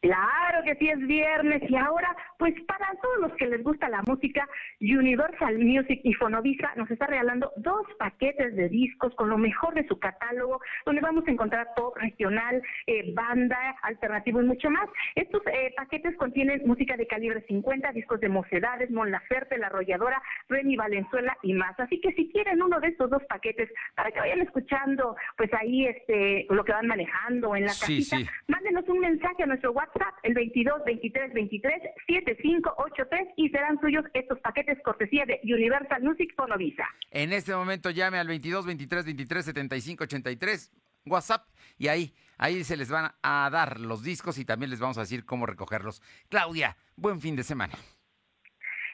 Claro 0.00 0.62
que 0.64 0.76
sí 0.76 0.88
es 0.88 0.98
viernes 1.06 1.62
y 1.68 1.76
ahora, 1.76 2.16
pues 2.38 2.54
para 2.62 2.86
todos 3.02 3.18
los 3.20 3.32
que 3.34 3.46
les 3.46 3.62
gusta 3.62 3.88
la 3.90 4.02
música, 4.06 4.48
Universal 4.80 5.58
Music 5.58 6.00
y 6.04 6.14
Fonovisa 6.14 6.72
nos 6.76 6.90
está 6.90 7.06
regalando 7.06 7.52
dos 7.56 7.86
paquetes 7.98 8.56
de 8.56 8.70
discos 8.70 9.14
con 9.14 9.28
lo 9.28 9.36
mejor 9.36 9.74
de 9.74 9.86
su 9.86 9.98
catálogo, 9.98 10.60
donde 10.86 11.02
vamos 11.02 11.24
a 11.26 11.30
encontrar 11.30 11.68
pop 11.76 11.94
regional, 11.98 12.62
eh, 12.86 13.12
banda, 13.12 13.58
alternativo 13.82 14.40
y 14.40 14.46
mucho 14.46 14.70
más. 14.70 14.88
Estos 15.16 15.42
eh, 15.52 15.74
paquetes 15.76 16.16
contienen 16.16 16.62
música 16.66 16.96
de 16.96 17.06
calibre 17.06 17.42
50, 17.46 17.92
discos 17.92 18.20
de 18.20 18.30
Mocedades, 18.30 18.90
Mon 18.90 19.10
Laferte, 19.10 19.58
La 19.58 19.66
Arrolladora, 19.66 20.22
Remy 20.48 20.76
Valenzuela 20.76 21.36
y 21.42 21.52
más. 21.52 21.78
Así 21.78 22.00
que 22.00 22.12
si 22.14 22.30
quieren 22.32 22.62
uno 22.62 22.80
de 22.80 22.88
estos 22.88 23.10
dos 23.10 23.22
paquetes 23.28 23.68
para 23.96 24.10
que 24.12 24.20
vayan 24.20 24.40
escuchando, 24.40 25.14
pues 25.36 25.52
ahí 25.52 25.86
este 25.86 26.46
lo 26.48 26.64
que 26.64 26.72
van 26.72 26.86
manejando 26.86 27.54
en 27.54 27.64
la 27.64 27.68
Sí, 27.70 27.98
casita, 27.98 28.16
sí. 28.16 28.26
mándenos 28.48 28.88
un 28.88 29.00
mensaje 29.00 29.42
a 29.42 29.46
nuestro 29.46 29.72
WhatsApp, 29.72 29.89
el 30.22 30.34
22 30.34 30.84
23 30.84 31.32
23 31.32 31.82
7583 32.06 33.28
y 33.36 33.48
serán 33.50 33.80
suyos 33.80 34.04
estos 34.14 34.38
paquetes 34.40 34.78
cortesía 34.84 35.24
de 35.26 35.40
Universal 35.44 36.02
Music 36.02 36.34
Fonovisa. 36.36 36.84
En 37.10 37.32
este 37.32 37.54
momento 37.54 37.90
llame 37.90 38.18
al 38.18 38.28
22 38.28 38.66
23 38.66 39.04
23 39.04 39.44
75 39.44 40.04
83 40.04 40.72
WhatsApp 41.06 41.46
y 41.78 41.88
ahí 41.88 42.12
ahí 42.38 42.64
se 42.64 42.76
les 42.76 42.90
van 42.90 43.10
a 43.22 43.48
dar 43.50 43.80
los 43.80 44.02
discos 44.02 44.38
y 44.38 44.44
también 44.44 44.70
les 44.70 44.80
vamos 44.80 44.98
a 44.98 45.02
decir 45.02 45.24
cómo 45.24 45.46
recogerlos. 45.46 46.02
Claudia, 46.28 46.76
buen 46.96 47.20
fin 47.20 47.36
de 47.36 47.42
semana. 47.42 47.74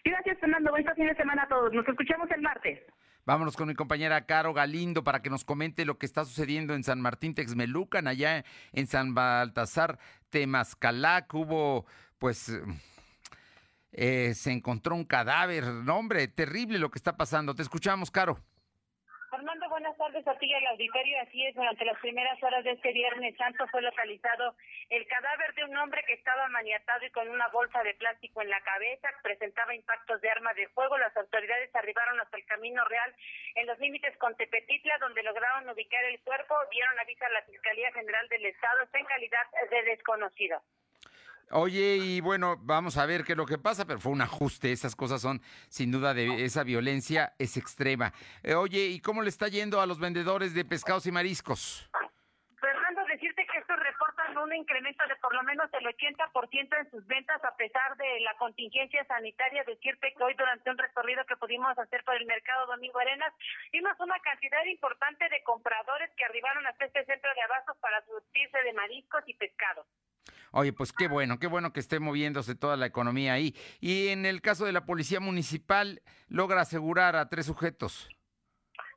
Gracias, 0.05 0.39
Fernando. 0.39 0.71
Buen 0.71 0.85
fin 0.95 1.07
de 1.07 1.17
semana 1.17 1.43
a 1.43 1.49
todos. 1.49 1.73
Nos 1.73 1.87
escuchamos 1.89 2.31
el 2.31 2.41
martes. 2.41 2.81
Vámonos 3.27 3.57
con 3.57 3.67
mi 3.67 3.75
compañera 3.75 4.25
Caro 4.25 4.55
Galindo 4.55 5.03
para 5.03 5.21
que 5.21 5.31
nos 5.31 5.45
comente 5.45 5.85
lo 5.85 5.99
que 5.99 6.07
está 6.07 6.25
sucediendo 6.25 6.75
en 6.75 6.85
San 6.85 7.01
Martín 7.01 7.35
Texmelucan, 7.35 8.07
allá 8.07 8.45
en 8.73 8.87
San 8.87 9.15
Baltasar 9.15 9.99
Temazcalac. 10.31 11.35
Hubo, 11.35 11.87
pues, 12.19 12.57
eh, 13.91 14.33
se 14.37 14.53
encontró 14.53 14.95
un 14.95 15.05
cadáver. 15.05 15.65
No, 15.65 15.97
hombre, 15.97 16.29
terrible 16.29 16.79
lo 16.79 16.93
que 16.93 17.01
está 17.01 17.17
pasando. 17.17 17.57
Te 17.57 17.63
escuchamos, 17.63 18.13
Caro. 18.13 18.39
Buenas 19.77 19.99
tardes 19.99 20.27
a 20.27 20.39
ti 20.39 20.47
y 20.47 20.55
al 20.55 20.67
auditorio. 20.69 21.21
Así 21.21 21.45
es, 21.45 21.55
durante 21.55 21.85
las 21.85 21.99
primeras 22.01 22.43
horas 22.43 22.65
de 22.65 22.71
este 22.71 22.93
Viernes 22.93 23.37
Santo 23.37 23.69
fue 23.69 23.83
localizado 23.83 24.57
el 24.89 25.07
cadáver 25.07 25.53
de 25.53 25.65
un 25.65 25.77
hombre 25.77 26.03
que 26.07 26.15
estaba 26.15 26.49
maniatado 26.49 27.05
y 27.05 27.11
con 27.11 27.29
una 27.29 27.47
bolsa 27.49 27.83
de 27.83 27.93
plástico 27.93 28.41
en 28.41 28.49
la 28.49 28.63
cabeza, 28.63 29.11
presentaba 29.23 29.75
impactos 29.75 30.19
de 30.23 30.31
arma 30.31 30.55
de 30.55 30.67
fuego. 30.69 30.97
Las 30.97 31.15
autoridades 31.15 31.69
arribaron 31.77 32.19
hasta 32.19 32.39
el 32.39 32.47
Camino 32.47 32.83
Real 32.87 33.15
en 33.55 33.67
los 33.67 33.79
límites 33.79 34.17
con 34.17 34.35
Tepetitla, 34.35 34.97
donde 34.97 35.23
lograron 35.23 35.69
ubicar 35.69 36.03
el 36.05 36.21
cuerpo, 36.21 36.55
dieron 36.71 36.99
aviso 36.99 37.27
a 37.27 37.37
la 37.37 37.43
Fiscalía 37.43 37.93
General 37.93 38.27
del 38.31 38.47
Estado, 38.47 38.81
está 38.81 38.99
en 38.99 39.05
calidad 39.05 39.45
de 39.71 39.83
desconocido. 39.83 40.63
Oye, 41.53 41.97
y 41.97 42.21
bueno, 42.21 42.57
vamos 42.59 42.97
a 42.97 43.07
ver 43.07 43.23
qué 43.23 43.33
es 43.33 43.39
lo 43.39 43.47
que 43.47 43.57
pasa, 43.57 43.87
pero 43.87 44.01
fue 44.01 44.11
un 44.11 44.21
ajuste. 44.21 44.73
Esas 44.73 44.97
cosas 44.97 45.23
son, 45.23 45.41
sin 45.69 45.93
duda, 45.93 46.13
de 46.13 46.45
esa 46.45 46.65
violencia 46.65 47.35
es 47.39 47.57
extrema. 47.57 48.13
Eh, 48.43 48.55
oye, 48.55 48.87
¿y 48.87 49.01
cómo 49.01 49.23
le 49.23 49.29
está 49.29 49.47
yendo 49.47 49.81
a 49.81 49.87
los 49.87 50.01
vendedores 50.01 50.55
de 50.55 50.65
pescados 50.65 51.07
y 51.07 51.13
mariscos? 51.13 51.89
Fernando, 52.61 53.05
decirte 53.05 53.47
que 53.47 53.59
estos 53.59 53.79
reportan 53.79 54.37
un 54.39 54.53
incremento 54.57 55.07
de 55.07 55.15
por 55.17 55.33
lo 55.37 55.45
menos 55.45 55.71
el 55.73 55.87
80% 55.87 56.79
en 56.81 56.91
sus 56.91 57.07
ventas 57.07 57.43
a 57.45 57.55
pesar 57.57 57.97
de 57.97 58.21
la 58.21 58.37
contingencia 58.39 59.05
sanitaria. 59.05 59.63
Decirte 59.63 60.15
que 60.19 60.25
hoy 60.25 60.35
durante 60.35 60.69
un 60.69 60.79
recorrido 60.79 61.25
que 61.27 61.37
pudimos 61.37 61.79
hacer 61.79 62.03
por 62.03 62.17
el 62.17 62.27
mercado 62.27 62.67
Domingo 62.67 62.99
Arenas, 62.99 63.33
vimos 63.71 63.95
una 64.01 64.19
cantidad 64.19 64.65
importante 64.65 65.29
de 65.29 65.45
compradores 65.45 66.11
que 66.17 66.25
arribaron 66.25 66.67
hasta 66.67 66.87
este 66.87 67.05
centro 67.05 67.31
de 67.33 67.43
abastos 67.43 67.77
para 67.79 68.05
surtirse 68.05 68.59
de 68.65 68.73
mariscos 68.73 69.23
y 69.29 69.35
pescado. 69.35 69.87
Oye, 70.53 70.73
pues 70.73 70.93
qué 70.93 71.09
bueno, 71.09 71.39
qué 71.39 71.47
bueno 71.47 71.73
que 71.73 71.81
esté 71.81 72.01
moviéndose 72.01 72.55
toda 72.55 72.77
la 72.77 72.87
economía 72.87 73.35
ahí. 73.35 73.55
Y 73.81 74.09
en 74.09 74.27
el 74.27 74.41
caso 74.41 74.65
de 74.65 74.73
la 74.73 74.85
policía 74.85 75.21
municipal, 75.21 76.03
logra 76.29 76.63
asegurar 76.63 77.17
a 77.17 77.29
tres 77.29 77.47
sujetos. 77.47 78.09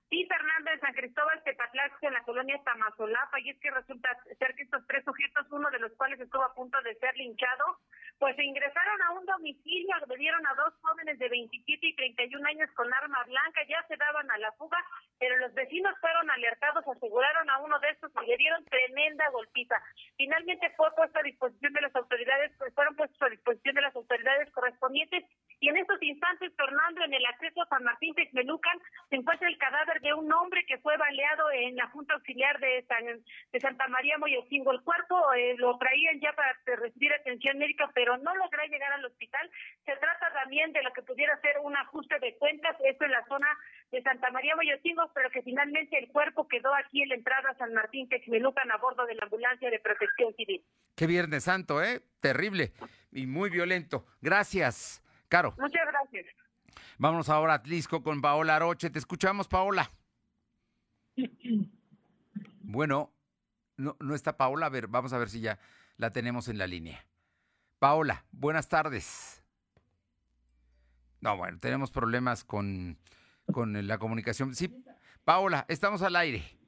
Sí, 0.09 0.25
Fernando, 0.25 0.71
en 0.71 0.79
San 0.79 0.93
Cristóbal, 0.93 1.43
Tepatlaxco, 1.43 2.07
en 2.07 2.13
la 2.13 2.23
colonia 2.23 2.59
Tamazolapa, 2.63 3.39
y 3.41 3.51
es 3.51 3.59
que 3.59 3.69
resulta 3.69 4.09
ser 4.39 4.55
que 4.55 4.63
estos 4.63 4.85
tres 4.87 5.05
sujetos, 5.05 5.45
uno 5.51 5.69
de 5.69 5.77
los 5.77 5.91
cuales 5.93 6.19
estuvo 6.19 6.41
a 6.43 6.53
punto 6.55 6.81
de 6.81 6.95
ser 6.95 7.15
linchado, 7.15 7.77
pues 8.19 8.37
ingresaron 8.37 9.01
a 9.01 9.11
un 9.11 9.25
domicilio, 9.25 9.95
agredieron 9.95 10.45
a 10.45 10.53
dos 10.55 10.73
jóvenes 10.81 11.17
de 11.17 11.29
27 11.29 11.87
y 11.87 11.95
31 11.95 12.47
años 12.47 12.69
con 12.75 12.93
arma 12.93 13.23
blanca, 13.23 13.61
ya 13.67 13.81
se 13.87 13.95
daban 13.95 14.29
a 14.29 14.37
la 14.37 14.51
fuga, 14.53 14.77
pero 15.17 15.37
los 15.37 15.53
vecinos 15.53 15.93
fueron 16.01 16.29
alertados, 16.29 16.85
aseguraron 16.85 17.49
a 17.49 17.59
uno 17.59 17.79
de 17.79 17.89
estos 17.89 18.11
y 18.21 18.27
le 18.27 18.37
dieron 18.37 18.63
tremenda 18.65 19.29
golpiza. 19.29 19.75
Finalmente 20.17 20.69
fue 20.75 20.93
puesto 20.95 21.17
a 21.17 21.23
disposición 21.23 21.71
de 21.71 21.81
las 21.81 21.95
autoridades, 21.95 22.51
pues 22.57 22.73
fueron 22.75 22.95
puestos 22.95 23.21
a 23.21 23.29
disposición 23.29 23.75
de 23.75 23.81
las 23.81 23.95
autoridades 23.95 24.51
correspondientes, 24.51 25.23
y 25.61 25.69
en 25.69 25.77
estos 25.77 26.01
instantes, 26.01 26.53
Fernando, 26.55 27.03
en 27.03 27.13
el 27.13 27.25
acceso 27.25 27.61
a 27.61 27.67
San 27.67 27.83
Martín 27.83 28.15
Texmelucan, 28.15 28.79
se 29.09 29.15
encuentra 29.17 29.47
el 29.47 29.57
cadáver 29.57 29.99
de 30.01 30.13
un 30.13 30.31
hombre 30.31 30.65
que 30.65 30.77
fue 30.77 30.95
baleado 30.95 31.51
en 31.51 31.75
la 31.75 31.87
Junta 31.87 32.13
Auxiliar 32.13 32.59
de, 32.59 32.85
San, 32.87 33.05
de 33.51 33.59
Santa 33.59 33.87
María 33.87 34.17
Moyocingo. 34.17 34.71
El 34.71 34.81
cuerpo 34.83 35.33
eh, 35.33 35.55
lo 35.57 35.77
traían 35.77 36.19
ya 36.21 36.31
para 36.33 36.53
recibir 36.77 37.11
atención 37.13 37.57
médica, 37.57 37.89
pero 37.93 38.08
no 38.17 38.35
logró 38.35 38.63
llegar 38.65 38.91
al 38.93 39.05
hospital. 39.05 39.49
Se 39.85 39.95
trata 39.97 40.33
también 40.33 40.71
de 40.73 40.83
lo 40.83 40.91
que 40.93 41.01
pudiera 41.01 41.39
ser 41.41 41.57
un 41.61 41.75
ajuste 41.75 42.19
de 42.19 42.37
cuentas, 42.37 42.75
esto 42.83 43.05
en 43.05 43.11
la 43.11 43.25
zona 43.27 43.47
de 43.91 44.01
Santa 44.01 44.31
María 44.31 44.55
Moyocingo, 44.55 45.11
pero 45.13 45.29
que 45.29 45.41
finalmente 45.41 45.97
el 45.97 46.07
cuerpo 46.09 46.47
quedó 46.47 46.73
aquí 46.75 47.01
en 47.01 47.09
la 47.09 47.15
entrada 47.15 47.49
a 47.49 47.57
San 47.57 47.73
Martín 47.73 48.07
Texmelucan 48.09 48.71
a 48.71 48.77
bordo 48.77 49.05
de 49.05 49.15
la 49.15 49.23
ambulancia 49.23 49.69
de 49.69 49.79
protección 49.79 50.33
civil. 50.35 50.63
Qué 50.95 51.07
Viernes 51.07 51.43
Santo, 51.43 51.83
¿eh? 51.83 52.01
Terrible 52.19 52.73
y 53.11 53.27
muy 53.27 53.49
violento. 53.49 54.05
Gracias, 54.21 55.03
Caro. 55.27 55.53
Muchas 55.57 55.85
gracias. 55.87 56.25
Vámonos 56.97 57.29
ahora 57.29 57.53
a 57.53 57.55
Atlisco 57.57 58.03
con 58.03 58.21
Paola 58.21 58.55
Aroche. 58.55 58.89
Te 58.89 58.99
escuchamos, 58.99 59.47
Paola. 59.47 59.91
Bueno, 62.61 63.13
no, 63.77 63.95
no 63.99 64.15
está 64.15 64.37
Paola. 64.37 64.67
A 64.67 64.69
ver, 64.69 64.87
vamos 64.87 65.13
a 65.13 65.17
ver 65.17 65.29
si 65.29 65.41
ya 65.41 65.59
la 65.97 66.11
tenemos 66.11 66.47
en 66.49 66.57
la 66.57 66.67
línea. 66.67 67.05
Paola, 67.79 68.25
buenas 68.33 68.67
tardes. 68.67 69.41
No, 71.21 71.37
bueno, 71.37 71.59
tenemos 71.59 71.91
problemas 71.91 72.43
con, 72.43 72.97
con 73.53 73.87
la 73.87 73.97
comunicación. 73.97 74.53
Sí, 74.53 74.83
Paola, 75.23 75.65
estamos 75.69 76.01
al 76.01 76.17
aire. 76.17 76.58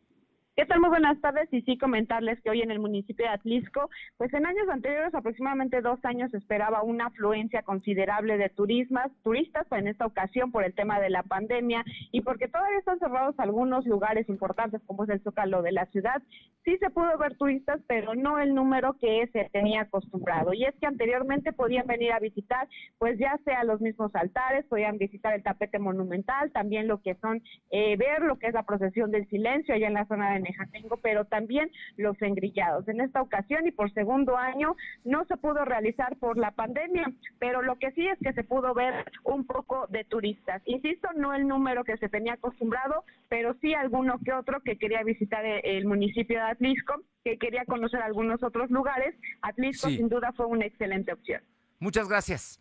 ¿Qué 0.53 0.65
tal? 0.65 0.81
Muy 0.81 0.89
buenas 0.89 1.19
tardes 1.21 1.47
y 1.53 1.61
sí 1.61 1.77
comentarles 1.77 2.41
que 2.41 2.49
hoy 2.49 2.61
en 2.61 2.71
el 2.71 2.79
municipio 2.79 3.25
de 3.25 3.31
Atlisco, 3.31 3.89
pues 4.17 4.33
en 4.33 4.45
años 4.45 4.67
anteriores, 4.67 5.15
aproximadamente 5.15 5.79
dos 5.79 6.03
años, 6.03 6.33
esperaba 6.33 6.83
una 6.83 7.05
afluencia 7.05 7.63
considerable 7.63 8.37
de 8.37 8.49
turismas, 8.49 9.09
turistas, 9.23 9.65
pues 9.69 9.81
en 9.81 9.87
esta 9.87 10.05
ocasión 10.05 10.51
por 10.51 10.65
el 10.65 10.73
tema 10.73 10.99
de 10.99 11.09
la 11.09 11.23
pandemia 11.23 11.85
y 12.11 12.19
porque 12.19 12.49
todavía 12.49 12.79
están 12.79 12.99
cerrados 12.99 13.33
algunos 13.37 13.85
lugares 13.85 14.27
importantes 14.27 14.81
como 14.85 15.05
es 15.05 15.09
el 15.11 15.23
Zócalo 15.23 15.61
de 15.61 15.71
la 15.71 15.85
ciudad. 15.85 16.21
Sí 16.65 16.77
se 16.79 16.89
pudo 16.89 17.17
ver 17.17 17.37
turistas, 17.37 17.79
pero 17.87 18.13
no 18.13 18.37
el 18.37 18.53
número 18.53 18.97
que 18.99 19.27
se 19.31 19.49
tenía 19.53 19.83
acostumbrado. 19.83 20.53
Y 20.53 20.65
es 20.65 20.75
que 20.81 20.85
anteriormente 20.85 21.53
podían 21.53 21.87
venir 21.87 22.11
a 22.11 22.19
visitar, 22.19 22.67
pues 22.99 23.17
ya 23.17 23.39
sea 23.45 23.63
los 23.63 23.79
mismos 23.79 24.13
altares, 24.15 24.65
podían 24.65 24.97
visitar 24.97 25.33
el 25.33 25.43
tapete 25.43 25.79
monumental, 25.79 26.51
también 26.51 26.89
lo 26.89 27.01
que 27.01 27.15
son, 27.15 27.41
eh, 27.71 27.95
ver 27.95 28.21
lo 28.21 28.37
que 28.37 28.47
es 28.47 28.53
la 28.53 28.63
procesión 28.63 29.11
del 29.11 29.27
silencio 29.29 29.73
allá 29.73 29.87
en 29.87 29.93
la 29.93 30.05
zona 30.05 30.33
de 30.33 30.40
Nejatengo, 30.41 30.97
pero 30.97 31.25
también 31.25 31.71
los 31.97 32.21
engrillados. 32.21 32.87
En 32.87 33.01
esta 33.01 33.21
ocasión 33.21 33.67
y 33.67 33.71
por 33.71 33.93
segundo 33.93 34.37
año 34.37 34.75
no 35.03 35.25
se 35.25 35.37
pudo 35.37 35.65
realizar 35.65 36.15
por 36.17 36.37
la 36.37 36.51
pandemia, 36.51 37.11
pero 37.39 37.61
lo 37.61 37.77
que 37.77 37.91
sí 37.91 38.07
es 38.07 38.17
que 38.19 38.33
se 38.33 38.43
pudo 38.43 38.73
ver 38.73 39.05
un 39.23 39.45
poco 39.45 39.87
de 39.87 40.03
turistas. 40.03 40.61
Insisto, 40.65 41.09
no 41.15 41.33
el 41.33 41.47
número 41.47 41.83
que 41.83 41.97
se 41.97 42.09
tenía 42.09 42.33
acostumbrado, 42.33 43.03
pero 43.29 43.55
sí 43.61 43.73
alguno 43.73 44.19
que 44.23 44.33
otro 44.33 44.61
que 44.61 44.77
quería 44.77 45.03
visitar 45.03 45.45
el 45.45 45.85
municipio 45.85 46.39
de 46.39 46.51
Atlisco, 46.51 47.01
que 47.23 47.37
quería 47.37 47.65
conocer 47.65 48.01
algunos 48.01 48.43
otros 48.43 48.69
lugares. 48.71 49.15
Atlisco 49.41 49.89
sin 49.89 50.09
duda 50.09 50.31
fue 50.33 50.45
una 50.45 50.65
excelente 50.65 51.13
opción. 51.13 51.41
Muchas 51.79 52.07
gracias. 52.07 52.59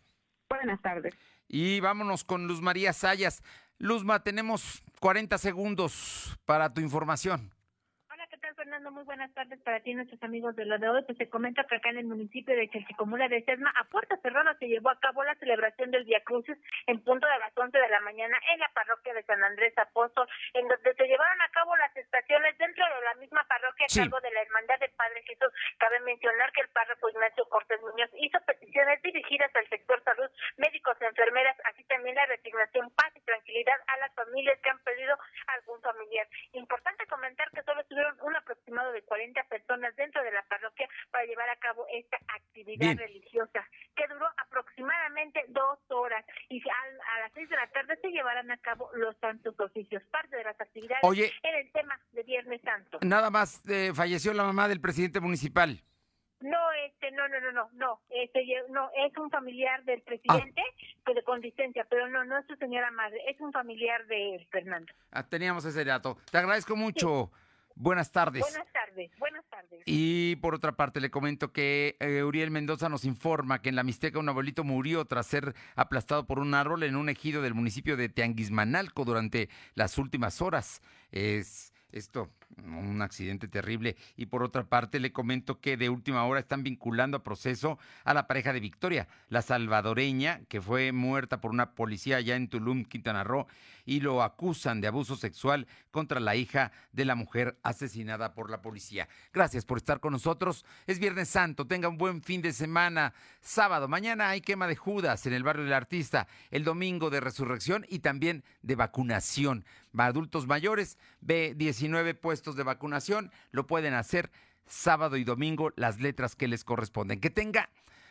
Buenas 0.49 0.81
tardes. 0.81 1.13
Y 1.47 1.79
vámonos 1.79 2.23
con 2.23 2.47
Luz 2.47 2.61
María 2.61 2.93
Sayas. 2.93 3.43
Luzma, 3.77 4.23
tenemos 4.23 4.83
40 4.99 5.37
segundos 5.37 6.37
para 6.45 6.73
tu 6.73 6.81
información. 6.81 7.51
Fernando, 8.81 8.97
muy 8.97 9.05
buenas 9.05 9.31
tardes 9.35 9.61
para 9.61 9.79
ti, 9.81 9.93
nuestros 9.93 10.21
amigos 10.23 10.55
de 10.55 10.65
lo 10.65 10.79
de 10.79 10.89
hoy. 10.89 11.03
Pues 11.03 11.15
se 11.19 11.29
comenta 11.29 11.63
que 11.65 11.75
acá 11.75 11.89
en 11.91 11.97
el 11.97 12.05
municipio 12.05 12.55
de 12.55 12.67
Chalchicomula 12.67 13.27
de 13.27 13.43
Sesma, 13.43 13.71
a 13.77 13.83
puerta 13.83 14.17
cerrada, 14.17 14.57
se 14.57 14.65
llevó 14.65 14.89
a 14.89 14.99
cabo 14.99 15.23
la 15.23 15.35
celebración 15.35 15.91
del 15.91 16.03
Via 16.05 16.19
Crucis 16.23 16.57
en 16.87 16.97
punto 17.03 17.27
de 17.27 17.37
las 17.37 17.55
11 17.55 17.77
de 17.77 17.89
la 17.89 17.99
mañana 17.99 18.39
en 18.51 18.59
la 18.59 18.69
parroquia 18.73 19.13
de 19.13 19.21
San 19.23 19.43
Andrés 19.43 19.77
Apóstol, 19.77 20.27
en 20.55 20.67
donde 20.67 20.95
se 20.95 21.05
llevaron 21.05 21.39
a 21.41 21.49
cabo 21.49 21.75
las 21.77 21.95
estaciones 21.95 22.57
dentro 22.57 22.83
de 22.83 23.05
la 23.05 23.13
misma 23.21 23.43
parroquia 23.43 23.85
a 23.85 23.93
cargo 23.93 24.19
de 24.19 24.31
la 24.31 24.41
Hermandad 24.41 24.79
del 24.79 24.91
Padre 24.97 25.21
Jesús. 25.29 25.53
Cabe 25.77 25.99
mencionar 25.99 26.51
que 26.51 26.61
el 26.61 26.69
párroco 26.69 27.09
Ignacio 27.09 27.45
Cortés 27.49 27.81
Muñoz 27.81 28.09
hizo 28.17 28.39
peticiones 28.47 28.99
dirigidas 29.03 29.55
al 29.55 29.67
sector 29.69 30.01
salud, 30.03 30.29
médicos, 30.57 30.97
enfermeras, 31.01 31.55
así 31.65 31.83
también 31.83 32.15
la 32.15 32.25
resignación, 32.25 32.89
paz 32.97 33.13
y 33.13 33.21
tranquilidad 33.21 33.77
a 33.85 33.97
las 33.97 34.13
familias 34.15 34.57
que 34.61 34.69
han 34.71 34.79
perdido 34.79 35.15
algún 35.53 35.79
familiar. 35.81 36.27
Importante 36.53 37.05
comentar 37.05 37.49
que 37.51 37.61
solo 37.61 37.81
estuvieron 37.81 38.17
una 38.21 38.41
aproximado 38.71 38.91
de 38.93 39.01
40 39.03 39.43
personas 39.43 39.95
dentro 39.95 40.23
de 40.23 40.31
la 40.31 40.43
parroquia 40.43 40.87
para 41.11 41.25
llevar 41.25 41.49
a 41.49 41.55
cabo 41.57 41.85
esta 41.93 42.17
actividad 42.35 42.97
religiosa, 42.97 43.67
que 43.95 44.07
duró 44.07 44.27
aproximadamente 44.37 45.43
dos 45.49 45.79
horas. 45.89 46.25
Y 46.49 46.61
a, 46.61 47.19
las 47.19 47.31
seis 47.33 47.49
de 47.49 47.55
la 47.55 47.67
tarde 47.67 47.97
se 48.01 48.09
llevarán 48.09 48.49
a 48.51 48.57
cabo 48.57 48.89
los 48.93 49.15
santos 49.17 49.59
oficios, 49.59 50.01
parte 50.11 50.37
de 50.37 50.43
las 50.43 50.59
actividades 50.59 51.03
en 51.43 51.55
el 51.55 51.71
tema 51.71 51.99
de 52.11 52.23
Viernes 52.23 52.61
Santo. 52.63 52.99
Nada 53.01 53.29
más 53.29 53.61
eh, 53.69 53.91
falleció 53.93 54.33
la 54.33 54.43
mamá 54.43 54.67
del 54.67 54.81
presidente 54.81 55.19
municipal. 55.19 55.83
No, 56.39 56.57
este, 56.87 57.11
no, 57.11 57.27
no, 57.27 57.39
no, 57.39 57.51
no, 57.51 57.69
no, 57.73 58.01
este, 58.09 58.43
no, 58.69 58.89
es 58.95 59.15
un 59.15 59.29
familiar 59.29 59.83
del 59.83 60.01
presidente, 60.01 60.63
ah. 61.05 61.11
con 61.23 61.39
licencia, 61.39 61.85
pero 61.87 62.09
no, 62.09 62.23
no 62.23 62.39
es 62.39 62.47
su 62.47 62.55
señora 62.55 62.89
madre, 62.89 63.19
es 63.27 63.39
un 63.39 63.51
familiar 63.51 64.07
de 64.07 64.47
Fernando. 64.49 64.91
Ah, 65.11 65.21
teníamos 65.27 65.65
ese 65.65 65.85
dato. 65.85 66.17
Te 66.31 66.39
agradezco 66.39 66.75
mucho. 66.75 67.31
Buenas 67.75 68.11
tardes. 68.11 68.41
Buenas 68.41 68.71
tardes, 68.71 69.11
buenas 69.17 69.45
tardes. 69.49 69.81
Y 69.85 70.35
por 70.37 70.55
otra 70.55 70.73
parte 70.73 71.01
le 71.01 71.09
comento 71.09 71.51
que 71.51 71.97
eh, 71.99 72.23
Uriel 72.23 72.51
Mendoza 72.51 72.89
nos 72.89 73.05
informa 73.05 73.61
que 73.61 73.69
en 73.69 73.75
la 73.75 73.83
Mixteca 73.83 74.19
un 74.19 74.29
abuelito 74.29 74.63
murió 74.63 75.05
tras 75.05 75.27
ser 75.27 75.55
aplastado 75.75 76.25
por 76.25 76.39
un 76.39 76.53
árbol 76.53 76.83
en 76.83 76.95
un 76.95 77.09
ejido 77.09 77.41
del 77.41 77.53
municipio 77.53 77.97
de 77.97 78.09
Teanguismanalco 78.09 79.05
durante 79.05 79.49
las 79.73 79.97
últimas 79.97 80.41
horas. 80.41 80.81
Es 81.11 81.73
esto, 81.91 82.29
un 82.65 83.01
accidente 83.01 83.47
terrible. 83.47 83.95
Y 84.15 84.27
por 84.27 84.43
otra 84.43 84.63
parte, 84.63 84.99
le 84.99 85.11
comento 85.11 85.59
que 85.59 85.77
de 85.77 85.89
última 85.89 86.23
hora 86.25 86.39
están 86.39 86.63
vinculando 86.63 87.17
a 87.17 87.23
proceso 87.23 87.79
a 88.03 88.13
la 88.13 88.27
pareja 88.27 88.53
de 88.53 88.59
Victoria, 88.59 89.07
la 89.29 89.41
salvadoreña, 89.41 90.41
que 90.47 90.61
fue 90.61 90.91
muerta 90.91 91.41
por 91.41 91.51
una 91.51 91.71
policía 91.71 92.17
allá 92.17 92.35
en 92.35 92.47
Tulum, 92.47 92.85
Quintana 92.85 93.23
Roo, 93.23 93.47
y 93.85 93.99
lo 93.99 94.23
acusan 94.23 94.81
de 94.81 94.87
abuso 94.87 95.15
sexual 95.15 95.67
contra 95.91 96.19
la 96.19 96.35
hija 96.35 96.71
de 96.91 97.05
la 97.05 97.15
mujer 97.15 97.57
asesinada 97.63 98.33
por 98.33 98.49
la 98.49 98.61
policía. 98.61 99.07
Gracias 99.33 99.65
por 99.65 99.77
estar 99.77 99.99
con 99.99 100.13
nosotros. 100.13 100.65
Es 100.87 100.99
Viernes 100.99 101.29
Santo, 101.29 101.67
tenga 101.67 101.89
un 101.89 101.97
buen 101.97 102.21
fin 102.21 102.41
de 102.41 102.53
semana. 102.53 103.13
Sábado, 103.41 103.87
mañana 103.87 104.29
hay 104.29 104.41
quema 104.41 104.67
de 104.67 104.75
Judas 104.75 105.25
en 105.25 105.33
el 105.33 105.43
barrio 105.43 105.63
del 105.63 105.73
artista, 105.73 106.27
el 106.51 106.63
domingo 106.63 107.09
de 107.09 107.19
resurrección 107.19 107.85
y 107.89 107.99
también 107.99 108.43
de 108.61 108.75
vacunación. 108.75 109.65
Va 109.97 110.05
adultos 110.05 110.47
mayores, 110.47 110.97
ve 111.19 111.53
19 111.55 112.13
puestos 112.13 112.55
de 112.55 112.63
vacunación, 112.63 113.31
lo 113.51 113.67
pueden 113.67 113.93
hacer 113.93 114.31
sábado 114.65 115.17
y 115.17 115.23
domingo 115.23 115.71
las 115.75 115.99
letras 115.99 116.35
que 116.35 116.47
les 116.47 116.63
corresponden. 116.63 117.19
Que 117.19 117.29
tenga 117.29 117.69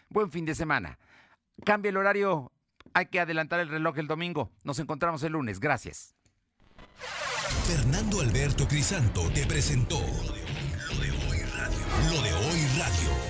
buen 0.09 0.31
fin 0.31 0.45
de 0.45 0.55
semana. 0.55 0.99
Cambia 1.65 1.91
el 1.91 1.97
horario 1.97 2.53
hay 2.95 3.07
que 3.07 3.21
adelantar 3.21 3.61
el 3.61 3.69
reloj 3.69 3.99
el 3.99 4.07
domingo. 4.07 4.51
Nos 4.65 4.79
encontramos 4.79 5.23
el 5.23 5.33
lunes. 5.33 5.61
Gracias. 5.61 6.15
Fernando 7.67 8.21
Alberto 8.21 8.67
Crisanto 8.67 9.31
te 9.33 9.47
presentó 9.47 10.01
Lo 10.01 11.01
de 11.01 11.11
Hoy 11.11 11.41
Radio. 11.57 11.79
Lo 12.11 12.23
de 12.23 12.33
Hoy 12.33 12.67
Radio. 12.79 13.30